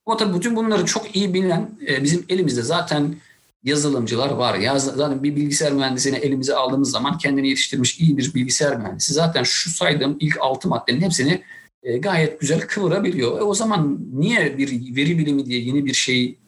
Ama 0.07 0.17
tabii 0.17 0.39
bütün 0.39 0.57
bunları 0.57 0.85
çok 0.85 1.17
iyi 1.17 1.35
bilen 1.35 1.71
bizim 2.03 2.25
elimizde 2.29 2.63
zaten 2.63 3.17
yazılımcılar 3.65 4.31
var. 4.31 4.59
Ya 4.59 4.79
zaten 4.79 5.23
bir 5.23 5.37
bilgisayar 5.37 5.73
mühendisini 5.73 6.17
elimize 6.17 6.55
aldığımız 6.55 6.91
zaman 6.91 7.19
kendini 7.19 7.49
yetiştirmiş 7.49 8.01
iyi 8.01 8.17
bir 8.17 8.35
bilgisayar 8.35 8.77
mühendisi 8.77 9.13
zaten 9.13 9.43
şu 9.43 9.71
saydığım 9.71 10.17
ilk 10.21 10.37
altı 10.41 10.69
maddenin 10.69 11.01
hepsini 11.01 11.43
gayet 11.99 12.41
güzel 12.41 12.61
kıvırabiliyor. 12.61 13.41
E 13.41 13.43
o 13.43 13.55
zaman 13.55 13.99
niye 14.13 14.59
bir 14.59 14.97
veri 14.97 15.19
bilimi 15.19 15.47
diye 15.47 15.61
yeni 15.61 15.85
bir 15.85 15.95
şey 15.95 16.39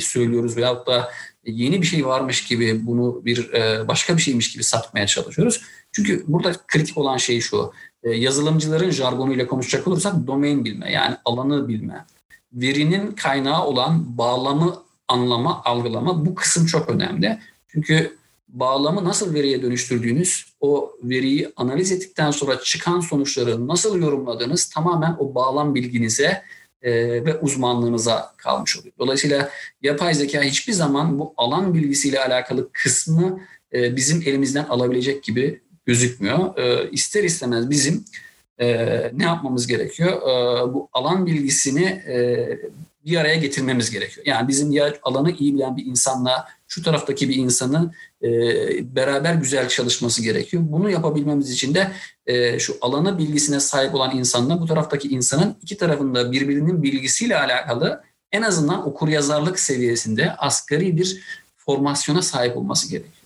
söylüyoruz 0.00 0.56
veyahut 0.56 0.86
da 0.86 1.10
yeni 1.46 1.82
bir 1.82 1.86
şey 1.86 2.06
varmış 2.06 2.44
gibi 2.44 2.86
bunu 2.86 3.24
bir 3.24 3.52
başka 3.88 4.16
bir 4.16 4.22
şeymiş 4.22 4.52
gibi 4.52 4.64
satmaya 4.64 5.06
çalışıyoruz. 5.06 5.62
Çünkü 5.98 6.24
burada 6.28 6.52
kritik 6.66 6.98
olan 6.98 7.16
şey 7.16 7.40
şu. 7.40 7.72
E, 8.02 8.10
yazılımcıların 8.10 8.90
jargonuyla 8.90 9.46
konuşacak 9.46 9.88
olursak 9.88 10.26
domain 10.26 10.64
bilme 10.64 10.92
yani 10.92 11.16
alanı 11.24 11.68
bilme. 11.68 12.06
Verinin 12.52 13.12
kaynağı 13.12 13.64
olan 13.64 14.18
bağlamı 14.18 14.82
anlama, 15.08 15.62
algılama 15.64 16.26
bu 16.26 16.34
kısım 16.34 16.66
çok 16.66 16.88
önemli. 16.88 17.38
Çünkü 17.68 18.16
bağlamı 18.48 19.04
nasıl 19.04 19.34
veriye 19.34 19.62
dönüştürdüğünüz, 19.62 20.52
o 20.60 20.92
veriyi 21.02 21.52
analiz 21.56 21.92
ettikten 21.92 22.30
sonra 22.30 22.60
çıkan 22.60 23.00
sonuçları 23.00 23.68
nasıl 23.68 23.98
yorumladığınız 23.98 24.70
tamamen 24.70 25.16
o 25.18 25.34
bağlam 25.34 25.74
bilginize 25.74 26.42
e, 26.82 26.92
ve 27.24 27.38
uzmanlığınıza 27.38 28.32
kalmış 28.36 28.78
oluyor. 28.78 28.94
Dolayısıyla 28.98 29.50
yapay 29.82 30.14
zeka 30.14 30.42
hiçbir 30.42 30.72
zaman 30.72 31.18
bu 31.18 31.34
alan 31.36 31.74
bilgisiyle 31.74 32.24
alakalı 32.24 32.72
kısmı 32.72 33.40
e, 33.72 33.96
bizim 33.96 34.22
elimizden 34.26 34.64
alabilecek 34.64 35.22
gibi 35.22 35.60
gözükmüyor. 35.88 36.58
E, 36.58 36.90
ister 36.90 37.24
istemez 37.24 37.70
bizim 37.70 38.04
e, 38.58 38.66
ne 39.14 39.24
yapmamız 39.24 39.66
gerekiyor? 39.66 40.12
E, 40.22 40.74
bu 40.74 40.88
alan 40.92 41.26
bilgisini 41.26 41.84
e, 41.84 42.48
bir 43.06 43.16
araya 43.16 43.34
getirmemiz 43.34 43.90
gerekiyor. 43.90 44.26
Yani 44.26 44.48
bizim 44.48 44.72
ya 44.72 44.94
alanı 45.02 45.30
iyi 45.30 45.54
bilen 45.54 45.76
bir 45.76 45.86
insanla 45.86 46.48
şu 46.68 46.82
taraftaki 46.82 47.28
bir 47.28 47.36
insanın 47.36 47.92
e, 48.22 48.28
beraber 48.96 49.34
güzel 49.34 49.68
çalışması 49.68 50.22
gerekiyor. 50.22 50.62
Bunu 50.66 50.90
yapabilmemiz 50.90 51.50
için 51.50 51.74
de 51.74 51.90
şu 52.58 52.76
alanı 52.80 53.18
bilgisine 53.18 53.60
sahip 53.60 53.94
olan 53.94 54.16
insanla 54.16 54.60
bu 54.60 54.66
taraftaki 54.66 55.08
insanın 55.08 55.56
iki 55.62 55.76
tarafında 55.76 56.32
birbirinin 56.32 56.82
bilgisiyle 56.82 57.38
alakalı 57.38 58.02
en 58.32 58.42
azından 58.42 58.88
okur 58.88 59.08
yazarlık 59.08 59.58
seviyesinde 59.58 60.36
asgari 60.36 60.96
bir 60.96 61.20
formasyona 61.56 62.22
sahip 62.22 62.56
olması 62.56 62.90
gerekiyor. 62.90 63.17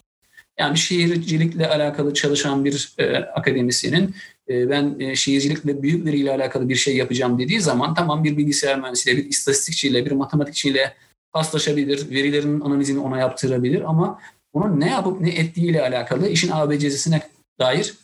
Yani 0.58 0.78
şiircilikle 0.78 1.68
alakalı 1.68 2.14
çalışan 2.14 2.64
bir 2.64 2.94
e, 2.98 3.16
akademisyenin 3.16 4.14
e, 4.48 4.70
ben 4.70 4.96
e, 5.00 5.16
şiircilikle 5.16 5.82
büyük 5.82 6.06
veriyle 6.06 6.30
alakalı 6.30 6.68
bir 6.68 6.74
şey 6.74 6.96
yapacağım 6.96 7.38
dediği 7.38 7.60
zaman 7.60 7.94
tamam 7.94 8.24
bir 8.24 8.36
bilgisayar 8.36 8.78
mühendisiyle, 8.78 9.16
bir 9.16 9.24
istatistikçiyle, 9.24 10.06
bir 10.06 10.10
matematikçiyle 10.10 10.94
paslaşabilir, 11.32 12.10
verilerin 12.10 12.60
analizini 12.60 12.98
ona 12.98 13.18
yaptırabilir 13.18 13.80
ama 13.80 14.18
onun 14.52 14.80
ne 14.80 14.90
yapıp 14.90 15.20
ne 15.20 15.30
ettiğiyle 15.30 15.82
alakalı 15.82 16.28
işin 16.28 16.50
ABC'sine 16.52 17.20
dair 17.58 17.94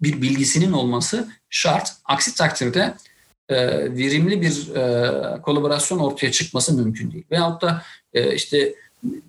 bir 0.00 0.22
bilgisinin 0.22 0.72
olması 0.72 1.28
şart. 1.50 1.92
Aksi 2.04 2.34
takdirde 2.34 2.94
e, 3.48 3.56
verimli 3.96 4.42
bir 4.42 4.74
e, 4.74 5.42
kolaborasyon 5.42 5.98
ortaya 5.98 6.32
çıkması 6.32 6.74
mümkün 6.74 7.12
değil. 7.12 7.24
Veyahut 7.30 7.62
da 7.62 7.82
e, 8.12 8.34
işte 8.34 8.74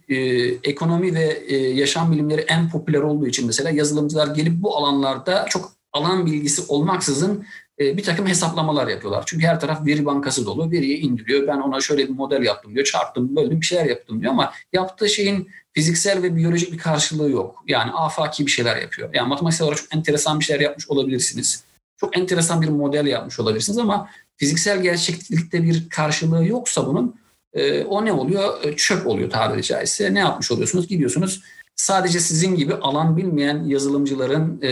e, 0.10 0.16
ekonomi 0.64 1.16
ve 1.16 1.44
e, 1.48 1.58
yaşam 1.58 2.12
bilimleri 2.12 2.42
en 2.42 2.70
popüler 2.70 3.00
olduğu 3.00 3.28
için 3.28 3.48
mesela 3.48 3.70
yazılımcılar 3.70 4.36
gelip 4.36 4.54
bu 4.64 4.78
alanlarda 4.78 5.46
çok 5.50 5.72
alan 5.94 6.26
bilgisi 6.26 6.62
olmaksızın 6.68 7.46
e, 7.80 7.98
bir 7.98 8.04
takım 8.04 8.28
hesaplamalar 8.28 8.88
yapıyorlar. 8.88 9.24
Çünkü 9.28 9.46
her 9.46 9.60
taraf 9.60 9.86
veri 9.86 10.06
bankası 10.06 10.46
dolu. 10.46 10.72
Veriyi 10.72 10.98
indiriyor. 10.98 11.48
Ben 11.48 11.58
ona 11.58 11.80
şöyle 11.80 12.08
bir 12.08 12.14
model 12.14 12.44
yaptım 12.44 12.74
diyor. 12.74 12.86
Çarptım, 12.86 13.36
böldüm 13.36 13.62
bir 13.62 13.66
şeyler 13.66 13.86
yaptım 13.86 14.22
diyor 14.22 14.32
ama 14.32 14.54
yaptığı 14.74 15.10
şeyin 15.10 15.50
fiziksel 15.74 16.24
ve 16.24 16.36
biyolojik 16.36 16.74
bir 16.74 16.78
karşılığı 16.78 17.32
yok. 17.32 17.64
Yani 17.68 17.92
afaki 17.92 18.46
bir 18.46 18.52
şeyler 18.52 18.78
yapıyor. 18.78 19.10
Yani 19.14 19.30
matematiksel 19.30 19.68
olarak 19.68 19.78
çok 19.78 19.96
enteresan 19.96 20.40
bir 20.40 20.46
şeyler 20.46 20.62
yapmış 20.62 20.90
olabilirsiniz. 20.90 21.64
Çok 21.98 22.18
enteresan 22.18 22.62
bir 22.62 22.70
model 22.70 23.06
yapmış 23.06 23.40
olabilirsiniz 23.40 23.78
ama 23.78 24.10
fiziksel 24.38 24.82
gerçeklikte 24.82 25.64
bir 25.64 25.90
karşılığı 25.90 26.46
yoksa 26.46 26.88
bunun 26.88 27.16
e, 27.54 27.84
o 27.84 28.06
ne 28.06 28.14
oluyor? 28.14 28.64
E, 28.64 28.76
çöp 28.76 29.08
oluyor 29.08 29.30
tabiri 29.30 29.64
caizse. 29.64 30.14
Ne 30.14 30.20
yapmış 30.20 30.52
oluyorsunuz? 30.52 30.88
Gidiyorsunuz 30.88 31.42
sadece 31.78 32.20
sizin 32.20 32.56
gibi 32.56 32.76
alan 32.76 33.18
bilmeyen 33.18 33.64
yazılımcıların, 33.64 34.62
e, 34.62 34.70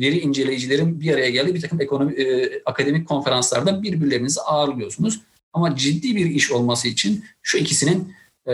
veri 0.00 0.18
inceleyicilerin 0.18 1.00
bir 1.00 1.14
araya 1.14 1.30
geldiği 1.30 1.54
bir 1.54 1.60
takım 1.60 1.80
ekonomi, 1.80 2.12
e, 2.12 2.52
akademik 2.64 3.08
konferanslarda 3.08 3.82
birbirlerinizi 3.82 4.40
ağırlıyorsunuz. 4.40 5.20
Ama 5.52 5.76
ciddi 5.76 6.16
bir 6.16 6.26
iş 6.26 6.52
olması 6.52 6.88
için 6.88 7.24
şu 7.42 7.58
ikisinin 7.58 8.14
e, 8.46 8.52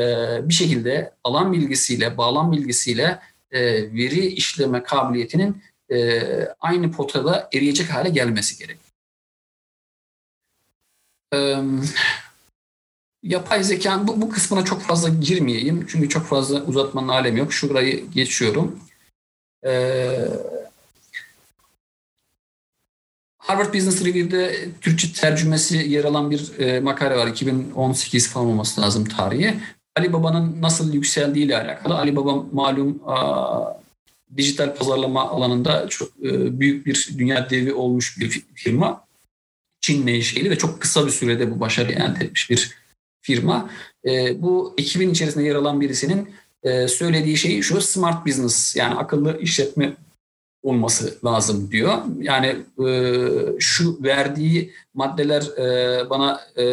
bir 0.48 0.54
şekilde 0.54 1.12
alan 1.24 1.52
bilgisiyle, 1.52 2.16
bağlam 2.16 2.52
bilgisiyle 2.52 3.18
veri 3.92 4.26
işleme 4.26 4.82
kabiliyetinin 4.82 5.62
aynı 6.60 6.90
potada 6.92 7.48
eriyecek 7.54 7.90
hale 7.90 8.08
gelmesi 8.08 8.58
gerekiyor. 8.58 8.92
Yapay 13.22 13.64
zeka 13.64 14.06
bu, 14.06 14.20
bu 14.20 14.30
kısmına 14.30 14.64
çok 14.64 14.82
fazla 14.82 15.08
girmeyeyim. 15.08 15.86
Çünkü 15.88 16.08
çok 16.08 16.26
fazla 16.26 16.62
uzatmanın 16.64 17.08
alemi 17.08 17.38
yok. 17.38 17.52
Şurayı 17.52 18.10
geçiyorum. 18.10 18.80
Ee, 19.66 20.28
Harvard 23.38 23.74
Business 23.74 24.04
Review'de 24.04 24.68
Türkçe 24.80 25.12
tercümesi 25.12 25.76
yer 25.76 26.04
alan 26.04 26.30
bir 26.30 26.58
e, 26.58 26.80
makale 26.80 27.16
var. 27.16 27.26
2018 27.26 28.28
falan 28.28 28.46
olması 28.46 28.80
lazım 28.80 29.04
tarihi. 29.04 29.54
Alibaba'nın 29.96 30.62
nasıl 30.62 30.94
yükseldiği 30.94 31.44
ile 31.44 31.56
alakalı. 31.56 31.98
Alibaba 31.98 32.44
malum 32.52 33.02
a, 33.06 33.82
dijital 34.36 34.76
pazarlama 34.76 35.28
alanında 35.28 35.88
çok 35.88 36.08
e, 36.08 36.60
büyük 36.60 36.86
bir 36.86 37.10
dünya 37.18 37.50
devi 37.50 37.74
olmuş 37.74 38.18
bir 38.20 38.42
firma. 38.54 39.04
Çin 39.80 40.04
menşeli 40.04 40.50
ve 40.50 40.58
çok 40.58 40.80
kısa 40.80 41.06
bir 41.06 41.10
sürede 41.10 41.50
bu 41.50 41.60
başarı 41.60 41.92
elde 41.92 42.24
etmiş 42.24 42.50
bir 42.50 42.81
firma. 43.22 43.70
E, 44.04 44.42
bu 44.42 44.74
ekibin 44.78 45.10
içerisinde 45.10 45.44
yer 45.44 45.54
alan 45.54 45.80
birisinin 45.80 46.34
e, 46.62 46.88
söylediği 46.88 47.36
şey 47.36 47.62
şu 47.62 47.80
smart 47.80 48.26
business 48.26 48.76
yani 48.76 48.94
akıllı 48.94 49.38
işletme 49.40 49.96
olması 50.62 51.18
lazım 51.24 51.70
diyor. 51.70 51.98
Yani 52.20 52.56
e, 52.86 52.90
şu 53.58 54.02
verdiği 54.02 54.72
maddeler 54.94 55.42
e, 55.42 56.10
bana 56.10 56.40
e, 56.56 56.64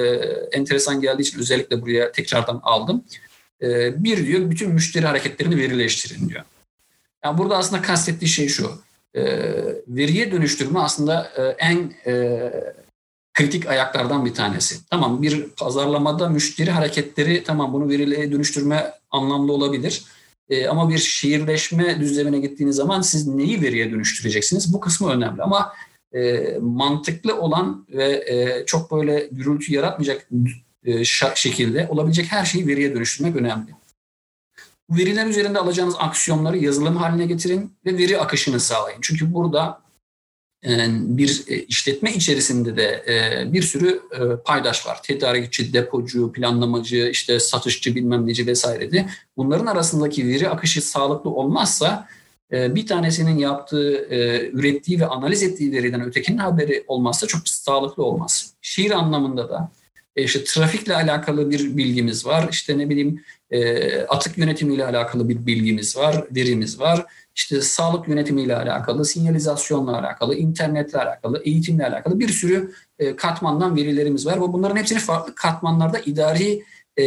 enteresan 0.52 1.02
geldiği 1.02 1.22
için 1.22 1.40
özellikle 1.40 1.82
buraya 1.82 2.12
tekrardan 2.12 2.60
aldım. 2.64 3.04
E, 3.62 4.04
bir 4.04 4.26
diyor 4.26 4.50
bütün 4.50 4.74
müşteri 4.74 5.06
hareketlerini 5.06 5.58
verileştirin 5.58 6.30
diyor. 6.30 6.44
Yani 7.24 7.38
burada 7.38 7.58
aslında 7.58 7.82
kastettiği 7.82 8.30
şey 8.30 8.48
şu. 8.48 8.72
E, 9.16 9.24
veriye 9.88 10.32
dönüştürme 10.32 10.80
aslında 10.80 11.32
e, 11.38 11.42
en 11.44 11.94
e, 12.06 12.52
kritik 13.40 13.68
ayaklardan 13.68 14.26
bir 14.26 14.34
tanesi. 14.34 14.76
Tamam 14.90 15.22
bir 15.22 15.50
pazarlamada 15.50 16.30
müşteri 16.30 16.72
hareketleri 16.72 17.44
tamam 17.44 17.74
bunu 17.74 17.90
verilere 17.90 18.32
dönüştürme 18.32 18.94
anlamlı 19.12 19.54
olabilir. 19.54 20.04
E, 20.50 20.68
ama 20.68 20.90
bir 20.90 20.98
şehirleşme 20.98 22.00
düzlemine 22.00 22.40
gittiğiniz 22.40 22.76
zaman 22.76 23.02
siz 23.02 23.28
neyi 23.28 23.62
veriye 23.62 23.92
dönüştüreceksiniz? 23.92 24.74
Bu 24.74 24.80
kısmı 24.80 25.12
önemli 25.12 25.42
ama 25.42 25.74
e, 26.14 26.54
mantıklı 26.62 27.42
olan 27.42 27.86
ve 27.90 28.24
e, 28.28 28.66
çok 28.66 28.92
böyle 28.92 29.30
gürültü 29.32 29.74
yaratmayacak 29.74 30.28
e, 30.84 31.04
şekilde 31.36 31.88
olabilecek 31.90 32.32
her 32.32 32.46
şeyi 32.46 32.68
veriye 32.68 32.96
dönüştürmek 32.96 33.36
önemli. 33.36 33.72
Bu 34.90 34.98
veriler 34.98 35.26
üzerinde 35.26 35.60
alacağınız 35.60 35.96
aksiyonları 36.00 36.58
yazılım 36.58 36.98
haline 36.98 37.26
getirin 37.26 37.74
ve 37.86 37.98
veri 37.98 38.20
akışını 38.20 38.60
sağlayın. 38.60 39.00
Çünkü 39.02 39.34
burada 39.34 39.82
bir 40.64 41.44
e, 41.48 41.64
işletme 41.64 42.14
içerisinde 42.14 42.78
de 42.78 43.04
e, 43.08 43.54
bir 43.54 43.62
sürü 43.62 44.02
e, 44.12 44.44
paydaş 44.46 44.88
var. 44.88 45.04
Tedarikçi, 45.04 45.74
depocu, 45.74 46.32
planlamacı, 46.32 47.10
işte 47.12 47.40
satışçı 47.40 47.96
bilmem 47.96 48.28
neci 48.28 48.48
vesairedi. 48.48 49.06
Bunların 49.38 49.66
arasındaki 49.66 50.28
veri 50.28 50.50
akışı 50.50 50.82
sağlıklı 50.82 51.30
olmazsa 51.30 52.08
bir 52.52 52.88
tanesinin 52.88 53.38
yaptığı, 53.38 54.08
ürettiği 54.54 55.00
ve 55.00 55.06
analiz 55.06 55.44
ettiği 55.44 55.72
veriden 55.72 56.02
ötekinin 56.02 56.38
haberi 56.38 56.84
olmazsa 56.88 57.28
çok 57.28 57.50
sağlıklı 57.50 58.04
olmaz. 58.04 58.54
Şiir 58.62 58.92
anlamında 58.92 59.50
da 59.50 59.72
işte 60.16 60.44
trafikle 60.44 60.96
alakalı 60.96 61.50
bir 61.50 61.78
bilgimiz 61.78 62.26
var. 62.26 62.48
İşte 62.52 62.78
ne 62.78 62.90
bileyim 62.90 63.24
atık 64.10 64.38
yönetimiyle 64.38 64.86
alakalı 64.86 65.30
bir 65.30 65.46
bilgimiz 65.46 65.98
var, 65.98 66.26
verimiz 66.32 66.80
var 66.80 67.06
işte 67.40 67.62
sağlık 67.62 68.08
yönetimiyle 68.08 68.56
alakalı, 68.56 69.06
sinyalizasyonla 69.06 70.00
alakalı, 70.00 70.36
internetle 70.36 71.00
alakalı, 71.00 71.42
eğitimle 71.46 71.88
alakalı 71.88 72.20
bir 72.20 72.30
sürü 72.30 72.72
e, 73.00 73.16
katmandan 73.16 73.76
verilerimiz 73.76 74.26
var. 74.26 74.38
Ve 74.38 74.42
bunların 74.42 74.76
hepsini 74.76 75.00
farklı 75.00 75.36
katmanlarda 75.36 76.00
idari 76.00 76.64
e, 76.98 77.06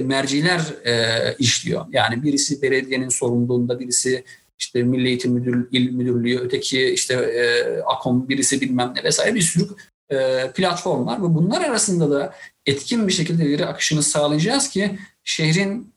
merciler 0.00 0.60
e, 0.84 1.34
işliyor. 1.38 1.86
Yani 1.92 2.22
birisi 2.22 2.62
belediyenin 2.62 3.08
sorumluluğunda, 3.08 3.80
birisi 3.80 4.24
işte 4.58 4.82
Milli 4.82 5.08
Eğitim 5.08 5.32
Müdür, 5.32 5.68
İl 5.72 5.90
Müdürlüğü, 5.90 6.38
öteki 6.38 6.84
işte 6.84 7.14
e, 7.14 7.44
AKOM, 7.82 8.28
birisi 8.28 8.60
bilmem 8.60 8.92
ne 8.96 9.04
vesaire 9.04 9.34
bir 9.34 9.40
sürü 9.40 9.64
e, 10.10 10.50
platform 10.54 11.06
var. 11.06 11.18
Ve 11.18 11.34
bunlar 11.34 11.62
arasında 11.62 12.10
da 12.10 12.34
etkin 12.66 13.08
bir 13.08 13.12
şekilde 13.12 13.48
veri 13.48 13.66
akışını 13.66 14.02
sağlayacağız 14.02 14.68
ki 14.68 14.98
şehrin 15.24 15.94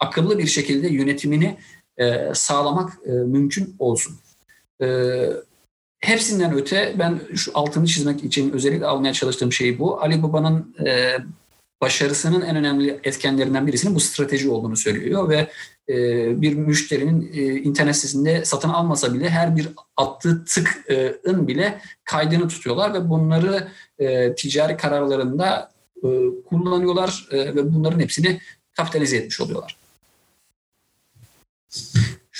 akıllı 0.00 0.38
bir 0.38 0.46
şekilde 0.46 0.88
yönetimini 0.88 1.56
e, 1.98 2.34
sağlamak 2.34 2.92
e, 3.06 3.10
mümkün 3.10 3.76
olsun. 3.78 4.16
E, 4.82 4.86
hepsinden 6.00 6.54
öte 6.54 6.94
ben 6.98 7.20
şu 7.34 7.50
altını 7.54 7.86
çizmek 7.86 8.24
için 8.24 8.52
özellikle 8.52 8.86
almaya 8.86 9.12
çalıştığım 9.12 9.52
şey 9.52 9.78
bu. 9.78 10.02
Ali 10.02 10.22
Baba'nın 10.22 10.74
başarısının 11.80 12.40
en 12.40 12.56
önemli 12.56 13.00
etkenlerinden 13.04 13.66
birisinin 13.66 13.94
bu 13.94 14.00
strateji 14.00 14.50
olduğunu 14.50 14.76
söylüyor 14.76 15.28
ve 15.28 15.48
bir 16.40 16.54
müşterinin 16.54 17.32
e, 17.34 17.60
internet 17.60 17.96
sitesinde 17.96 18.44
satın 18.44 18.68
almasa 18.68 19.14
bile 19.14 19.30
her 19.30 19.56
bir 19.56 19.68
attığı 19.96 20.44
tıkın 20.44 21.48
bile 21.48 21.80
kaydını 22.04 22.48
tutuyorlar 22.48 22.94
ve 22.94 23.08
bunları 23.08 23.68
ticari 24.36 24.76
kararlarında 24.76 25.72
kullanıyorlar 26.48 27.28
ve 27.32 27.74
bunların 27.74 28.00
hepsini 28.00 28.40
kapitalize 28.76 29.16
etmiş 29.16 29.40
oluyorlar. 29.40 29.81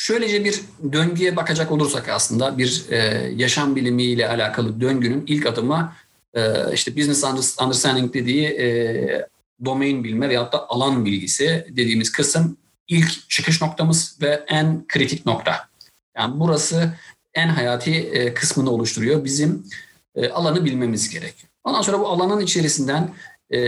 Şöylece 0.03 0.45
bir 0.45 0.61
döngüye 0.93 1.37
bakacak 1.37 1.73
olursak 1.73 2.09
aslında 2.09 2.59
bir 2.59 2.85
e, 2.91 2.97
yaşam 3.37 3.77
bilimiyle 3.77 4.29
alakalı 4.29 4.81
döngünün 4.81 5.25
ilk 5.27 5.47
adımı 5.47 5.93
e, 6.35 6.43
işte 6.75 6.97
business 6.97 7.25
understanding 7.63 8.15
dediği 8.15 8.47
e, 8.47 9.27
domain 9.65 10.05
bilme 10.05 10.29
veyahut 10.29 10.53
da 10.53 10.69
alan 10.69 11.05
bilgisi 11.05 11.67
dediğimiz 11.71 12.13
kısım 12.13 12.57
ilk 12.89 13.31
çıkış 13.31 13.63
noktamız 13.63 14.19
ve 14.23 14.45
en 14.49 14.85
kritik 14.89 15.27
nokta. 15.27 15.69
Yani 16.17 16.41
burası 16.41 16.95
en 17.35 17.49
hayati 17.49 17.95
e, 17.95 18.35
kısmını 18.35 18.71
oluşturuyor. 18.71 19.25
Bizim 19.25 19.67
e, 20.15 20.29
alanı 20.29 20.65
bilmemiz 20.65 21.11
gerekiyor. 21.11 21.51
Ondan 21.65 21.83
sonra 21.83 22.01
bu 22.01 22.09
alanın 22.09 22.41
içerisinden 22.41 23.15
e, 23.51 23.61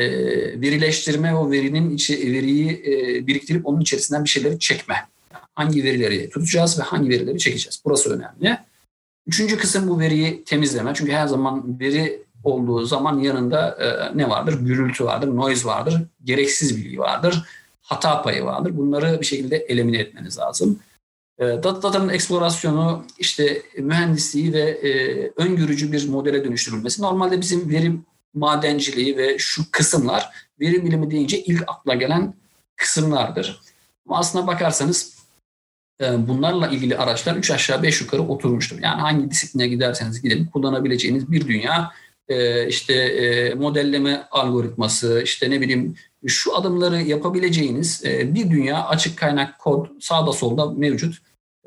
verileştirme, 0.61 1.35
o 1.35 1.51
verinin 1.51 1.95
içi, 1.95 2.32
veriyi 2.32 2.82
e, 2.87 3.26
biriktirip 3.26 3.66
onun 3.66 3.80
içerisinden 3.80 4.24
bir 4.24 4.28
şeyleri 4.28 4.59
çekme. 4.59 5.14
Hangi 5.55 5.84
verileri 5.84 6.30
tutacağız 6.30 6.78
ve 6.78 6.82
hangi 6.82 7.11
verileri 7.11 7.38
çekeceğiz. 7.38 7.82
Burası 7.84 8.14
önemli. 8.14 8.59
Üçüncü 9.26 9.59
kısım 9.59 9.88
bu 9.88 10.00
veriyi 10.00 10.44
temizleme. 10.44 10.92
Çünkü 10.94 11.12
her 11.12 11.26
zaman 11.26 11.80
veri 11.80 12.22
olduğu 12.44 12.84
zaman 12.84 13.18
yanında 13.18 13.68
e, 13.70 14.18
ne 14.18 14.28
vardır? 14.28 14.61
Gürültü 14.61 15.05
vardır, 15.05 15.36
noise 15.36 15.64
vardır, 15.64 16.02
gereksiz 16.24 16.76
bilgi 16.76 16.98
vardır, 16.98 17.44
hata 17.82 18.22
payı 18.22 18.44
vardır. 18.44 18.76
Bunları 18.76 19.20
bir 19.20 19.26
şekilde 19.26 19.57
elimine 19.57 19.98
etmeniz 19.98 20.38
lazım. 20.38 20.78
E, 21.38 21.44
datanın 21.44 22.09
eksplorasyonu, 22.09 23.05
işte 23.18 23.62
mühendisliği 23.78 24.52
ve 24.52 24.61
e, 24.61 24.90
öngörücü 25.36 25.92
bir 25.92 26.09
modele 26.09 26.44
dönüştürülmesi. 26.44 27.02
Normalde 27.02 27.40
bizim 27.40 27.70
verim 27.70 28.05
madenciliği 28.34 29.16
ve 29.16 29.38
şu 29.38 29.62
kısımlar 29.70 30.30
verim 30.61 30.86
bilimi 30.86 31.11
deyince 31.11 31.42
ilk 31.42 31.62
akla 31.66 31.94
gelen 31.94 32.34
kısımlardır. 32.76 33.61
Ama 34.07 34.18
aslına 34.18 34.46
bakarsanız 34.46 35.24
bunlarla 36.01 36.68
ilgili 36.68 36.97
araçlar 36.97 37.36
3 37.36 37.51
aşağı 37.51 37.82
5 37.82 38.01
yukarı 38.01 38.22
oturmuştur. 38.22 38.78
Yani 38.82 39.01
hangi 39.01 39.30
disipline 39.30 39.68
giderseniz 39.68 40.22
gidin 40.22 40.47
kullanabileceğiniz 40.47 41.32
bir 41.32 41.49
dünya 41.49 41.92
e, 42.28 42.68
işte 42.68 42.95
e, 42.95 43.55
modelleme 43.55 44.26
algoritması, 44.30 45.20
işte 45.24 45.51
ne 45.51 45.61
bileyim 45.61 45.97
şu 46.26 46.57
adımları 46.57 47.03
yapabileceğiniz 47.03 48.05
bir 48.05 48.51
dünya 48.51 48.84
açık 48.84 49.18
kaynak 49.18 49.59
kod 49.59 49.86
sağda 50.01 50.32
solda 50.32 50.70
mevcut. 50.70 51.18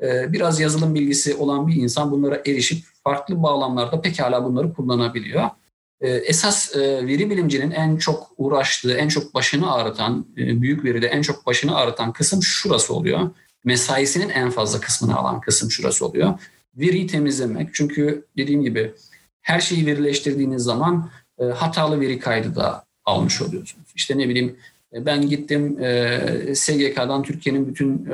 Biraz 0.02 0.60
yazılım 0.60 0.94
bilgisi 0.94 1.34
olan 1.34 1.68
bir 1.68 1.74
insan 1.74 2.10
bunlara 2.10 2.36
erişip 2.46 2.84
farklı 3.04 3.42
bağlamlarda 3.42 4.00
pekala 4.00 4.44
bunları 4.44 4.72
kullanabiliyor. 4.72 5.50
Esas 6.00 6.76
veri 6.76 7.30
bilimcinin 7.30 7.70
en 7.70 7.96
çok 7.96 8.30
uğraştığı, 8.36 8.92
en 8.92 9.08
çok 9.08 9.34
başını 9.34 9.72
ağrıtan, 9.72 10.26
büyük 10.36 10.84
veride 10.84 11.06
en 11.06 11.22
çok 11.22 11.46
başını 11.46 11.76
ağrıtan 11.76 12.12
kısım 12.12 12.42
şurası 12.42 12.94
oluyor. 12.94 13.30
Mesaisinin 13.64 14.28
en 14.28 14.50
fazla 14.50 14.80
kısmını 14.80 15.16
alan 15.16 15.40
kısım 15.40 15.70
şurası 15.70 16.06
oluyor. 16.06 16.34
Veriyi 16.76 17.06
temizlemek. 17.06 17.68
Çünkü 17.72 18.24
dediğim 18.36 18.62
gibi 18.62 18.94
her 19.42 19.60
şeyi 19.60 19.86
verileştirdiğiniz 19.86 20.62
zaman 20.62 21.10
hatalı 21.54 22.00
veri 22.00 22.18
kaydı 22.18 22.56
da 22.56 22.84
almış 23.04 23.42
oluyorsunuz. 23.42 23.86
İşte 23.94 24.18
ne 24.18 24.28
bileyim 24.28 24.56
ben 24.92 25.28
gittim 25.28 25.76
SGK'dan 26.54 27.22
Türkiye'nin 27.22 27.68
bütün 27.68 28.08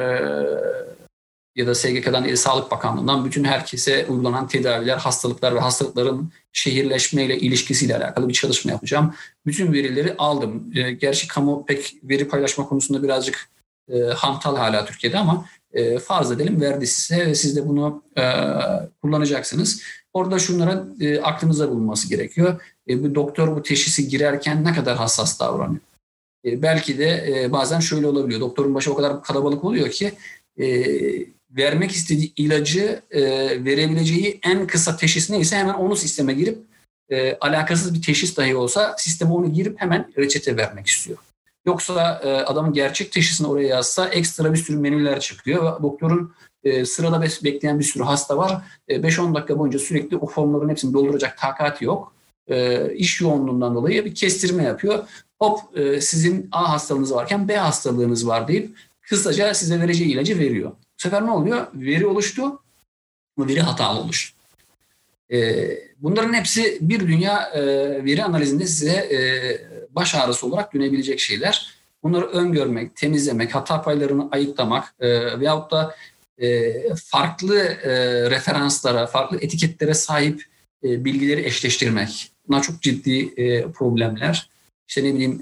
ya 1.57 1.67
da 1.67 1.75
SGK'dan 1.75 2.29
İl 2.29 2.37
Sağlık 2.37 2.71
Bakanlığı'ndan 2.71 3.25
bütün 3.25 3.45
herkese 3.45 4.07
uygulanan 4.07 4.49
tedaviler, 4.49 4.97
hastalıklar 4.97 5.55
ve 5.55 5.61
hastalıkların 5.61 6.33
şehirleşmeyle 6.53 7.39
ilişkisiyle 7.39 7.97
alakalı 7.97 8.29
bir 8.29 8.35
çalışma 8.35 8.71
yapacağım. 8.71 9.15
Bütün 9.47 9.73
verileri 9.73 10.15
aldım. 10.19 10.73
E, 10.75 10.93
gerçi 10.93 11.29
kamu 11.29 11.67
pek 11.67 11.95
veri 12.03 12.29
paylaşma 12.29 12.67
konusunda 12.67 13.03
birazcık 13.03 13.49
e, 13.89 13.99
hantal 13.99 14.57
hala 14.57 14.87
Türkiye'de 14.87 15.19
ama 15.19 15.47
e, 15.73 15.99
farz 15.99 16.33
edelim 16.33 16.61
verdi 16.61 16.87
size 16.87 17.27
ve 17.27 17.35
siz 17.35 17.57
de 17.57 17.69
bunu 17.69 18.03
e, 18.19 18.23
kullanacaksınız. 19.03 19.83
Orada 20.13 20.39
şunlara 20.39 20.85
e, 21.01 21.21
aklınıza 21.21 21.71
bulunması 21.71 22.09
gerekiyor. 22.09 22.61
E, 22.89 23.03
bu 23.03 23.15
doktor 23.15 23.57
bu 23.57 23.63
teşhisi 23.63 24.09
girerken 24.09 24.65
ne 24.65 24.73
kadar 24.73 24.97
hassas 24.97 25.41
davranıyor? 25.41 25.81
E, 26.45 26.63
belki 26.63 26.99
de 26.99 27.27
e, 27.29 27.53
bazen 27.53 27.81
şöyle 27.81 28.07
olabiliyor. 28.07 28.41
Doktorun 28.41 28.75
başı 28.75 28.93
o 28.93 28.97
kadar 28.97 29.23
kalabalık 29.23 29.65
oluyor 29.65 29.91
ki 29.91 30.13
e, 30.61 30.67
vermek 31.51 31.91
istediği 31.91 32.33
ilacı 32.37 33.03
e, 33.11 33.23
verebileceği 33.65 34.41
en 34.43 34.67
kısa 34.67 34.97
teşhis 34.97 35.31
neyse 35.31 35.57
hemen 35.57 35.75
onu 35.75 35.97
sisteme 35.97 36.33
girip 36.33 36.59
e, 37.11 37.37
alakasız 37.41 37.95
bir 37.95 38.03
teşhis 38.03 38.37
dahi 38.37 38.57
olsa 38.57 38.95
sisteme 38.99 39.33
onu 39.33 39.53
girip 39.53 39.81
hemen 39.81 40.13
reçete 40.19 40.57
vermek 40.57 40.87
istiyor. 40.87 41.19
Yoksa 41.67 42.21
e, 42.25 42.31
adamın 42.31 42.73
gerçek 42.73 43.13
teşhisini 43.13 43.47
oraya 43.47 43.69
yazsa 43.69 44.09
ekstra 44.09 44.53
bir 44.53 44.59
sürü 44.59 44.77
menüler 44.77 45.21
çıkıyor. 45.21 45.83
Doktorun 45.83 46.33
e, 46.65 46.85
sırada 46.85 47.23
bekleyen 47.23 47.79
bir 47.79 47.85
sürü 47.85 48.03
hasta 48.03 48.37
var. 48.37 48.63
E, 48.89 48.97
5-10 48.97 49.35
dakika 49.35 49.59
boyunca 49.59 49.79
sürekli 49.79 50.17
o 50.17 50.27
formların 50.27 50.69
hepsini 50.69 50.95
dolduracak 50.95 51.39
takati 51.39 51.85
yok. 51.85 52.13
E, 52.49 52.89
iş 52.95 53.21
yoğunluğundan 53.21 53.75
dolayı 53.75 54.05
bir 54.05 54.15
kestirme 54.15 54.63
yapıyor. 54.63 55.09
Hop 55.39 55.79
e, 55.79 56.01
sizin 56.01 56.49
A 56.53 56.73
hastalığınız 56.73 57.15
varken 57.15 57.49
B 57.49 57.57
hastalığınız 57.57 58.29
var 58.29 58.49
deyip 58.49 58.77
kısaca 59.03 59.55
size 59.55 59.81
vereceği 59.81 60.13
ilacı 60.13 60.39
veriyor 60.39 60.73
sefer 61.05 61.27
ne 61.27 61.31
oluyor? 61.31 61.67
Veri 61.75 62.07
oluştu 62.07 62.63
veri 63.39 63.61
hatalı 63.61 64.01
oluştu. 64.01 64.34
E, 65.33 65.69
bunların 65.99 66.35
hepsi 66.35 66.79
bir 66.81 67.01
dünya 67.01 67.51
e, 67.55 67.65
veri 68.05 68.25
analizinde 68.25 68.67
size 68.67 68.91
e, 68.91 69.19
baş 69.95 70.15
ağrısı 70.15 70.47
olarak 70.47 70.75
dönebilecek 70.75 71.21
şeyler. 71.21 71.75
Bunları 72.03 72.27
öngörmek, 72.27 72.97
temizlemek, 72.97 73.55
hata 73.55 73.83
paylarını 73.83 74.29
ayıklamak 74.31 74.95
e, 75.01 75.41
veyahut 75.41 75.71
da 75.71 75.97
farklı 77.05 77.59
referanslara, 78.31 79.07
farklı 79.07 79.39
etiketlere 79.41 79.95
sahip 79.95 80.45
bilgileri 80.83 81.47
eşleştirmek. 81.47 82.31
Bunlar 82.49 82.63
çok 82.63 82.83
ciddi 82.83 83.35
problemler. 83.73 84.51
İşte 84.89 85.05
ne 85.05 85.15
bileyim 85.15 85.41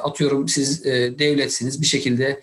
atıyorum 0.00 0.48
siz 0.48 0.84
devletsiniz 0.84 1.82
bir 1.82 1.86
şekilde 1.86 2.40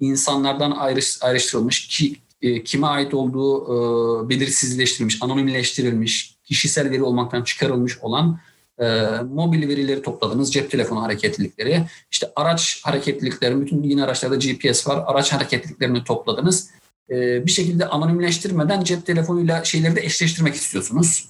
insanlardan 0.00 0.70
ayrış, 0.70 1.18
ayrıştırılmış, 1.22 1.88
ki, 1.88 2.16
e, 2.44 2.64
kime 2.64 2.86
ait 2.86 3.14
olduğu 3.14 3.64
e, 3.64 4.28
belirsizleştirilmiş, 4.28 5.22
anonimleştirilmiş, 5.22 6.36
kişisel 6.44 6.90
veri 6.90 7.02
olmaktan 7.02 7.42
çıkarılmış 7.42 7.98
olan 7.98 8.38
e, 8.78 8.84
mobil 9.32 9.68
verileri 9.68 10.02
topladınız, 10.02 10.52
cep 10.52 10.70
telefonu 10.70 11.02
hareketlilikleri, 11.02 11.82
işte 12.10 12.26
araç 12.36 12.80
hareketlilikleri, 12.84 13.60
bütün 13.60 13.82
yeni 13.82 14.04
araçlarda 14.04 14.36
GPS 14.36 14.88
var, 14.88 15.04
araç 15.06 15.32
hareketliliklerini 15.32 16.04
topladınız. 16.04 16.70
Bir 17.10 17.50
şekilde 17.50 17.86
anonimleştirmeden 17.86 18.84
cep 18.84 19.06
telefonuyla 19.06 19.64
şeyleri 19.64 19.96
de 19.96 20.04
eşleştirmek 20.04 20.54
istiyorsunuz. 20.54 21.28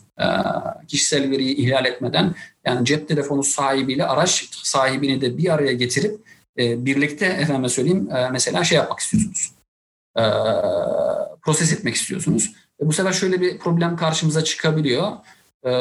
Kişisel 0.88 1.30
veriyi 1.30 1.56
ihlal 1.56 1.84
etmeden. 1.84 2.34
Yani 2.64 2.86
cep 2.86 3.08
telefonu 3.08 3.42
sahibiyle 3.42 4.04
araç 4.04 4.48
sahibini 4.50 5.20
de 5.20 5.38
bir 5.38 5.54
araya 5.54 5.72
getirip 5.72 6.20
birlikte 6.58 7.26
efendim 7.26 7.70
söyleyeyim 7.70 8.08
mesela 8.32 8.64
şey 8.64 8.78
yapmak 8.78 9.00
istiyorsunuz. 9.00 9.53
E, 10.18 10.22
proses 11.42 11.72
etmek 11.72 11.94
istiyorsunuz. 11.94 12.52
E, 12.82 12.86
bu 12.86 12.92
sefer 12.92 13.12
şöyle 13.12 13.40
bir 13.40 13.58
problem 13.58 13.96
karşımıza 13.96 14.44
çıkabiliyor. 14.44 15.12
E, 15.66 15.72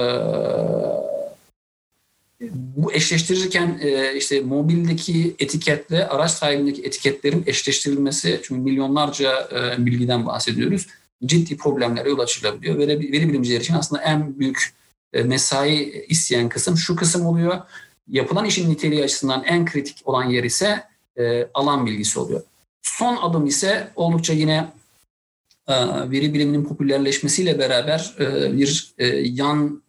bu 2.51 2.93
eşleştirirken 2.93 3.79
e, 3.81 4.15
işte 4.15 4.41
mobildeki 4.41 5.36
etiketle 5.39 6.07
araç 6.07 6.31
sahibindeki 6.31 6.84
etiketlerin 6.84 7.43
eşleştirilmesi 7.47 8.39
çünkü 8.43 8.61
milyonlarca 8.61 9.49
e, 9.51 9.86
bilgiden 9.86 10.25
bahsediyoruz. 10.25 10.88
Ciddi 11.25 11.57
problemlere 11.57 12.09
yol 12.09 12.19
açılabiliyor. 12.19 12.77
Veri, 12.77 12.99
veri 13.11 13.29
bilimciler 13.29 13.61
için 13.61 13.73
aslında 13.73 14.01
en 14.01 14.39
büyük 14.39 14.73
e, 15.13 15.23
mesai 15.23 16.05
isteyen 16.09 16.49
kısım 16.49 16.77
şu 16.77 16.95
kısım 16.95 17.25
oluyor 17.25 17.61
yapılan 18.07 18.45
işin 18.45 18.69
niteliği 18.69 19.03
açısından 19.03 19.43
en 19.43 19.65
kritik 19.65 19.97
olan 20.05 20.23
yer 20.23 20.43
ise 20.43 20.84
e, 21.17 21.47
alan 21.53 21.86
bilgisi 21.86 22.19
oluyor. 22.19 22.41
Son 22.97 23.17
adım 23.17 23.45
ise 23.45 23.91
oldukça 23.95 24.33
yine 24.33 24.67
e, 25.67 25.73
veri 26.11 26.33
biliminin 26.33 26.65
popülerleşmesiyle 26.65 27.59
beraber 27.59 28.15
e, 28.19 28.57
bir 28.57 28.93
e, 28.97 29.07
yan 29.17 29.83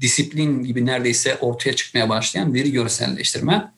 disiplin 0.00 0.62
gibi 0.62 0.86
neredeyse 0.86 1.36
ortaya 1.40 1.76
çıkmaya 1.76 2.08
başlayan 2.08 2.54
veri 2.54 2.72
görselleştirme. 2.72 3.72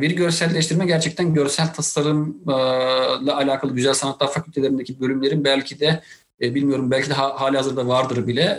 Veri 0.00 0.14
görselleştirme 0.14 0.86
gerçekten 0.86 1.34
görsel 1.34 1.74
tasarımla 1.74 3.36
alakalı 3.36 3.74
güzel 3.74 3.94
sanatlar 3.94 4.32
fakültelerindeki 4.32 5.00
bölümlerin 5.00 5.44
belki 5.44 5.80
de 5.80 6.02
bilmiyorum 6.40 6.90
belki 6.90 7.10
de 7.10 7.14
ha, 7.14 7.40
hali 7.40 7.56
hazırda 7.56 7.88
vardır 7.88 8.26
bile 8.26 8.58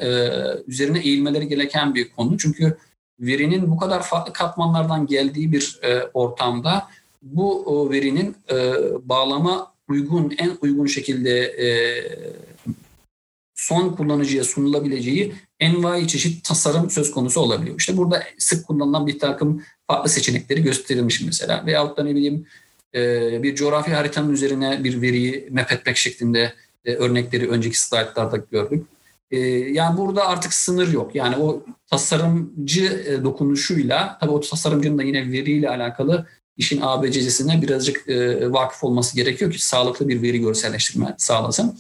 üzerine 0.67 0.99
eğilmeleri 0.99 1.47
gereken 1.47 1.95
bir 1.95 2.11
konu. 2.11 2.37
Çünkü 2.37 2.77
verinin 3.19 3.71
bu 3.71 3.77
kadar 3.77 4.03
farklı 4.03 4.33
katmanlardan 4.33 5.07
geldiği 5.07 5.51
bir 5.51 5.79
ortamda 6.13 6.87
bu 7.21 7.63
o 7.65 7.91
verinin 7.91 8.35
e, 8.51 8.73
bağlama 9.03 9.73
uygun, 9.87 10.33
en 10.37 10.51
uygun 10.61 10.85
şekilde 10.85 11.39
e, 11.39 11.67
son 13.55 13.95
kullanıcıya 13.95 14.43
sunulabileceği 14.43 15.33
envai 15.59 16.07
çeşit 16.07 16.43
tasarım 16.43 16.89
söz 16.89 17.11
konusu 17.11 17.39
olabiliyor. 17.39 17.79
İşte 17.79 17.97
burada 17.97 18.23
sık 18.37 18.67
kullanılan 18.67 19.07
bir 19.07 19.19
takım 19.19 19.63
farklı 19.87 20.09
seçenekleri 20.09 20.63
gösterilmiş 20.63 21.21
mesela. 21.21 21.65
Veyahut 21.65 21.97
da 21.97 22.03
ne 22.03 22.15
bileyim 22.15 22.45
e, 22.95 23.43
bir 23.43 23.55
coğrafi 23.55 23.91
haritanın 23.91 24.33
üzerine 24.33 24.83
bir 24.83 25.01
veriyi 25.01 25.47
map 25.51 25.71
etmek 25.71 25.97
şeklinde 25.97 26.53
e, 26.85 26.93
örnekleri 26.93 27.49
önceki 27.49 27.81
slaytlarda 27.81 28.37
gördük. 28.37 28.85
E, 29.31 29.39
yani 29.49 29.97
burada 29.97 30.27
artık 30.27 30.53
sınır 30.53 30.93
yok. 30.93 31.15
Yani 31.15 31.35
o 31.35 31.63
tasarımcı 31.87 33.03
e, 33.07 33.23
dokunuşuyla, 33.23 34.17
tabii 34.19 34.31
o 34.31 34.39
tasarımcının 34.39 34.97
da 34.97 35.03
yine 35.03 35.31
veriyle 35.31 35.69
alakalı 35.69 36.27
işin 36.61 36.79
ABC'sine 36.81 37.61
birazcık 37.61 38.09
e, 38.09 38.51
vakıf 38.51 38.83
olması 38.83 39.15
gerekiyor 39.15 39.51
ki 39.51 39.65
sağlıklı 39.65 40.07
bir 40.07 40.21
veri 40.21 40.39
görselleştirme 40.39 41.15
sağlasın. 41.17 41.79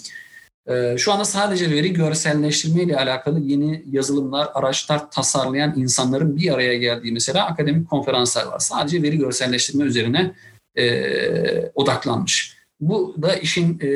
E, 0.67 0.97
şu 0.97 1.13
anda 1.13 1.25
sadece 1.25 1.71
veri 1.71 1.93
görselleştirme 1.93 2.83
ile 2.83 2.97
alakalı 2.97 3.39
yeni 3.39 3.83
yazılımlar, 3.91 4.49
araçlar 4.53 5.11
tasarlayan 5.11 5.73
insanların 5.77 6.37
bir 6.37 6.53
araya 6.53 6.77
geldiği 6.77 7.11
mesela 7.11 7.45
akademik 7.45 7.89
konferanslar 7.89 8.45
var. 8.45 8.59
Sadece 8.59 9.03
veri 9.03 9.17
görselleştirme 9.17 9.83
üzerine 9.83 10.35
e, 10.77 11.71
odaklanmış. 11.75 12.57
Bu 12.79 13.15
da 13.21 13.35
işin 13.35 13.79
e, 13.79 13.89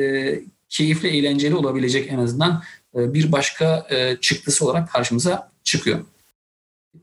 keyifli, 0.68 1.08
eğlenceli 1.08 1.54
olabilecek 1.54 2.12
en 2.12 2.18
azından 2.18 2.62
e, 2.96 3.14
bir 3.14 3.32
başka 3.32 3.86
e, 3.90 4.16
çıktısı 4.20 4.64
olarak 4.64 4.92
karşımıza 4.92 5.50
çıkıyor. 5.64 5.98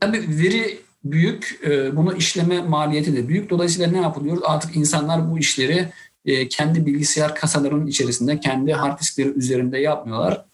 Tabii 0.00 0.24
veri 0.28 0.84
büyük, 1.04 1.60
e, 1.66 1.96
bunu 1.96 2.16
işleme 2.16 2.62
maliyeti 2.62 3.16
de 3.16 3.28
büyük. 3.28 3.50
Dolayısıyla 3.50 3.90
ne 3.90 4.00
yapılıyor? 4.00 4.38
Artık 4.44 4.76
insanlar 4.76 5.30
bu 5.30 5.38
işleri 5.38 5.88
e, 6.24 6.48
kendi 6.48 6.86
bilgisayar 6.86 7.34
kasalarının 7.34 7.86
içerisinde, 7.86 8.40
kendi 8.40 8.72
hard 8.72 9.00
diskleri 9.00 9.28
üzerinde 9.28 9.78
yapmıyorlar. 9.78 10.44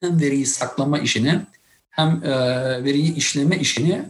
Hem 0.00 0.20
veriyi 0.20 0.46
saklama 0.46 0.98
işini 0.98 1.40
hem 1.90 2.24
e, 2.24 2.30
veriyi 2.84 3.14
işleme 3.14 3.58
işini 3.58 4.02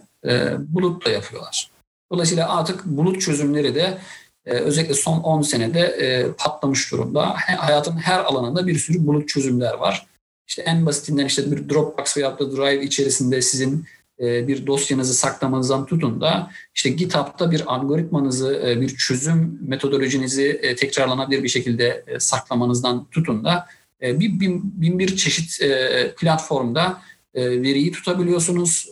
bulutla 0.58 1.10
yapıyorlar. 1.10 1.70
Dolayısıyla 2.12 2.58
artık 2.58 2.84
bulut 2.86 3.20
çözümleri 3.20 3.74
de 3.74 3.98
özellikle 4.44 4.94
son 4.94 5.20
10 5.20 5.42
senede 5.42 6.28
patlamış 6.38 6.92
durumda. 6.92 7.34
Hayatın 7.58 7.96
her 7.96 8.18
alanında 8.18 8.66
bir 8.66 8.78
sürü 8.78 9.06
bulut 9.06 9.28
çözümler 9.28 9.74
var. 9.74 10.06
İşte 10.48 10.62
en 10.62 10.86
basitinden 10.86 11.26
işte 11.26 11.50
bir 11.50 11.68
Dropbox 11.68 12.16
veya 12.16 12.38
da 12.38 12.56
Drive 12.56 12.84
içerisinde 12.84 13.42
sizin 13.42 13.78
e, 13.78 14.01
bir 14.22 14.66
dosyanızı 14.66 15.14
saklamanızdan 15.14 15.86
tutun 15.86 16.20
da 16.20 16.50
işte 16.74 16.90
GitHub'da 16.90 17.50
bir 17.50 17.74
algoritmanızı, 17.74 18.62
e, 18.66 18.80
bir 18.80 18.96
çözüm 18.96 19.58
metodolojinizi 19.68 20.60
e, 20.62 20.76
tekrarlanabilir 20.76 21.42
bir 21.42 21.48
şekilde 21.48 22.04
saklamanızdan 22.18 23.06
tutun 23.10 23.44
da 23.44 23.66
bir 24.02 24.40
bin, 24.40 24.62
bin 24.64 24.98
bir 24.98 25.16
çeşit 25.16 25.60
platformda 26.16 27.00
veriyi 27.34 27.92
tutabiliyorsunuz, 27.92 28.90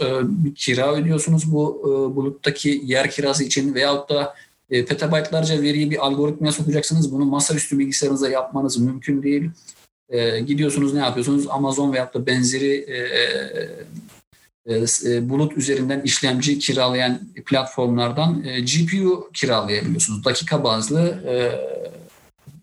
kira 0.55 0.95
ödüyorsunuz 0.95 1.53
bu 1.53 1.83
buluttaki 2.17 2.83
yer 2.85 3.11
kirası 3.11 3.45
için 3.45 3.75
veyahut 3.75 4.11
da 4.11 4.35
petabaytlarca 4.69 5.63
veriyi 5.63 5.91
bir 5.91 6.07
algoritmaya 6.07 6.53
sokacaksınız. 6.53 7.13
Bunu 7.13 7.25
masaüstü 7.25 7.79
bilgisayarınıza 7.79 8.29
yapmanız 8.29 8.79
mümkün 8.79 9.23
değil. 9.23 9.51
Gidiyorsunuz 10.47 10.95
ne 10.95 11.01
yapıyorsunuz? 11.01 11.47
Amazon 11.49 11.93
veyahut 11.93 12.15
da 12.15 12.27
benzeri 12.27 12.85
e, 12.89 12.97
e, 12.97 13.31
bulut 15.21 15.57
üzerinden 15.57 16.01
işlemci 16.01 16.59
kiralayan 16.59 17.21
platformlardan 17.47 18.45
e, 18.45 18.61
GPU 18.61 19.31
kiralayabiliyorsunuz. 19.35 20.25
Dakika 20.25 20.65
bazlı 20.65 21.25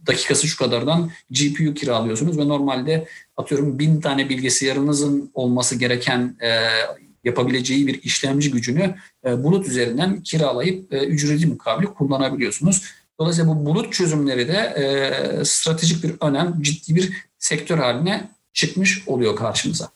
dakikası 0.07 0.47
şu 0.47 0.57
kadardan 0.57 1.11
GPU 1.29 1.73
kiralıyorsunuz 1.73 2.37
ve 2.37 2.47
normalde 2.47 3.07
atıyorum 3.37 3.79
bin 3.79 4.01
tane 4.01 4.29
bilgisayarınızın 4.29 5.31
olması 5.33 5.75
gereken 5.75 6.37
yapabileceği 7.23 7.87
bir 7.87 8.03
işlemci 8.03 8.51
gücünü 8.51 8.95
bulut 9.25 9.67
üzerinden 9.67 10.21
kiralayıp 10.23 10.93
ücreti 10.93 11.47
mukabil 11.47 11.85
kullanabiliyorsunuz. 11.85 12.83
Dolayısıyla 13.19 13.51
bu 13.51 13.65
bulut 13.65 13.93
çözümleri 13.93 14.47
de 14.47 15.41
stratejik 15.45 16.03
bir 16.03 16.11
önem, 16.21 16.61
ciddi 16.61 16.95
bir 16.95 17.13
sektör 17.39 17.77
haline 17.77 18.29
çıkmış 18.53 19.07
oluyor 19.07 19.35
karşımıza. 19.35 19.89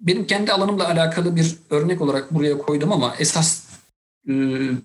Benim 0.00 0.26
kendi 0.26 0.52
alanımla 0.52 0.88
alakalı 0.88 1.36
bir 1.36 1.56
örnek 1.70 2.00
olarak 2.02 2.34
buraya 2.34 2.58
koydum 2.58 2.92
ama 2.92 3.14
esas 3.18 3.64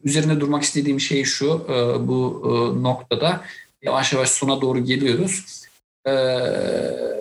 üzerine 0.04 0.40
durmak 0.40 0.64
istediğim 0.64 1.00
şey 1.00 1.24
şu 1.24 1.68
bu 2.08 2.44
noktada 2.82 3.42
yavaş 3.82 4.14
yavaş 4.14 4.30
sona 4.30 4.62
doğru 4.62 4.84
geliyoruz. 4.84 5.69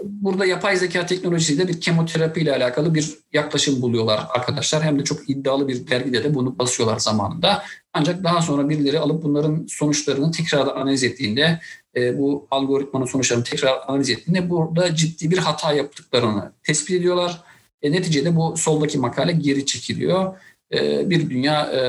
Burada 0.04 0.46
yapay 0.46 0.76
zeka 0.76 1.06
teknolojisiyle 1.06 1.68
bir 1.68 1.80
kemoterapi 1.80 2.40
ile 2.40 2.52
alakalı 2.52 2.94
bir 2.94 3.10
yaklaşım 3.32 3.82
buluyorlar 3.82 4.26
arkadaşlar. 4.28 4.82
Hem 4.82 4.98
de 4.98 5.04
çok 5.04 5.30
iddialı 5.30 5.68
bir 5.68 5.86
dergide 5.86 6.24
de 6.24 6.34
bunu 6.34 6.58
basıyorlar 6.58 6.98
zamanında. 6.98 7.62
Ancak 7.92 8.24
daha 8.24 8.42
sonra 8.42 8.68
birileri 8.68 8.98
alıp 8.98 9.22
bunların 9.22 9.66
sonuçlarını 9.68 10.32
tekrar 10.32 10.66
analiz 10.66 11.04
ettiğinde 11.04 11.60
e, 11.96 12.18
bu 12.18 12.46
algoritmanın 12.50 13.04
sonuçlarını 13.04 13.44
tekrar 13.44 13.78
analiz 13.86 14.10
ettiğinde 14.10 14.50
burada 14.50 14.94
ciddi 14.94 15.30
bir 15.30 15.38
hata 15.38 15.72
yaptıklarını 15.72 16.52
tespit 16.62 16.96
ediyorlar. 16.96 17.42
E, 17.82 17.92
neticede 17.92 18.36
bu 18.36 18.56
soldaki 18.56 18.98
makale 18.98 19.32
geri 19.32 19.66
çekiliyor. 19.66 20.34
E, 20.74 21.10
bir 21.10 21.30
dünya 21.30 21.62
e, 21.72 21.80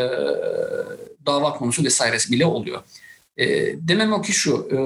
dava 1.25 1.53
konusu 1.53 1.83
vesairesi 1.83 2.31
bile 2.31 2.45
oluyor. 2.45 2.81
E, 3.39 3.75
demem 3.87 4.13
o 4.13 4.21
ki 4.21 4.33
şu, 4.33 4.67
e, 4.71 4.77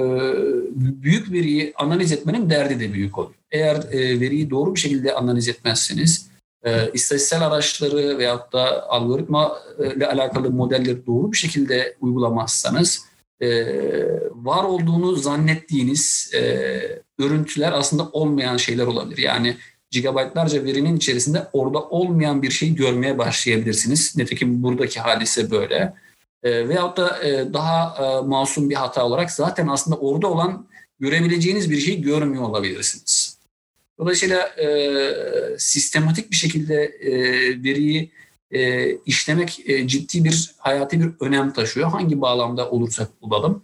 büyük 1.04 1.32
veriyi 1.32 1.74
analiz 1.76 2.12
etmenin 2.12 2.50
derdi 2.50 2.80
de 2.80 2.94
büyük 2.94 3.18
oluyor. 3.18 3.36
Eğer 3.52 3.76
e, 3.76 4.20
veriyi 4.20 4.50
doğru 4.50 4.76
bir 4.76 4.80
şekilde 4.80 5.16
analiz 5.16 5.48
etmezseniz, 5.48 6.28
e, 6.64 6.72
istatistiksel 6.94 7.48
araçları 7.48 8.18
veyahut 8.18 8.54
da 8.54 8.90
algoritma 8.90 9.58
ile 9.96 10.08
alakalı 10.08 10.52
modelleri 10.52 11.06
doğru 11.06 11.32
bir 11.32 11.38
şekilde 11.38 11.96
uygulamazsanız, 12.02 13.06
e, 13.42 13.66
var 14.32 14.64
olduğunu 14.64 15.16
zannettiğiniz 15.16 16.32
e, 16.34 16.42
örüntüler 17.20 17.72
aslında 17.72 18.10
olmayan 18.12 18.58
şeyler 18.58 18.86
olabilir. 18.86 19.18
Yani 19.18 19.58
gigabaytlarca 19.92 20.64
verinin 20.64 20.98
içerisinde 20.98 21.48
orada 21.54 21.82
olmayan 21.82 22.42
bir 22.42 22.52
şey 22.52 22.76
görmeye 22.76 23.18
başlayabilirsiniz. 23.18 24.18
Nitekim 24.18 24.64
buradaki 24.64 25.00
hadise 25.00 25.52
böyle. 25.52 25.94
E, 26.44 26.70
veyahut 26.70 26.98
da 26.98 27.24
e, 27.24 27.54
daha 27.54 28.06
e, 28.06 28.28
masum 28.28 28.70
bir 28.70 28.76
hata 28.76 29.06
olarak 29.06 29.32
zaten 29.32 29.68
aslında 29.68 29.98
orada 29.98 30.28
olan 30.28 30.68
görebileceğiniz 31.00 31.70
bir 31.72 31.80
şeyi 31.80 32.02
görmüyor 32.02 32.44
olabilirsiniz. 32.44 33.38
Dolayısıyla 34.00 34.40
e, 34.40 34.68
sistematik 35.58 36.32
bir 36.32 36.36
şekilde 36.36 36.84
e, 36.84 37.14
veriyi 37.64 38.12
e, 38.52 38.92
işlemek 38.96 39.70
e, 39.70 39.88
ciddi 39.88 40.24
bir 40.24 40.52
hayati 40.58 41.00
bir 41.02 41.10
önem 41.20 41.54
taşıyor. 41.54 41.90
Hangi 41.90 42.22
bağlamda 42.22 42.70
olursak 42.70 43.10
olalım. 43.22 43.64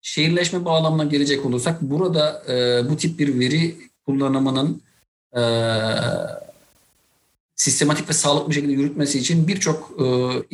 Şehirleşme 0.00 0.64
bağlamına 0.64 1.04
gelecek 1.04 1.46
olursak 1.46 1.82
burada 1.82 2.42
e, 2.48 2.88
bu 2.90 2.96
tip 2.96 3.18
bir 3.18 3.40
veri 3.40 3.76
kullanımının 4.06 4.82
e, 5.32 5.40
sistematik 7.56 8.08
ve 8.08 8.12
sağlıklı 8.12 8.50
bir 8.50 8.54
şekilde 8.54 8.72
yürütmesi 8.72 9.18
için 9.18 9.48
birçok 9.48 9.92
e, 10.00 10.04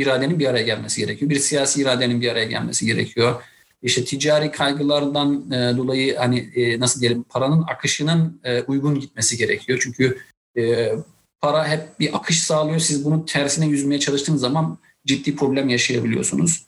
iradenin 0.03 0.39
bir 0.39 0.47
araya 0.47 0.63
gelmesi 0.63 1.01
gerekiyor. 1.01 1.31
Bir 1.31 1.39
siyasi 1.39 1.83
iradenin 1.83 2.21
bir 2.21 2.29
araya 2.29 2.45
gelmesi 2.45 2.87
gerekiyor. 2.87 3.43
İşte 3.83 4.05
ticari 4.05 4.51
kaygılardan 4.51 5.51
e, 5.51 5.77
dolayı 5.77 6.17
hani 6.17 6.39
e, 6.39 6.81
nasıl 6.81 7.01
diyelim 7.01 7.23
paranın 7.23 7.63
akışının 7.63 8.41
e, 8.45 8.63
uygun 8.63 9.01
gitmesi 9.01 9.37
gerekiyor. 9.37 9.79
Çünkü 9.83 10.19
e, 10.59 10.93
para 11.41 11.69
hep 11.69 12.01
bir 12.01 12.17
akış 12.17 12.43
sağlıyor. 12.43 12.79
Siz 12.79 13.05
bunu 13.05 13.25
tersine 13.25 13.67
yüzmeye 13.67 14.01
çalıştığınız 14.01 14.41
zaman 14.41 14.79
ciddi 15.07 15.37
problem 15.37 15.69
yaşayabiliyorsunuz. 15.69 16.67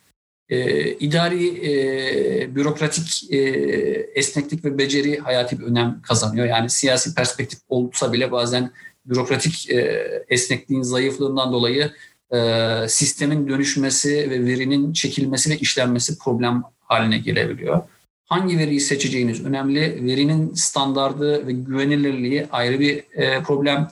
E, 0.49 0.91
idari, 0.93 1.70
e, 1.70 2.55
bürokratik 2.55 3.32
e, 3.32 3.39
esneklik 4.14 4.64
ve 4.64 4.78
beceri 4.78 5.18
hayati 5.18 5.61
bir 5.61 5.64
önem 5.64 6.03
kazanıyor. 6.03 6.47
Yani 6.47 6.70
siyasi 6.70 7.14
perspektif 7.14 7.59
olsa 7.68 8.12
bile 8.12 8.32
bazen 8.32 8.70
bürokratik 9.07 9.70
e, 9.70 10.09
esnekliğin 10.28 10.82
zayıflığından 10.82 11.52
dolayı 11.52 11.92
e, 12.34 12.38
sistemin 12.88 13.48
dönüşmesi 13.48 14.30
ve 14.30 14.46
verinin 14.46 14.92
çekilmesi 14.92 15.50
ve 15.50 15.59
işlenmesi 15.59 16.18
problem 16.18 16.62
haline 16.80 17.18
gelebiliyor. 17.18 17.82
Hangi 18.24 18.59
veriyi 18.59 18.80
seçeceğiniz 18.80 19.44
önemli. 19.44 20.07
Verinin 20.07 20.55
standardı 20.55 21.46
ve 21.46 21.52
güvenilirliği 21.52 22.46
ayrı 22.52 22.80
bir 22.80 23.05
e, 23.12 23.42
problem. 23.42 23.88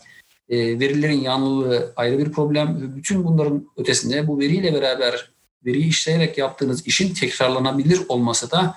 E, 0.48 0.80
verilerin 0.80 1.20
yanlılığı 1.20 1.92
ayrı 1.96 2.18
bir 2.18 2.32
problem. 2.32 2.92
Bütün 2.96 3.24
bunların 3.24 3.66
ötesinde 3.76 4.28
bu 4.28 4.40
veriyle 4.40 4.74
beraber 4.74 5.30
veriyi 5.66 5.88
işleyerek 5.88 6.38
yaptığınız 6.38 6.86
işin 6.86 7.14
tekrarlanabilir 7.14 8.00
olması 8.08 8.50
da 8.50 8.74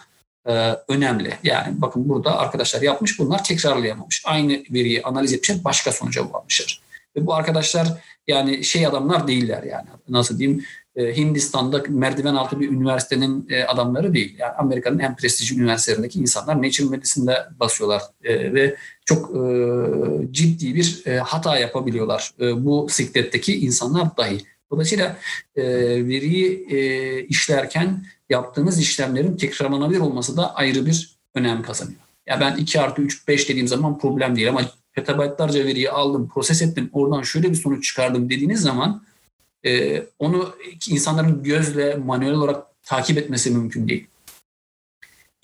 önemli. 0.87 1.33
Yani 1.43 1.81
bakın 1.81 2.09
burada 2.09 2.37
arkadaşlar 2.37 2.81
yapmış 2.81 3.19
bunlar 3.19 3.43
tekrarlayamamış. 3.43 4.23
Aynı 4.25 4.63
veriyi 4.71 5.03
analiz 5.03 5.33
etmişler 5.33 5.63
başka 5.63 5.91
sonuca 5.91 6.33
varmışlar. 6.33 6.81
Ve 7.15 7.25
bu 7.25 7.33
arkadaşlar 7.33 7.87
yani 8.27 8.63
şey 8.63 8.87
adamlar 8.87 9.27
değiller 9.27 9.63
yani 9.63 9.87
nasıl 10.09 10.39
diyeyim 10.39 10.65
e, 10.95 11.17
Hindistan'da 11.17 11.83
merdiven 11.89 12.35
altı 12.35 12.59
bir 12.59 12.71
üniversitenin 12.71 13.47
e, 13.49 13.63
adamları 13.63 14.13
değil. 14.13 14.35
Yani 14.39 14.51
Amerika'nın 14.51 14.99
en 14.99 15.15
prestijli 15.15 15.61
üniversitelerindeki 15.61 16.19
insanlar 16.19 16.57
Nature 16.57 16.89
Medicine'de 16.89 17.45
basıyorlar 17.59 18.01
e, 18.23 18.53
ve 18.53 18.75
çok 19.05 19.29
ciddi 20.31 20.75
bir 20.75 21.03
hata 21.19 21.57
yapabiliyorlar. 21.59 22.31
Bu 22.39 22.87
sikletteki 22.89 23.59
insanlar 23.65 24.17
dahi. 24.17 24.37
Dolayısıyla 24.71 25.17
veriyi 25.57 26.65
işlerken 27.29 28.05
yaptığınız 28.29 28.79
işlemlerin 28.79 29.37
tekrarlanabilir 29.37 29.99
olması 29.99 30.37
da 30.37 30.55
ayrı 30.55 30.85
bir 30.85 31.15
önem 31.35 31.61
kazanıyor. 31.61 31.99
Ya 32.27 32.39
ben 32.39 32.55
2 32.55 32.81
artı 32.81 33.01
3, 33.01 33.27
5 33.27 33.49
dediğim 33.49 33.67
zaman 33.67 33.99
problem 33.99 34.35
değil 34.35 34.49
ama 34.49 34.61
petabaytlarca 34.93 35.65
veriyi 35.65 35.91
aldım, 35.91 36.29
proses 36.33 36.61
ettim, 36.61 36.89
oradan 36.93 37.21
şöyle 37.21 37.49
bir 37.49 37.55
sonuç 37.55 37.87
çıkardım 37.87 38.29
dediğiniz 38.29 38.61
zaman 38.61 39.03
e, 39.65 40.03
onu 40.19 40.55
insanların 40.89 41.43
gözle 41.43 41.95
manuel 41.95 42.33
olarak 42.33 42.65
takip 42.83 43.17
etmesi 43.17 43.51
mümkün 43.51 43.87
değil. 43.87 44.07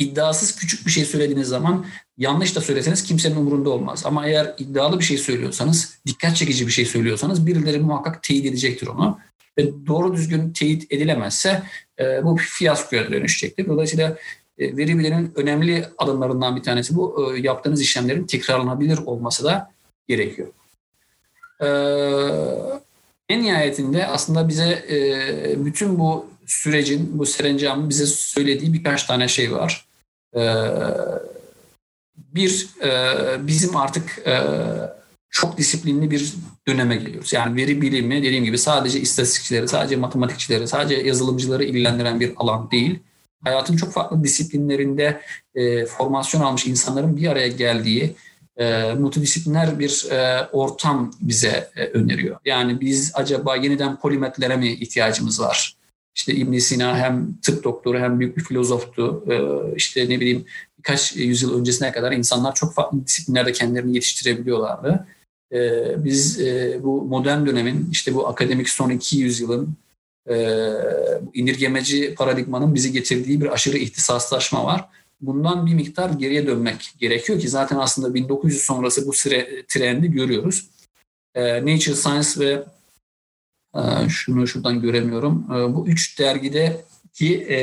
İddiasız 0.02 0.56
küçük 0.56 0.86
bir 0.86 0.92
şey 0.92 1.06
söylediğiniz 1.06 1.48
zaman 1.48 1.86
yanlış 2.18 2.56
da 2.56 2.62
söyleseniz 2.62 3.04
kimsenin 3.04 3.36
umurunda 3.36 3.70
olmaz. 3.70 4.04
Ama 4.06 4.28
eğer 4.28 4.56
iddialı 4.58 5.00
bir 5.00 5.04
şey 5.04 5.18
söylüyorsanız, 5.18 5.98
dikkat 6.06 6.36
çekici 6.36 6.68
bir 6.68 6.72
şey 6.72 6.86
söylüyorsanız 6.86 7.48
birileri 7.48 7.80
muhakkak 7.80 8.24
teyit 8.24 8.46
edecektir 8.46 8.88
onu. 8.88 9.20
Ve 9.58 9.88
doğru 9.88 10.14
düzgün 10.14 10.54
teyit 10.54 10.92
edilemezse 10.92 11.64
e, 12.00 12.24
bu 12.24 12.38
fiyaskoya 12.38 13.12
dönüşecektir. 13.12 13.68
Dolayısıyla 13.68 14.18
e, 14.58 14.78
veri 14.78 15.00
biliminin 15.00 15.32
önemli 15.36 15.86
adımlarından 15.98 16.56
bir 16.56 16.64
tanesi 16.64 16.96
bu. 16.96 17.34
E, 17.36 17.40
yaptığınız 17.40 17.82
işlemlerin 17.82 18.24
tekrarlanabilir 18.24 18.98
olması 18.98 19.44
da 19.44 19.72
gerekiyor. 20.08 20.48
E, 21.62 21.68
en 23.30 23.44
nihayetinde 23.44 24.08
aslında 24.08 24.48
bize 24.48 24.86
e, 24.90 25.66
bütün 25.66 26.00
bu 26.00 26.26
sürecin, 26.46 27.20
bu 27.20 27.26
serencamın 27.26 27.90
bize 27.90 28.06
söylediği 28.06 28.74
birkaç 28.74 29.04
tane 29.04 29.28
şey 29.28 29.52
var. 29.52 29.91
E, 30.36 30.42
bir, 32.16 32.70
e, 32.84 32.88
bizim 33.48 33.76
artık 33.76 34.20
e, 34.28 34.42
çok 35.30 35.58
disiplinli 35.58 36.12
bir 36.12 36.34
döneme 36.68 36.96
geliyoruz. 36.96 37.34
Yani 37.34 37.56
veri 37.56 37.82
bilimi 37.82 38.24
dediğim 38.24 38.44
gibi 38.44 38.58
sadece 38.58 39.00
istatistikçileri, 39.00 39.68
sadece 39.68 39.96
matematikçileri, 39.96 40.68
sadece 40.68 41.08
yazılımcıları 41.08 41.64
ilgilendiren 41.64 42.20
bir 42.20 42.34
alan 42.38 42.72
değil. 42.72 43.00
Hayatın 43.44 43.78
çok 43.78 43.94
farklı 43.94 44.24
disiplinlerinde 44.24 45.22
e, 45.56 45.86
formasyon 45.86 46.42
almış 46.42 46.68
insanların 46.68 47.18
bir 47.18 47.28
araya 47.28 47.48
geldiği, 47.48 48.16
e, 48.58 48.94
multidisipliner 48.94 49.80
bir 49.80 50.08
e, 50.12 50.48
ortam 50.52 51.12
bize 51.22 51.70
e, 51.76 51.86
öneriyor. 51.86 52.38
Yani 52.46 52.82
biz 52.82 53.12
acaba 53.16 53.56
yeniden 53.56 54.00
polimetlere 54.00 54.56
mi 54.56 54.68
ihtiyacımız 54.68 55.42
var? 55.42 55.76
İşte 56.16 56.34
ibn 56.34 56.58
Sina 56.58 56.98
hem 56.98 57.38
tıp 57.42 57.64
doktoru 57.64 58.00
hem 58.00 58.20
büyük 58.20 58.38
bir 58.38 58.44
filozoftu. 58.44 59.26
E, 59.30 59.36
işte 59.76 60.10
ne 60.10 60.20
bileyim 60.20 60.46
birkaç 60.78 61.16
yüzyıl 61.16 61.60
öncesine 61.60 61.92
kadar 61.92 62.12
insanlar 62.12 62.56
çok 62.56 62.74
farklı 62.74 63.06
disiplinlerde 63.06 63.52
kendilerini 63.52 63.96
yetiştirebiliyorlardı. 63.96 65.08
E, 65.54 65.60
biz 66.06 66.42
e, 66.42 66.80
bu 66.84 67.02
modern 67.02 67.46
dönemin 67.46 67.90
işte 67.92 68.14
bu 68.16 68.28
akademik 68.28 68.70
son 68.70 68.90
iki 68.90 69.18
yüzyılın 69.18 69.74
e, 70.30 70.58
indirgemeci 71.34 72.16
paradigmanın 72.16 72.76
bizi 72.76 72.92
getirdiği 72.92 73.42
bir 73.42 73.54
aşırı 73.54 73.78
ihtisaslaşma 73.78 74.66
var 74.66 74.90
bundan 75.22 75.66
bir 75.66 75.74
miktar 75.74 76.10
geriye 76.10 76.48
dönmek 76.48 76.94
gerekiyor 77.00 77.40
ki 77.40 77.50
zaten 77.50 77.78
aslında 77.78 78.14
1900 78.14 78.64
sonrası 78.64 79.08
bu 79.08 79.14
süre, 79.14 79.66
trendi 79.68 80.12
görüyoruz. 80.12 80.70
E, 81.36 81.62
Nature 81.62 81.96
Science 81.96 82.30
ve 82.40 82.52
e, 82.52 82.64
şunu 84.10 84.48
şuradan 84.48 84.82
göremiyorum. 84.82 85.46
E, 85.52 85.76
bu 85.76 85.88
üç 85.88 86.20
dergideki 86.20 87.44
e, 87.50 87.58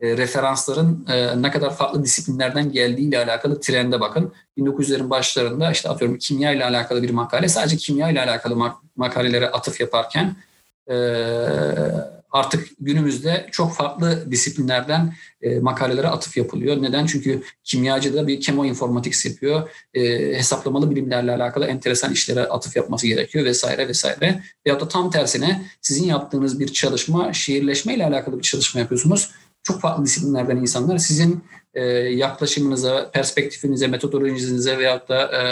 e, 0.00 0.16
referansların 0.16 1.06
e, 1.08 1.42
ne 1.42 1.50
kadar 1.50 1.76
farklı 1.76 2.04
disiplinlerden 2.04 2.72
geldiği 2.72 3.08
ile 3.08 3.18
alakalı 3.18 3.60
trende 3.60 4.00
bakın. 4.00 4.32
1900'lerin 4.58 5.10
başlarında 5.10 5.70
işte 5.70 5.88
atıyorum 5.88 6.18
kimya 6.18 6.52
ile 6.52 6.64
alakalı 6.64 7.02
bir 7.02 7.10
makale 7.10 7.48
sadece 7.48 7.76
kimya 7.76 8.10
ile 8.10 8.22
alakalı 8.22 8.54
mak- 8.54 8.76
makalelere 8.96 9.50
atıf 9.50 9.80
yaparken 9.80 10.36
artık 12.34 12.68
günümüzde 12.80 13.46
çok 13.52 13.74
farklı 13.74 14.30
disiplinlerden 14.30 15.14
e, 15.42 15.58
makalelere 15.58 16.08
atıf 16.08 16.36
yapılıyor. 16.36 16.82
Neden? 16.82 17.06
Çünkü 17.06 17.42
kimyacı 17.64 18.14
da 18.14 18.26
bir 18.26 18.40
kemoinformatics 18.40 19.26
yapıyor. 19.26 19.70
E, 19.94 20.02
hesaplamalı 20.38 20.90
bilimlerle 20.90 21.32
alakalı 21.32 21.66
enteresan 21.66 22.12
işlere 22.12 22.40
atıf 22.40 22.76
yapması 22.76 23.06
gerekiyor 23.06 23.44
vesaire 23.44 23.88
vesaire. 23.88 24.42
Veyahut 24.66 24.82
da 24.82 24.88
tam 24.88 25.10
tersine 25.10 25.66
sizin 25.80 26.04
yaptığınız 26.04 26.60
bir 26.60 26.68
çalışma 26.68 27.32
şehirleşme 27.32 27.94
ile 27.94 28.06
alakalı 28.06 28.38
bir 28.38 28.42
çalışma 28.42 28.80
yapıyorsunuz. 28.80 29.30
Çok 29.62 29.80
farklı 29.80 30.04
disiplinlerden 30.04 30.56
insanlar 30.56 30.98
sizin 30.98 31.44
e, 31.74 31.82
yaklaşımınıza, 31.94 33.10
perspektifinize, 33.10 33.86
metodolojinize 33.86 34.78
veyahut 34.78 35.08
da 35.08 35.30
e, 35.32 35.42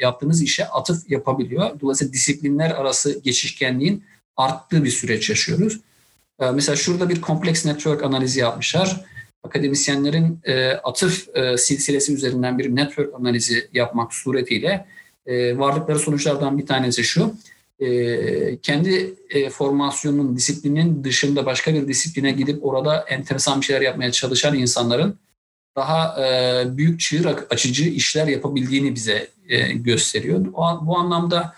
yaptığınız 0.00 0.42
işe 0.42 0.68
atıf 0.68 1.10
yapabiliyor. 1.10 1.80
Dolayısıyla 1.80 2.12
disiplinler 2.12 2.70
arası 2.70 3.20
geçişkenliğin 3.20 4.04
arttığı 4.36 4.84
bir 4.84 4.90
süreç 4.90 5.30
yaşıyoruz. 5.30 5.80
Ee, 6.40 6.50
mesela 6.50 6.76
şurada 6.76 7.08
bir 7.08 7.20
kompleks 7.20 7.66
network 7.66 8.04
analizi 8.04 8.40
yapmışlar. 8.40 9.04
Akademisyenlerin 9.42 10.40
e, 10.44 10.70
atıf 10.72 11.36
e, 11.36 11.56
silsilesi 11.56 12.14
üzerinden 12.14 12.58
bir 12.58 12.76
network 12.76 13.14
analizi 13.14 13.68
yapmak 13.72 14.14
suretiyle 14.14 14.86
e, 15.26 15.58
varlıkları 15.58 15.98
sonuçlardan 15.98 16.58
bir 16.58 16.66
tanesi 16.66 17.04
şu. 17.04 17.34
kendi 18.62 19.14
formasyonunun, 19.50 20.36
disiplinin 20.36 21.04
dışında 21.04 21.46
başka 21.46 21.74
bir 21.74 21.88
disipline 21.88 22.32
gidip 22.32 22.64
orada 22.64 23.04
enteresan 23.08 23.60
bir 23.60 23.66
şeyler 23.66 23.80
yapmaya 23.80 24.12
çalışan 24.12 24.58
insanların 24.58 25.18
daha 25.76 26.16
büyük 26.76 27.00
çığır 27.00 27.26
açıcı 27.50 27.84
işler 27.84 28.26
yapabildiğini 28.26 28.94
bize 28.94 29.28
gösteriyor. 29.74 30.44
bu 30.86 30.98
anlamda 30.98 31.54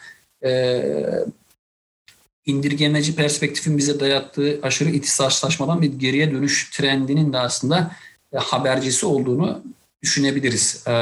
indirgemeci 2.47 3.17
perspektifin 3.17 3.79
bize 3.79 4.01
dayattığı 4.01 4.61
aşırı 4.63 4.91
ihtisaslaşmadan 4.91 5.83
bir 5.83 5.93
geriye 5.93 6.33
dönüş 6.33 6.71
trendinin 6.71 7.33
de 7.33 7.39
aslında 7.39 7.91
e, 8.33 8.39
habercisi 8.39 9.07
olduğunu 9.07 9.63
düşünebiliriz 10.03 10.85
e, 10.87 10.93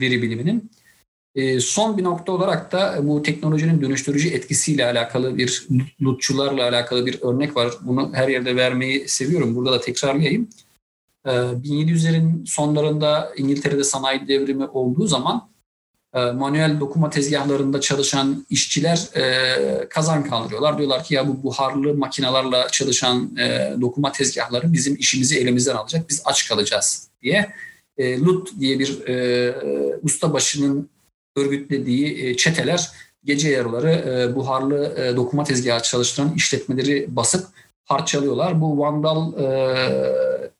veri 0.00 0.22
biliminin. 0.22 0.70
E, 1.34 1.60
son 1.60 1.98
bir 1.98 2.04
nokta 2.04 2.32
olarak 2.32 2.72
da 2.72 2.98
bu 3.02 3.22
teknolojinin 3.22 3.80
dönüştürücü 3.82 4.28
etkisiyle 4.28 4.84
alakalı 4.84 5.38
bir 5.38 5.66
lutçularla 6.02 6.68
alakalı 6.68 7.06
bir 7.06 7.22
örnek 7.22 7.56
var. 7.56 7.72
Bunu 7.80 8.10
her 8.14 8.28
yerde 8.28 8.56
vermeyi 8.56 9.08
seviyorum. 9.08 9.56
Burada 9.56 9.72
da 9.72 9.80
tekrarlayayım. 9.80 10.48
1700'lerin 11.26 12.46
sonlarında 12.46 13.32
İngiltere'de 13.36 13.84
sanayi 13.84 14.28
devrimi 14.28 14.66
olduğu 14.66 15.06
zaman 15.06 15.48
manuel 16.14 16.80
dokuma 16.80 17.10
tezgahlarında 17.10 17.80
çalışan 17.80 18.46
işçiler 18.50 19.08
e, 19.16 19.88
kazan 19.88 20.24
kaldırıyorlar. 20.24 20.78
Diyorlar 20.78 21.04
ki 21.04 21.14
ya 21.14 21.28
bu 21.28 21.42
buharlı 21.42 21.94
makinalarla 21.94 22.68
çalışan 22.68 23.36
e, 23.36 23.74
dokuma 23.80 24.12
tezgahları 24.12 24.72
bizim 24.72 24.96
işimizi 24.96 25.38
elimizden 25.38 25.74
alacak. 25.74 26.08
Biz 26.08 26.22
aç 26.24 26.48
kalacağız 26.48 27.08
diye. 27.22 27.52
E, 27.96 28.20
LUT 28.20 28.60
diye 28.60 28.78
bir 28.78 28.98
ustabaşının 30.02 30.88
örgütlediği 31.36 32.36
çeteler 32.36 32.90
gece 33.24 33.48
yarıları 33.48 34.32
buharlı 34.36 35.12
dokuma 35.16 35.44
tezgahı 35.44 35.82
çalıştıran 35.82 36.34
işletmeleri 36.36 37.16
basıp 37.16 37.46
parçalıyorlar. 37.86 38.60
Bu 38.60 38.78
vandal 38.78 39.32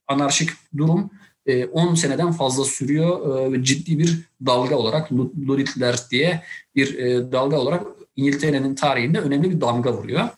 anarşik 0.08 0.50
durum 0.76 1.10
10 1.48 1.92
e, 1.92 1.96
seneden 1.96 2.32
fazla 2.32 2.64
sürüyor. 2.64 3.54
E, 3.54 3.64
ciddi 3.64 3.98
bir 3.98 4.18
dalga 4.46 4.76
olarak 4.76 5.12
Luditler 5.48 5.96
diye 6.10 6.42
bir 6.76 6.98
e, 6.98 7.32
dalga 7.32 7.56
olarak 7.56 7.86
İngiltere'nin 8.16 8.74
tarihinde 8.74 9.20
önemli 9.20 9.50
bir 9.50 9.60
damga 9.60 9.92
vuruyor. 9.92 10.28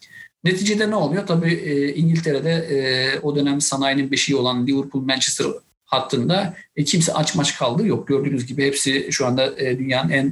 Neticede 0.44 0.90
ne 0.90 0.96
oluyor? 0.96 1.26
Tabii 1.26 1.54
İngiltere'de 1.96 3.20
o 3.22 3.36
dönem 3.36 3.60
sanayinin 3.60 4.10
beşiği 4.10 4.36
olan 4.36 4.66
Liverpool-Manchester 4.66 5.46
hattında 5.84 6.54
kimse 6.86 7.14
aç 7.14 7.34
maç 7.34 7.58
kaldı 7.58 7.86
yok. 7.86 8.08
Gördüğünüz 8.08 8.46
gibi 8.46 8.66
hepsi 8.66 9.08
şu 9.10 9.26
anda 9.26 9.58
dünyanın 9.58 10.10
en 10.10 10.26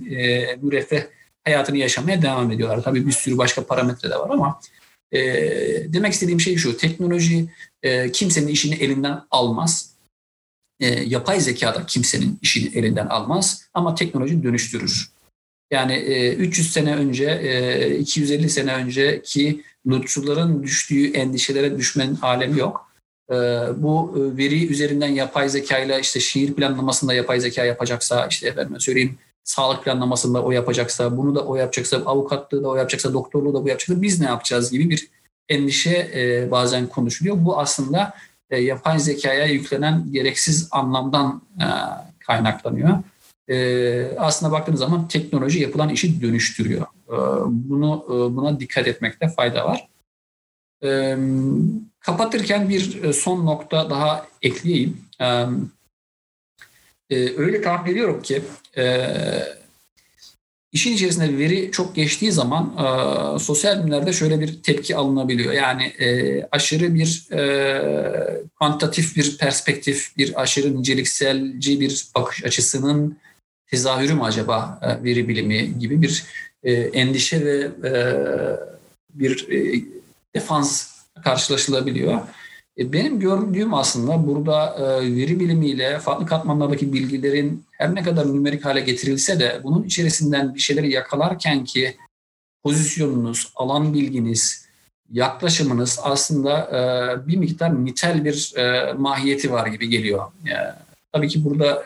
müreffeh 0.63 1.03
hayatını 1.45 1.77
yaşamaya 1.77 2.23
devam 2.23 2.51
ediyorlar. 2.51 2.83
Tabii 2.83 3.07
bir 3.07 3.13
sürü 3.13 3.39
başka 3.39 3.67
parametre 3.67 4.11
de 4.11 4.15
var 4.15 4.31
ama 4.31 4.61
demek 5.93 6.13
istediğim 6.13 6.41
şey 6.41 6.57
şu. 6.57 6.77
Teknoloji 6.77 7.49
kimsenin 8.13 8.49
işini 8.49 8.75
elinden 8.75 9.21
almaz 9.31 9.98
e, 10.81 10.87
yapay 10.87 11.41
zeka 11.41 11.75
da 11.75 11.87
kimsenin 11.87 12.39
işini 12.43 12.79
elinden 12.79 13.07
almaz 13.07 13.65
ama 13.75 13.95
teknoloji 13.95 14.43
dönüştürür. 14.43 15.11
Yani 15.71 15.93
e, 15.93 16.35
300 16.35 16.73
sene 16.73 16.97
önce, 16.97 17.25
e, 17.25 17.99
250 17.99 18.51
sene 18.51 18.75
önceki 18.75 19.63
nutçuların 19.85 20.63
düştüğü 20.63 21.13
endişelere 21.13 21.79
düşmenin 21.79 22.19
alemi 22.23 22.59
yok. 22.59 22.89
bu 23.77 24.13
veri 24.37 24.67
üzerinden 24.67 25.09
yapay 25.09 25.49
zeka 25.49 25.79
ile 25.79 26.01
işte 26.01 26.21
şiir 26.21 26.55
planlamasında 26.55 27.15
yapay 27.15 27.41
zeka 27.41 27.65
yapacaksa 27.65 28.27
işte 28.27 28.49
efendim 28.49 28.81
söyleyeyim 28.81 29.19
sağlık 29.45 29.85
planlamasında 29.85 30.43
o 30.43 30.51
yapacaksa 30.51 31.17
bunu 31.17 31.35
da 31.35 31.45
o 31.45 31.57
yapacaksa 31.57 31.97
avukatlığı 31.97 32.63
da 32.63 32.69
o 32.69 32.77
yapacaksa 32.77 33.13
doktorluğu 33.13 33.55
da 33.55 33.65
bu 33.65 33.69
yapacaksa 33.69 34.03
biz 34.03 34.21
ne 34.21 34.27
yapacağız 34.27 34.71
gibi 34.71 34.91
bir 34.91 35.09
endişe 35.49 36.49
bazen 36.51 36.87
konuşuluyor. 36.87 37.37
Bu 37.39 37.59
aslında 37.59 38.15
yapay 38.57 38.99
zekaya 38.99 39.47
yüklenen 39.47 40.13
gereksiz 40.13 40.69
anlamdan 40.71 41.43
kaynaklanıyor. 42.19 42.99
aslında 44.19 44.53
baktığınız 44.53 44.81
zaman 44.81 45.09
teknoloji 45.09 45.61
yapılan 45.61 45.89
işi 45.89 46.23
dönüştürüyor. 46.23 46.87
bunu 47.47 48.05
buna 48.09 48.61
dikkat 48.61 48.89
etmekte 48.89 49.29
fayda 49.29 49.65
var. 49.65 49.89
kapatırken 52.01 52.69
bir 52.69 53.13
son 53.13 53.47
nokta 53.47 53.91
daha 53.91 54.27
ekleyeyim. 54.43 55.01
öyle 57.11 57.63
tahmin 57.63 57.93
ediyorum 57.93 58.23
ki 58.23 58.43
İşin 60.73 60.95
içerisinde 60.95 61.39
veri 61.39 61.71
çok 61.73 61.95
geçtiği 61.95 62.33
zaman 62.33 62.75
e, 62.77 63.39
sosyal 63.39 63.79
bilimlerde 63.79 64.13
şöyle 64.13 64.41
bir 64.41 64.63
tepki 64.63 64.97
alınabiliyor. 64.97 65.53
Yani 65.53 65.83
e, 65.83 66.43
aşırı 66.53 66.95
bir 66.95 67.29
e, 67.33 68.43
kuantitatif 68.59 69.17
bir 69.17 69.39
perspektif, 69.39 70.17
bir 70.17 70.43
aşırı 70.43 70.81
nicelikselci 70.81 71.81
bir 71.81 72.07
bakış 72.15 72.45
açısının 72.45 73.19
tezahürü 73.67 74.15
mü 74.15 74.23
acaba 74.23 74.81
e, 74.83 75.05
veri 75.05 75.29
bilimi 75.29 75.79
gibi 75.79 76.03
bir 76.03 76.25
e, 76.63 76.73
endişe 76.73 77.45
ve 77.45 77.89
e, 77.89 77.93
bir 79.15 79.49
e, 79.51 79.83
defans 80.35 80.89
karşılaşılabiliyor. 81.25 82.21
E, 82.79 82.93
benim 82.93 83.21
gördüğüm 83.21 83.75
aslında 83.75 84.27
burada 84.27 84.77
e, 84.79 85.17
veri 85.17 85.41
bilimiyle 85.41 85.99
farklı 85.99 86.27
katmanlardaki 86.27 86.93
bilgilerin 86.93 87.65
her 87.71 87.95
ne 87.95 88.03
kadar 88.03 88.35
nümerik 88.35 88.65
hale 88.65 88.81
getirilse 88.81 89.41
de 89.41 89.61
bunun 89.65 89.83
içerisinden 89.83 90.55
bir 90.55 90.61
şeyleri 90.61 90.91
yakalarken 90.93 91.65
ki 91.65 91.97
pozisyonunuz, 92.63 93.53
alan 93.57 93.95
bilginiz, 93.95 94.69
yaklaşımınız 95.13 96.01
aslında 96.03 96.61
e, 96.61 97.27
bir 97.29 97.37
miktar 97.37 97.85
nitel 97.85 98.25
bir 98.25 98.55
mahiyeti 98.97 99.53
var 99.53 99.67
gibi 99.67 99.89
geliyor. 99.89 100.25
Tabii 101.13 101.29
ki 101.29 101.45
burada 101.45 101.85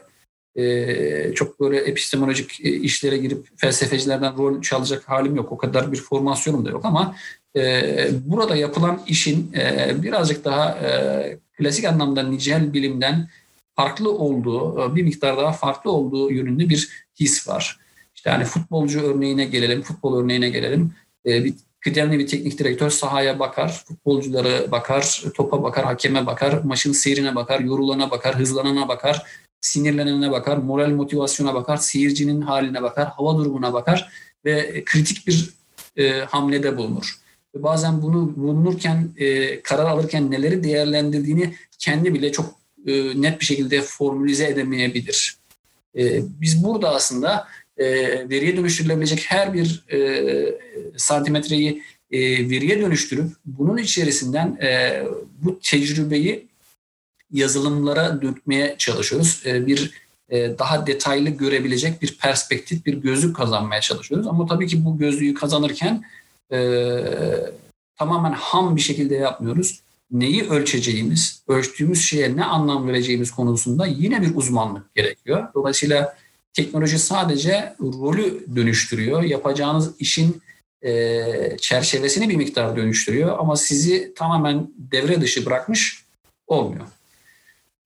çok 1.35 1.61
böyle 1.61 1.77
epistemolojik 1.77 2.61
işlere 2.61 3.17
girip 3.17 3.49
felsefecilerden 3.57 4.37
rol 4.37 4.63
çalacak 4.63 5.09
halim 5.09 5.37
yok. 5.37 5.53
O 5.53 5.57
kadar 5.57 5.93
bir 5.93 5.97
formasyonum 5.97 6.65
da 6.65 6.71
yok 6.71 6.85
ama 6.85 7.17
burada 8.25 8.57
yapılan 8.57 9.03
işin 9.07 9.53
e, 9.53 9.95
birazcık 10.03 10.45
daha 10.45 10.71
e, 10.71 11.39
klasik 11.59 11.85
anlamda 11.85 12.23
nicel 12.23 12.73
bilimden 12.73 13.29
farklı 13.77 14.13
olduğu, 14.13 14.83
e, 14.83 14.97
bir 14.97 15.03
miktar 15.03 15.37
daha 15.37 15.53
farklı 15.53 15.91
olduğu 15.91 16.33
yönünde 16.33 16.69
bir 16.69 17.07
his 17.21 17.49
var. 17.49 17.79
İşte 18.15 18.31
hani 18.31 18.45
futbolcu 18.45 19.01
örneğine 19.01 19.45
gelelim, 19.45 19.83
futbol 19.83 20.23
örneğine 20.23 20.51
gelelim. 20.51 20.93
Bir 21.25 21.55
kıdemli 21.81 22.19
bir 22.19 22.27
teknik 22.27 22.59
direktör 22.59 22.91
sahaya 22.91 23.39
bakar, 23.39 23.85
futbolcuları 23.89 24.71
bakar, 24.71 25.23
topa 25.35 25.63
bakar, 25.63 25.85
hakeme 25.85 26.27
bakar, 26.27 26.61
maçın 26.65 26.93
seyrine 26.93 27.35
bakar, 27.35 27.61
yorulana 27.61 28.11
bakar, 28.11 28.39
hızlanana 28.39 28.89
bakar, 28.89 29.27
sinirlenene 29.61 30.31
bakar, 30.31 30.57
moral 30.57 30.91
motivasyona 30.91 31.55
bakar, 31.55 31.77
seyircinin 31.77 32.41
haline 32.41 32.83
bakar, 32.83 33.09
hava 33.09 33.39
durumuna 33.39 33.73
bakar 33.73 34.13
ve 34.45 34.83
kritik 34.85 35.27
bir 35.27 35.51
e, 35.97 36.21
hamlede 36.21 36.77
bulunur 36.77 37.22
bazen 37.55 38.03
bunu 38.03 38.37
bulunurken, 38.37 39.11
e, 39.17 39.61
karar 39.63 39.85
alırken 39.85 40.31
neleri 40.31 40.65
değerlendirdiğini 40.65 41.55
kendi 41.79 42.15
bile 42.15 42.33
çok 42.33 42.55
e, 42.87 43.23
net 43.23 43.41
bir 43.41 43.45
şekilde 43.45 43.83
formülize 43.83 44.49
edemeyebilir. 44.49 45.37
E, 45.99 46.23
biz 46.41 46.65
burada 46.65 46.91
aslında 46.95 47.49
e, 47.77 47.87
veriye 48.29 48.57
dönüştürülebilecek 48.57 49.25
her 49.29 49.55
bir 49.55 49.85
e, 49.93 50.55
santimetreyi 50.97 51.83
e, 52.11 52.21
veriye 52.51 52.81
dönüştürüp 52.81 53.33
bunun 53.45 53.77
içerisinden 53.77 54.59
e, 54.63 55.03
bu 55.43 55.61
tecrübeyi 55.63 56.47
yazılımlara 57.33 58.23
dökmeye 58.23 58.75
çalışıyoruz. 58.79 59.43
E, 59.47 59.67
bir 59.67 59.93
e, 60.29 60.59
daha 60.59 60.87
detaylı 60.87 61.31
görebilecek 61.31 62.03
bir 62.03 62.19
perspektif, 62.19 62.87
bir 62.87 62.95
gözlük 62.95 63.37
kazanmaya 63.37 63.81
çalışıyoruz. 63.81 64.27
Ama 64.27 64.47
tabii 64.47 64.67
ki 64.67 64.85
bu 64.85 64.99
gözlüğü 64.99 65.35
kazanırken 65.35 66.05
e, 66.53 66.59
tamamen 67.97 68.33
ham 68.33 68.77
bir 68.77 68.81
şekilde 68.81 69.15
yapmıyoruz. 69.15 69.83
Neyi 70.11 70.49
ölçeceğimiz, 70.49 71.43
ölçtüğümüz 71.49 72.05
şeye 72.05 72.37
ne 72.37 72.45
anlam 72.45 72.89
vereceğimiz 72.89 73.31
konusunda 73.31 73.87
yine 73.87 74.23
bir 74.23 74.37
uzmanlık 74.37 74.95
gerekiyor. 74.95 75.49
Dolayısıyla 75.55 76.17
teknoloji 76.53 76.99
sadece 76.99 77.75
rolü 77.81 78.57
dönüştürüyor. 78.57 79.23
Yapacağınız 79.23 79.91
işin 79.99 80.43
e, 80.83 81.57
çerçevesini 81.61 82.29
bir 82.29 82.37
miktar 82.37 82.77
dönüştürüyor 82.77 83.39
ama 83.39 83.57
sizi 83.57 84.15
tamamen 84.15 84.71
devre 84.77 85.21
dışı 85.21 85.47
bırakmış 85.47 86.05
olmuyor. 86.47 86.87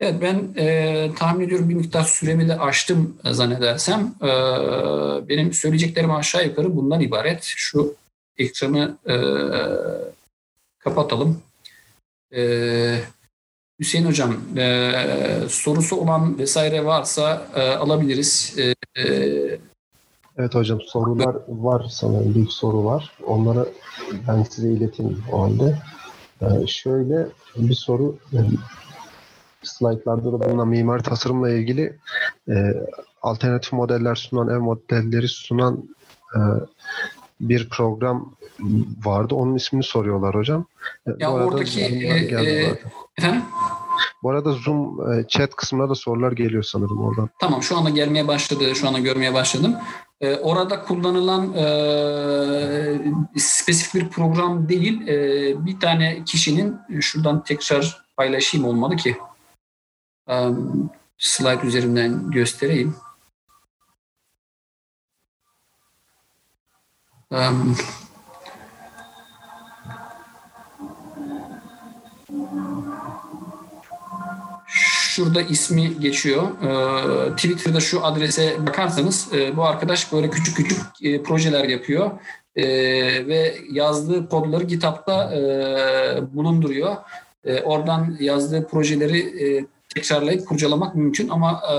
Evet 0.00 0.14
ben 0.22 0.62
e, 0.62 1.10
tahmin 1.18 1.46
ediyorum 1.46 1.68
bir 1.68 1.74
miktar 1.74 2.04
süremi 2.04 2.48
de 2.48 2.58
aştım 2.58 3.16
zannedersem. 3.24 4.14
E, 4.22 4.28
benim 5.28 5.52
söyleyeceklerim 5.52 6.10
aşağı 6.10 6.44
yukarı 6.44 6.76
bundan 6.76 7.00
ibaret. 7.00 7.42
Şu 7.42 7.94
ekranı 8.38 8.96
e, 9.08 9.16
kapatalım. 10.78 11.42
E, 12.36 13.00
Hüseyin 13.80 14.06
Hocam 14.06 14.58
e, 14.58 14.92
sorusu 15.48 15.96
olan 15.96 16.38
vesaire 16.38 16.84
varsa 16.84 17.46
e, 17.54 17.70
alabiliriz. 17.70 18.54
E, 18.58 18.74
evet 20.36 20.54
hocam 20.54 20.80
sorular 20.80 21.36
var 21.48 21.86
sanırım 21.90 22.34
bir 22.34 22.48
soru 22.48 22.84
var. 22.84 23.12
Onları 23.26 23.68
ben 24.28 24.42
size 24.42 24.68
ileteyim 24.68 25.22
o 25.32 25.42
halde. 25.42 25.78
E, 26.42 26.66
şöyle 26.66 27.26
bir 27.56 27.74
soru 27.74 28.16
e, 28.32 28.38
slaytlarda 29.62 30.32
da 30.32 30.40
bulunan 30.40 30.68
mimari 30.68 31.02
tasarımla 31.02 31.50
ilgili 31.50 31.98
e, 32.48 32.54
alternatif 33.22 33.72
modeller 33.72 34.14
sunan, 34.14 34.48
ev 34.48 34.60
modelleri 34.60 35.28
sunan 35.28 35.88
e, 36.34 36.38
bir 37.40 37.68
program 37.68 38.32
vardı. 39.04 39.34
Onun 39.34 39.54
ismini 39.54 39.82
soruyorlar 39.82 40.34
hocam. 40.34 40.66
E, 41.06 41.10
ya 41.18 41.32
Bu 41.32 41.34
oradaki 41.34 41.80
e, 41.80 41.84
e, 41.84 42.78
efendim? 43.18 43.42
Bu 44.22 44.30
arada 44.30 44.52
Zoom 44.52 45.12
e, 45.12 45.28
chat 45.28 45.56
kısmına 45.56 45.88
da 45.88 45.94
sorular 45.94 46.32
geliyor 46.32 46.62
sanırım 46.62 46.98
oradan. 46.98 47.30
Tamam 47.40 47.62
şu 47.62 47.76
anda 47.76 47.90
gelmeye 47.90 48.28
başladı. 48.28 48.74
Şu 48.74 48.88
anda 48.88 48.98
görmeye 48.98 49.34
başladım. 49.34 49.76
E, 50.20 50.36
orada 50.36 50.82
kullanılan 50.82 51.54
e, 51.54 51.70
spesifik 53.36 53.94
bir 53.94 54.08
program 54.08 54.68
değil. 54.68 55.08
E, 55.08 55.16
bir 55.66 55.80
tane 55.80 56.24
kişinin 56.24 56.76
şuradan 57.00 57.44
tekrar 57.44 58.04
paylaşayım 58.16 58.66
olmalı 58.66 58.96
ki. 58.96 59.16
E, 60.30 60.34
slide 61.18 61.66
üzerinden 61.66 62.30
göstereyim. 62.30 62.94
Um, 67.30 67.76
şurada 75.16 75.42
ismi 75.42 76.00
geçiyor. 76.00 76.42
Ee, 76.62 77.30
Twitter'da 77.36 77.80
şu 77.80 78.04
adrese 78.04 78.66
bakarsanız 78.66 79.28
e, 79.32 79.56
bu 79.56 79.64
arkadaş 79.64 80.12
böyle 80.12 80.30
küçük 80.30 80.56
küçük 80.56 80.78
e, 81.02 81.22
projeler 81.22 81.64
yapıyor. 81.64 82.10
E, 82.56 82.66
ve 83.26 83.58
yazdığı 83.72 84.28
kodları 84.28 84.64
GitHub'da 84.64 85.34
e, 85.34 85.40
bulunduruyor. 86.34 86.96
E, 87.44 87.60
oradan 87.60 88.16
yazdığı 88.20 88.68
projeleri 88.68 89.18
e, 89.18 89.66
tekrarlayıp 89.94 90.48
kurcalamak 90.48 90.94
mümkün 90.94 91.28
ama 91.28 91.60
e, 91.72 91.74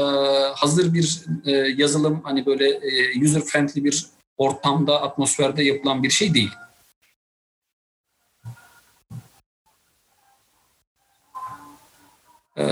hazır 0.56 0.94
bir 0.94 1.22
e, 1.46 1.52
yazılım 1.52 2.22
hani 2.24 2.46
böyle 2.46 2.70
e, 2.70 3.24
user 3.24 3.42
friendly 3.42 3.84
bir 3.84 4.17
ortamda, 4.38 5.02
atmosferde 5.02 5.64
yapılan 5.64 6.04
bir 6.04 6.10
şey 6.10 6.34
değil. 6.34 6.52
Ee, 12.58 12.64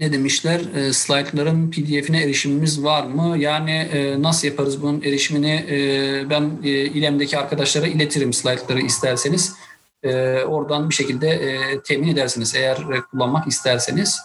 ne 0.00 0.12
demişler? 0.12 0.60
E, 0.74 0.92
slaytların 0.92 1.70
pdf'ine 1.70 2.22
erişimimiz 2.22 2.84
var 2.84 3.06
mı? 3.06 3.38
Yani 3.38 3.70
e, 3.70 4.22
nasıl 4.22 4.48
yaparız 4.48 4.82
bunun 4.82 5.02
erişimini? 5.02 5.66
E, 5.70 6.30
ben 6.30 6.58
e, 6.64 6.68
İLEM'deki 6.68 7.38
arkadaşlara 7.38 7.86
iletirim 7.86 8.32
slaytları 8.32 8.80
isterseniz. 8.80 9.54
E, 10.02 10.40
oradan 10.42 10.90
bir 10.90 10.94
şekilde 10.94 11.28
e, 11.28 11.82
temin 11.82 12.08
edersiniz 12.08 12.54
eğer 12.54 12.76
e, 12.76 13.00
kullanmak 13.10 13.48
isterseniz. 13.48 14.20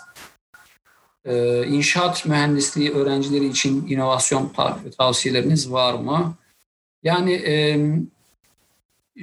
Ee, 1.26 1.65
inşaat 1.67 2.26
mühendisliği 2.26 2.91
öğrencileri 2.91 3.47
için 3.47 3.88
inovasyon 3.88 4.53
tavsiyeleriniz 4.97 5.72
var 5.72 5.93
mı? 5.93 6.38
Yani 7.03 7.32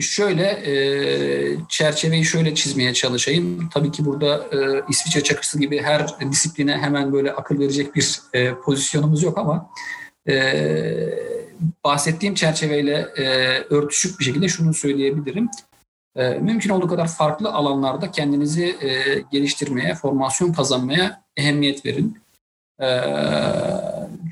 Şöyle 0.01 0.43
e, 0.45 0.73
çerçeveyi 1.69 2.25
şöyle 2.25 2.55
çizmeye 2.55 2.95
çalışayım. 2.95 3.69
Tabii 3.75 3.93
ki 3.93 4.05
burada 4.05 4.37
e, 4.37 4.83
İsviçre 4.89 5.23
çakısı 5.23 5.61
gibi 5.61 5.83
her 5.83 6.07
disipline 6.31 6.79
hemen 6.79 7.13
böyle 7.13 7.33
akıl 7.33 7.59
verecek 7.59 7.95
bir 7.95 8.21
e, 8.33 8.55
pozisyonumuz 8.55 9.23
yok 9.23 9.39
ama 9.39 9.71
bahsettiğim 11.85 12.35
çerçeveyle 12.35 13.03
örtüşük 13.71 14.21
bir 14.21 14.25
şekilde 14.25 14.49
şunu 14.49 14.75
söyleyebilirim. 14.75 15.49
E, 16.17 16.29
mümkün 16.29 16.71
olduğu 16.71 16.89
kadar 16.89 17.09
farklı 17.09 17.53
alanlarda 17.53 18.11
kendinizi 18.11 18.65
e, 18.67 19.21
geliştirmeye, 19.33 19.95
formasyon 19.95 20.53
kazanmaya 20.53 21.23
ehemmiyet 21.37 21.87
verin. 21.87 22.19
E, 22.83 22.89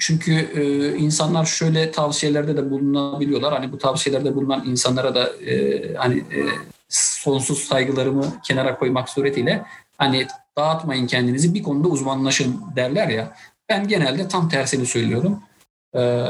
çünkü 0.01 0.32
e, 0.32 0.97
insanlar 0.97 1.45
şöyle 1.45 1.91
tavsiyelerde 1.91 2.57
de 2.57 2.70
bulunabiliyorlar. 2.70 3.53
Hani 3.53 3.72
bu 3.72 3.78
tavsiyelerde 3.78 4.35
bulunan 4.35 4.64
insanlara 4.66 5.14
da 5.14 5.26
e, 5.26 5.95
hani 5.95 6.18
e, 6.18 6.41
sonsuz 6.89 7.59
saygılarımı 7.59 8.41
kenara 8.45 8.78
koymak 8.78 9.09
suretiyle 9.09 9.62
hani 9.99 10.26
dağıtmayın 10.59 11.07
kendinizi 11.07 11.55
bir 11.55 11.62
konuda 11.62 11.89
uzmanlaşın 11.89 12.62
derler 12.76 13.09
ya. 13.09 13.37
Ben 13.68 13.89
genelde 13.89 14.28
tam 14.28 14.49
tersini 14.49 14.87
söylüyorum. 14.87 15.43
E, 15.97 16.24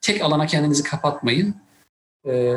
tek 0.00 0.22
alana 0.22 0.46
kendinizi 0.46 0.82
kapatmayın. 0.82 1.54
E, 2.26 2.54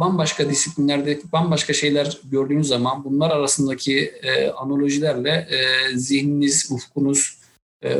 bambaşka 0.00 0.50
disiplinlerde 0.50 1.20
bambaşka 1.32 1.72
şeyler 1.72 2.20
gördüğünüz 2.30 2.68
zaman 2.68 3.04
bunlar 3.04 3.30
arasındaki 3.30 4.00
e, 4.22 4.50
analojilerle 4.50 5.30
e, 5.30 5.58
zihniniz, 5.96 6.68
ufkunuz, 6.72 7.38
e, 7.84 7.90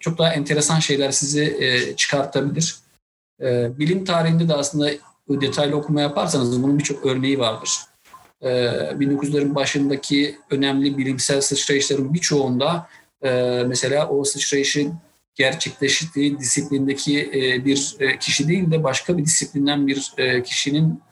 çok 0.00 0.18
daha 0.18 0.32
enteresan 0.32 0.78
şeyler 0.78 1.10
sizi 1.10 1.56
e, 1.60 1.96
çıkartabilir. 1.96 2.76
E, 3.42 3.78
bilim 3.78 4.04
tarihinde 4.04 4.48
de 4.48 4.54
aslında 4.54 4.90
detaylı 5.28 5.76
okuma 5.76 6.00
yaparsanız 6.00 6.62
bunun 6.62 6.78
birçok 6.78 7.06
örneği 7.06 7.38
vardır. 7.38 7.70
E, 8.42 8.48
1900'lerin 8.48 9.54
başındaki 9.54 10.38
önemli 10.50 10.98
bilimsel 10.98 11.40
sıçrayışların 11.40 12.14
birçoğunda 12.14 12.88
e, 13.22 13.62
mesela 13.66 14.08
o 14.08 14.24
sıçrayışı 14.24 14.90
gerçekleştiği 15.40 16.38
disiplindeki 16.38 17.30
e, 17.34 17.64
bir 17.64 17.96
e, 18.00 18.18
kişi 18.18 18.48
değil 18.48 18.70
de 18.70 18.84
başka 18.84 19.18
bir 19.18 19.24
disiplinden 19.24 19.86
bir 19.86 20.12
e, 20.18 20.42
kişinin 20.42 21.02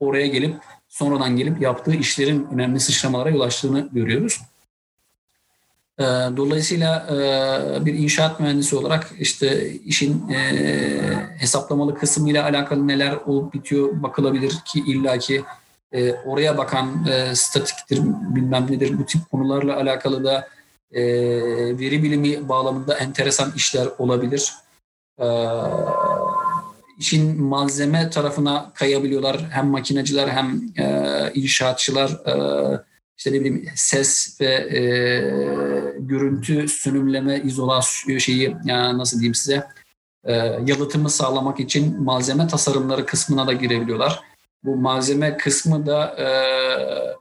oraya 0.00 0.26
gelip 0.26 0.56
sonradan 0.88 1.36
gelip 1.36 1.60
yaptığı 1.60 1.94
işlerin 1.94 2.46
önemli 2.52 2.80
sıçramalara 2.80 3.30
yol 3.30 3.40
açtığını 3.40 3.88
görüyoruz. 3.92 4.40
Ee, 5.98 6.04
dolayısıyla 6.36 7.06
e, 7.10 7.86
bir 7.86 7.94
inşaat 7.94 8.40
mühendisi 8.40 8.76
olarak 8.76 9.12
işte 9.18 9.72
işin 9.72 10.28
e, 10.28 10.38
hesaplamalı 11.38 11.94
kısmıyla 11.94 12.44
alakalı 12.44 12.88
neler 12.88 13.12
olup 13.26 13.54
bitiyor 13.54 14.02
bakılabilir 14.02 14.52
ki 14.64 14.82
illaki 14.86 15.44
e, 15.92 16.12
oraya 16.12 16.58
bakan 16.58 17.06
statiktir 17.34 18.00
bilmem 18.34 18.66
nedir 18.70 18.98
bu 18.98 19.06
tip 19.06 19.30
konularla 19.30 19.76
alakalı 19.76 20.24
da 20.24 20.48
veri 20.92 22.02
bilimi 22.02 22.48
bağlamında 22.48 22.94
enteresan 22.94 23.52
işler 23.56 23.88
olabilir. 23.98 24.52
İşin 26.98 27.42
malzeme 27.42 28.10
tarafına 28.10 28.72
kayabiliyorlar 28.74 29.48
hem 29.50 29.66
makinacılar 29.66 30.30
hem 30.30 30.60
inşaatçılar 31.34 32.10
işte 33.18 33.32
ne 33.32 33.40
bileyim 33.40 33.66
ses 33.74 34.40
ve 34.40 34.46
e, 34.46 34.80
görüntü 35.98 36.68
sünümleme 36.68 37.40
izolasyon 37.44 38.18
şeyi 38.18 38.56
ya 38.64 38.98
nasıl 38.98 39.18
diyeyim 39.18 39.34
size 39.34 39.66
e, 40.24 40.32
yalıtımı 40.66 41.10
sağlamak 41.10 41.60
için 41.60 42.02
malzeme 42.02 42.46
tasarımları 42.46 43.06
kısmına 43.06 43.46
da 43.46 43.52
girebiliyorlar. 43.52 44.20
Bu 44.64 44.76
malzeme 44.76 45.36
kısmı 45.36 45.86
da 45.86 46.16
e, 46.18 46.28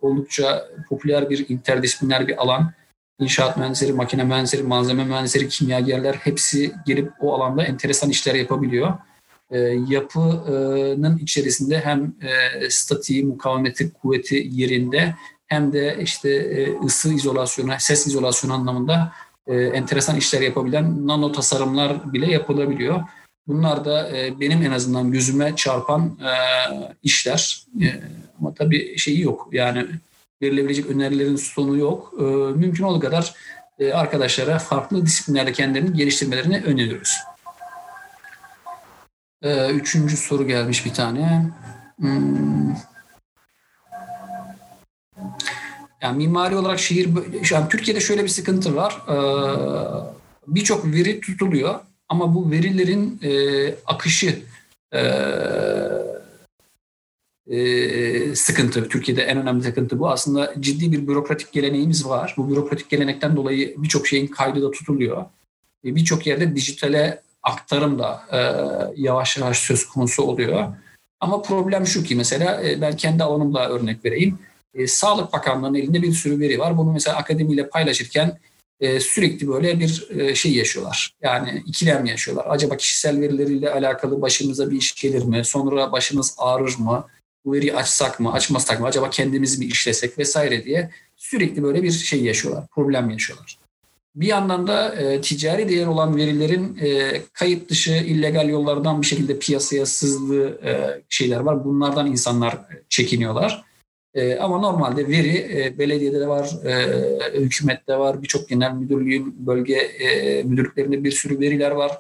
oldukça 0.02 0.68
popüler 0.90 1.30
bir 1.30 1.50
interdisipliner 1.50 2.28
bir 2.28 2.42
alan. 2.42 2.72
İnşaat 3.20 3.58
mühendisleri, 3.58 3.94
makine 3.94 4.24
mühendisleri, 4.24 4.64
malzeme 4.64 5.06
mühendisleri, 5.06 5.50
kimyagerler 5.50 6.14
hepsi 6.16 6.72
gelip 6.86 7.12
o 7.20 7.34
alanda 7.34 7.64
enteresan 7.64 8.10
işler 8.10 8.36
yapabiliyor. 8.36 8.94
E, 9.52 9.60
yapının 9.88 11.18
içerisinde 11.18 11.80
hem 11.80 12.16
e, 12.22 12.70
statiği, 12.70 13.26
mukavemeti, 13.26 13.94
kuvveti 13.94 14.48
yerinde 14.52 15.16
hem 15.48 15.74
de 15.74 15.98
işte 16.02 16.30
e, 16.30 16.80
ısı 16.86 17.14
izolasyonu, 17.14 17.72
ses 17.80 18.08
izolasyonu 18.08 18.54
anlamında 18.54 19.12
e, 19.48 19.56
enteresan 19.56 20.16
işler 20.16 20.42
yapabilen 20.42 21.08
nano 21.08 21.32
tasarımlar 21.32 22.14
bile 22.14 22.32
yapılabiliyor. 22.32 23.04
Bunlar 23.48 23.86
da 23.86 24.18
e, 24.18 24.40
benim 24.40 24.64
en 24.64 24.72
azından 24.72 25.12
gözüme 25.12 25.56
çarpan 25.56 26.20
işler. 27.04 27.66
Ama 28.40 28.54
tabii 28.54 28.98
şeyi 28.98 29.22
yok. 29.22 29.50
Yani 29.52 29.86
verilebilecek 30.42 30.86
önerilerin 30.86 31.36
sonu 31.36 31.78
yok. 31.78 32.14
Mümkün 32.56 32.84
olduğu 32.84 33.00
kadar 33.00 33.34
arkadaşlara 33.94 34.60
farklı 34.60 35.06
disiplinlerde 35.06 35.52
kendilerini 35.52 35.98
geliştirmelerini 35.98 36.64
öneriyoruz. 36.66 37.18
Üçüncü 39.74 40.18
soru 40.18 40.48
gelmiş 40.48 40.86
bir 40.86 40.94
tane. 40.94 41.52
Hmm. 42.00 42.76
Yani 46.02 46.18
mimari 46.18 46.56
olarak 46.56 46.80
şehir, 46.80 47.10
an 47.58 47.70
Türkiye'de 47.70 48.00
şöyle 48.00 48.24
bir 48.24 48.30
sıkıntı 48.30 48.76
var. 48.76 49.02
Ee, 49.08 49.16
birçok 50.48 50.86
veri 50.86 51.22
tutuluyor 51.22 51.80
ama 52.10 52.36
bu 52.36 52.52
verilerin 52.52 53.20
e, 53.24 53.32
akışı 53.86 54.40
e, 54.94 55.02
e, 57.50 58.36
sıkıntı. 58.36 58.90
Türkiye'de 58.90 59.22
en 59.22 59.38
önemli 59.38 59.64
sıkıntı 59.64 60.00
bu. 60.00 60.10
Aslında 60.10 60.54
ciddi 60.60 60.92
bir 60.92 61.08
bürokratik 61.08 61.52
geleneğimiz 61.52 62.08
var. 62.08 62.34
Bu 62.38 62.50
bürokratik 62.50 62.90
gelenekten 62.90 63.36
dolayı 63.36 63.76
birçok 63.78 64.08
şeyin 64.08 64.28
kaydı 64.28 64.62
da 64.62 64.72
tutuluyor. 64.72 65.26
Birçok 65.84 66.28
yerde 66.28 66.56
dijitale 66.56 67.22
aktarım 67.44 68.00
da 68.00 68.24
yavaş 68.96 69.38
yavaş 69.38 69.60
söz 69.60 69.86
konusu 69.86 70.24
oluyor. 70.24 70.68
Ama 71.20 71.42
problem 71.42 71.88
şu 71.88 72.04
ki 72.04 72.16
mesela 72.16 72.62
ben 72.82 72.96
kendi 72.96 73.24
alanımda 73.24 73.70
örnek 73.70 74.06
vereyim 74.06 74.40
e, 74.78 74.88
Sağlık 74.88 75.34
Bakanlığı'nın 75.34 75.76
elinde 75.76 76.02
bir 76.02 76.12
sürü 76.12 76.40
veri 76.40 76.60
var. 76.60 76.78
Bunu 76.78 76.94
mesela 76.94 77.18
akademiyle 77.18 77.70
paylaşırken 77.70 78.40
e, 78.80 79.00
sürekli 79.00 79.48
böyle 79.48 79.80
bir 79.80 80.08
e, 80.10 80.36
şey 80.36 80.56
yaşıyorlar. 80.56 81.16
Yani 81.22 81.64
ikilem 81.66 82.06
yaşıyorlar. 82.06 82.46
Acaba 82.50 82.78
kişisel 82.78 83.22
verileriyle 83.22 83.72
alakalı 83.72 84.22
başımıza 84.22 84.72
bir 84.72 84.78
iş 84.78 85.02
gelir 85.02 85.24
mi? 85.24 85.46
Sonra 85.46 85.92
başımız 85.92 86.36
ağrır 86.38 86.76
mı? 86.80 87.06
Bu 87.48 87.54
veriyi 87.54 87.74
açsak 87.74 88.20
mı, 88.20 88.34
açmasak 88.34 88.80
mı? 88.80 88.88
Acaba 88.88 89.10
kendimiz 89.10 89.60
mi 89.60 89.66
işlesek 89.66 90.18
vesaire 90.18 90.64
diye 90.66 90.90
sürekli 91.16 91.64
böyle 91.64 91.84
bir 91.84 91.92
şey 91.92 92.24
yaşıyorlar. 92.24 92.68
Problem 92.76 93.10
yaşıyorlar. 93.10 93.58
Bir 94.16 94.28
yandan 94.28 94.68
da 94.68 94.96
e, 94.96 95.22
ticari 95.22 95.70
değer 95.70 95.88
olan 95.88 96.18
verilerin 96.18 96.78
e, 96.82 97.22
kayıt 97.34 97.70
dışı 97.70 97.92
illegal 97.92 98.50
yollardan 98.50 99.02
bir 99.02 99.08
şekilde 99.08 99.40
piyasaya 99.40 99.86
sızdığı 99.86 100.66
e, 100.66 101.02
şeyler 101.10 101.40
var. 101.40 101.66
Bunlardan 101.66 102.08
insanlar 102.08 102.58
çekiniyorlar. 102.90 103.64
E, 104.14 104.36
ama 104.36 104.60
normalde 104.60 105.08
veri 105.08 105.38
e, 105.38 105.80
belediyede 105.80 106.20
de 106.20 106.28
var, 106.28 106.50
e, 106.66 107.40
hükümette 107.40 107.98
var, 107.98 108.24
birçok 108.24 108.50
genel 108.50 108.72
müdürlüğün 108.72 109.48
bölge 109.48 109.76
e, 109.76 110.44
müdürlüklerinde 110.44 111.04
bir 111.04 111.12
sürü 111.12 111.40
veriler 111.40 111.72
var. 111.72 111.92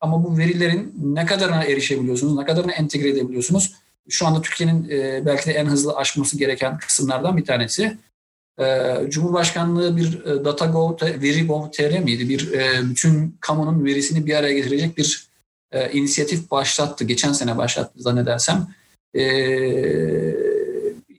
Ama 0.00 0.24
bu 0.24 0.38
verilerin 0.38 0.94
ne 1.02 1.26
kadarına 1.26 1.64
erişebiliyorsunuz, 1.64 2.36
ne 2.36 2.44
kadarına 2.44 2.72
entegre 2.72 3.08
edebiliyorsunuz? 3.08 3.72
Şu 4.08 4.26
anda 4.26 4.42
Türkiye'nin 4.42 4.90
e, 4.90 5.26
belki 5.26 5.46
de 5.46 5.52
en 5.52 5.66
hızlı 5.66 5.96
aşması 5.96 6.38
gereken 6.38 6.78
kısımlardan 6.78 7.36
bir 7.36 7.44
tanesi. 7.44 7.98
E, 8.60 8.96
Cumhurbaşkanlığı 9.08 9.96
bir 9.96 10.24
e, 10.24 10.44
DataGov, 10.44 10.96
VeriGov.tr 11.02 11.98
miydi? 11.98 12.28
Bir 12.28 12.52
e, 12.52 12.90
bütün 12.90 13.36
kamunun 13.40 13.84
verisini 13.84 14.26
bir 14.26 14.34
araya 14.34 14.54
getirecek 14.54 14.96
bir 14.98 15.28
e, 15.72 15.92
inisiyatif 15.92 16.50
başlattı. 16.50 17.04
Geçen 17.04 17.32
sene 17.32 17.58
başlattı 17.58 18.02
zannedersem. 18.02 18.66
E, 19.14 19.22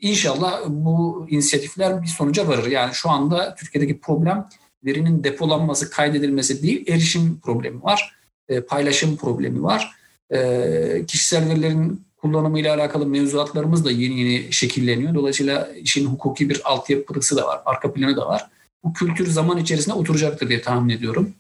İnşallah 0.04 0.62
bu 0.68 1.28
inisiyatifler 1.30 2.02
bir 2.02 2.08
sonuca 2.08 2.48
varır. 2.48 2.72
Yani 2.72 2.94
şu 2.94 3.10
anda 3.10 3.56
Türkiye'deki 3.56 4.00
problem 4.00 4.50
verinin 4.86 5.24
depolanması, 5.24 5.90
kaydedilmesi 5.90 6.64
değil, 6.64 6.92
erişim 6.92 7.40
problemi 7.40 7.84
var, 7.84 8.16
e, 8.50 8.62
paylaşım 8.62 9.18
problemi 9.18 9.64
var. 9.64 9.96
E, 10.34 11.06
kişisel 11.08 11.50
verilerin 11.50 12.02
kullanımıyla 12.24 12.76
alakalı 12.76 13.06
mevzuatlarımız 13.06 13.86
da 13.86 13.92
yeni 13.92 14.20
yeni 14.20 14.54
şekilleniyor. 14.54 15.16
Dolayısıyla 15.16 15.70
işin 15.82 16.06
hukuki 16.06 16.50
bir 16.50 16.62
altyapısı 16.64 17.38
da 17.38 17.48
var, 17.48 17.62
arka 17.66 17.94
planı 17.94 18.16
da 18.16 18.28
var. 18.28 18.50
Bu 18.84 18.94
kültür 18.94 19.28
zaman 19.28 19.58
içerisinde 19.58 19.96
oturacaktır 19.96 20.50
diye 20.50 20.62
tahmin 20.62 20.90
ediyorum. 20.90 21.34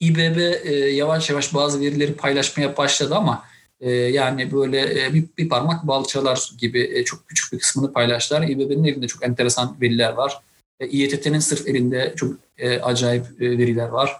İBB 0.00 0.38
e, 0.64 0.74
yavaş 0.74 1.30
yavaş 1.30 1.54
bazı 1.54 1.80
verileri 1.80 2.14
paylaşmaya 2.14 2.76
başladı 2.76 3.14
ama 3.14 3.44
ee, 3.82 3.90
yani 3.90 4.52
böyle 4.52 5.04
e, 5.04 5.14
bir, 5.14 5.24
bir 5.38 5.48
parmak 5.48 5.86
balçalar 5.86 6.50
gibi 6.58 6.90
e, 6.94 7.04
çok 7.04 7.28
küçük 7.28 7.52
bir 7.52 7.58
kısmını 7.58 7.92
paylaştılar. 7.92 8.42
İBB'nin 8.42 8.84
elinde 8.84 9.06
çok 9.06 9.24
enteresan 9.24 9.76
veriler 9.80 10.12
var. 10.12 10.40
E, 10.80 10.86
İETT'nin 10.86 11.38
sırf 11.38 11.68
elinde 11.68 12.14
çok 12.16 12.34
acayip 12.82 13.40
veriler 13.40 13.88
var. 13.88 14.16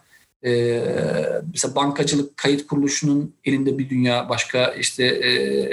Mesela 1.52 1.74
bankacılık 1.74 2.36
kayıt 2.36 2.66
kuruluşunun 2.66 3.34
elinde 3.44 3.78
bir 3.78 3.90
dünya 3.90 4.28
başka 4.28 4.66
işte 4.66 5.20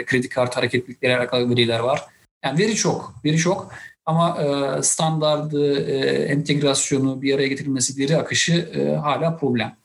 kredi 0.05 0.29
kartı 0.29 0.55
hareketlilikleri 0.55 1.17
alakalı 1.17 1.49
veriler 1.49 1.79
var. 1.79 2.05
Yani 2.43 2.59
veri 2.59 2.75
çok, 2.75 3.13
veri 3.25 3.37
çok 3.37 3.71
ama 4.05 4.37
standardı, 4.83 5.79
entegrasyonu 6.25 7.21
bir 7.21 7.35
araya 7.35 7.47
getirilmesi, 7.47 7.97
veri 8.01 8.17
akışı 8.17 8.73
hala 9.03 9.37
problem. 9.37 9.75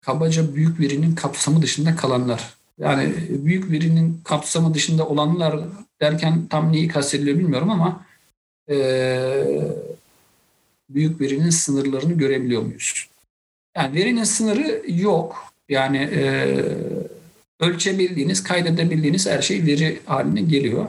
Kabaca 0.00 0.54
büyük 0.54 0.80
verinin 0.80 1.14
kapsamı 1.14 1.62
dışında 1.62 1.96
kalanlar. 1.96 2.54
Yani 2.78 3.14
büyük 3.28 3.70
verinin 3.70 4.20
kapsamı 4.24 4.74
dışında 4.74 5.06
olanlar 5.08 5.60
derken 6.00 6.46
tam 6.50 6.72
neyi 6.72 6.88
kastediliyor 6.88 7.38
bilmiyorum 7.38 7.70
ama 7.70 8.06
büyük 10.94 11.20
verinin 11.20 11.50
sınırlarını 11.50 12.12
görebiliyor 12.12 12.62
muyuz? 12.62 13.08
Yani 13.76 13.94
verinin 13.94 14.24
sınırı 14.24 14.82
yok. 14.86 15.52
Yani 15.68 15.96
e, 15.96 16.56
ölçebildiğiniz, 17.60 18.42
kaydedebildiğiniz 18.42 19.26
her 19.26 19.42
şey 19.42 19.66
veri 19.66 20.00
haline 20.04 20.40
geliyor. 20.40 20.86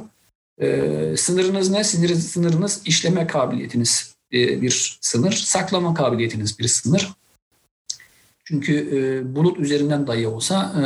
E, 0.61 1.17
sınırınız 1.17 1.69
ne? 1.69 1.83
Sınır, 1.83 2.15
sınırınız 2.15 2.81
işleme 2.85 3.27
kabiliyetiniz 3.27 4.15
e, 4.33 4.61
bir 4.61 4.97
sınır, 5.01 5.31
saklama 5.31 5.93
kabiliyetiniz 5.93 6.59
bir 6.59 6.67
sınır. 6.67 7.09
Çünkü 8.45 8.73
e, 8.73 9.35
bulut 9.35 9.59
üzerinden 9.59 10.07
dahi 10.07 10.27
olsa 10.27 10.73
e, 10.79 10.83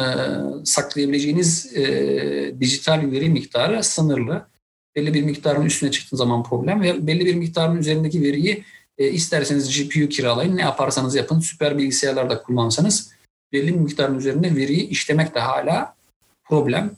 saklayabileceğiniz 0.65 1.77
e, 1.77 2.55
dijital 2.59 3.11
veri 3.11 3.29
miktarı 3.29 3.83
sınırlı. 3.83 4.47
Belli 4.95 5.13
bir 5.13 5.23
miktarın 5.23 5.65
üstüne 5.65 5.91
çıktığı 5.91 6.17
zaman 6.17 6.43
problem 6.43 6.81
ve 6.81 7.07
belli 7.07 7.25
bir 7.25 7.35
miktarın 7.35 7.77
üzerindeki 7.77 8.21
veriyi 8.21 8.63
e, 8.97 9.07
isterseniz 9.07 9.77
GPU 9.77 10.09
kiralayın, 10.09 10.57
ne 10.57 10.61
yaparsanız 10.61 11.15
yapın, 11.15 11.39
süper 11.39 11.77
bilgisayarlarda 11.77 12.43
kullansanız 12.43 13.11
belli 13.53 13.67
bir 13.67 13.79
miktarın 13.79 14.17
üzerinde 14.17 14.55
veriyi 14.55 14.87
işlemek 14.87 15.35
de 15.35 15.39
hala 15.39 15.95
problem. 16.43 16.91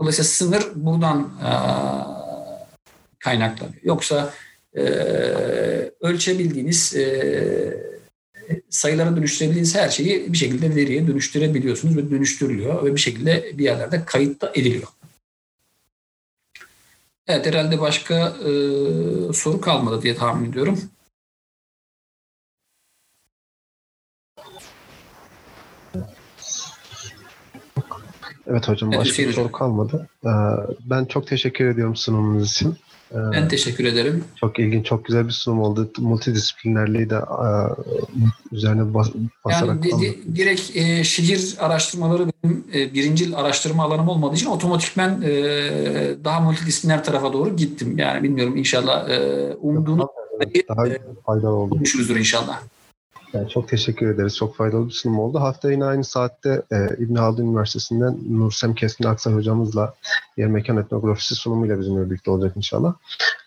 Dolayısıyla 0.00 0.28
sınır 0.28 0.64
buradan 0.74 1.20
e, 1.20 1.50
kaynaklanıyor. 3.18 3.82
Yoksa 3.82 4.34
e, 4.76 4.82
ölçebildiğiniz, 6.00 6.96
e, 6.96 7.94
sayılara 8.70 9.16
dönüştürebildiğiniz 9.16 9.74
her 9.74 9.88
şeyi 9.88 10.32
bir 10.32 10.38
şekilde 10.38 10.76
veriye 10.76 11.06
dönüştürebiliyorsunuz 11.06 11.96
ve 11.96 12.10
dönüştürülüyor 12.10 12.84
ve 12.84 12.94
bir 12.94 13.00
şekilde 13.00 13.58
bir 13.58 13.64
yerlerde 13.64 14.04
kayıtta 14.04 14.52
ediliyor. 14.54 14.88
Evet 17.26 17.46
herhalde 17.46 17.80
başka 17.80 18.28
e, 18.28 18.50
soru 19.32 19.60
kalmadı 19.60 20.02
diye 20.02 20.16
tahmin 20.16 20.50
ediyorum. 20.50 20.80
Evet 28.50 28.68
hocam 28.68 28.92
başka 28.92 29.22
bir 29.22 29.32
soru 29.32 29.52
kalmadı. 29.52 30.08
Ee, 30.24 30.28
ben 30.84 31.04
çok 31.04 31.26
teşekkür 31.26 31.68
ediyorum 31.68 31.96
sunumunuz 31.96 32.50
için. 32.50 32.76
Ee, 33.12 33.16
ben 33.32 33.48
teşekkür 33.48 33.84
ederim. 33.84 34.24
Çok 34.36 34.58
ilginç, 34.58 34.86
çok 34.86 35.04
güzel 35.04 35.26
bir 35.26 35.32
sunum 35.32 35.60
oldu. 35.60 35.90
Multidisiplinerliği 35.98 37.10
de 37.10 37.14
e, 37.14 37.48
üzerine 38.52 38.94
bas, 38.94 39.10
basarak... 39.44 39.86
Yani 39.86 40.00
di, 40.00 40.36
direkt 40.36 40.76
e, 40.76 41.04
şehir 41.04 41.54
araştırmaları 41.58 42.26
benim 42.44 42.64
e, 42.74 42.94
birincil 42.94 43.36
araştırma 43.36 43.84
alanım 43.84 44.08
olmadığı 44.08 44.34
için 44.34 44.46
otomatikmen 44.46 45.22
e, 45.22 45.32
daha 46.24 46.40
multidisipliner 46.40 47.04
tarafa 47.04 47.32
doğru 47.32 47.56
gittim. 47.56 47.98
Yani 47.98 48.22
bilmiyorum 48.22 48.56
inşallah 48.56 49.10
e, 49.10 49.18
umduğunu 49.60 50.08
daha, 50.68 50.86
daha 50.86 50.96
faydalı 51.26 51.54
oldu. 51.54 51.80
inşallah. 52.18 52.62
Yani 53.34 53.48
çok 53.48 53.68
teşekkür 53.68 54.06
ederiz. 54.06 54.36
Çok 54.36 54.56
faydalı 54.56 54.86
bir 54.86 54.92
sunum 54.92 55.18
oldu. 55.18 55.40
Hafta 55.40 55.70
yine 55.70 55.84
aynı 55.84 56.04
saatte 56.04 56.62
e, 56.72 56.76
İbn 56.98 57.14
Haldun 57.14 57.46
Üniversitesi'nden 57.46 58.18
Nursem 58.28 58.74
Keskin 58.74 59.04
Aksay 59.04 59.34
hocamızla 59.34 59.94
yer 60.36 60.48
mekan 60.48 60.76
etnografisi 60.76 61.34
sunumuyla 61.34 61.80
bizimle 61.80 62.10
birlikte 62.10 62.30
olacak 62.30 62.56
inşallah. 62.56 62.94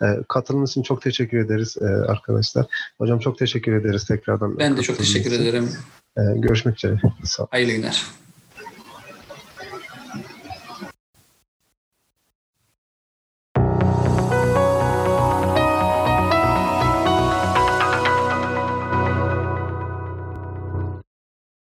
E, 0.02 0.06
katılımınız 0.28 0.72
için 0.72 0.82
çok 0.82 1.02
teşekkür 1.02 1.38
ederiz 1.38 1.78
e, 1.82 1.86
arkadaşlar. 1.86 2.66
Hocam 2.98 3.20
çok 3.20 3.38
teşekkür 3.38 3.74
ederiz 3.74 4.06
tekrardan. 4.06 4.60
Ben 4.60 4.78
de 4.78 4.82
çok 4.82 4.98
teşekkür 4.98 5.32
için. 5.32 5.44
ederim. 5.44 5.70
E, 6.18 6.22
görüşmek 6.36 6.76
üzere. 6.76 7.00
Sağ 7.24 7.44
olun. 7.44 7.50
Hayırlı 7.52 7.72
günler. 7.72 8.27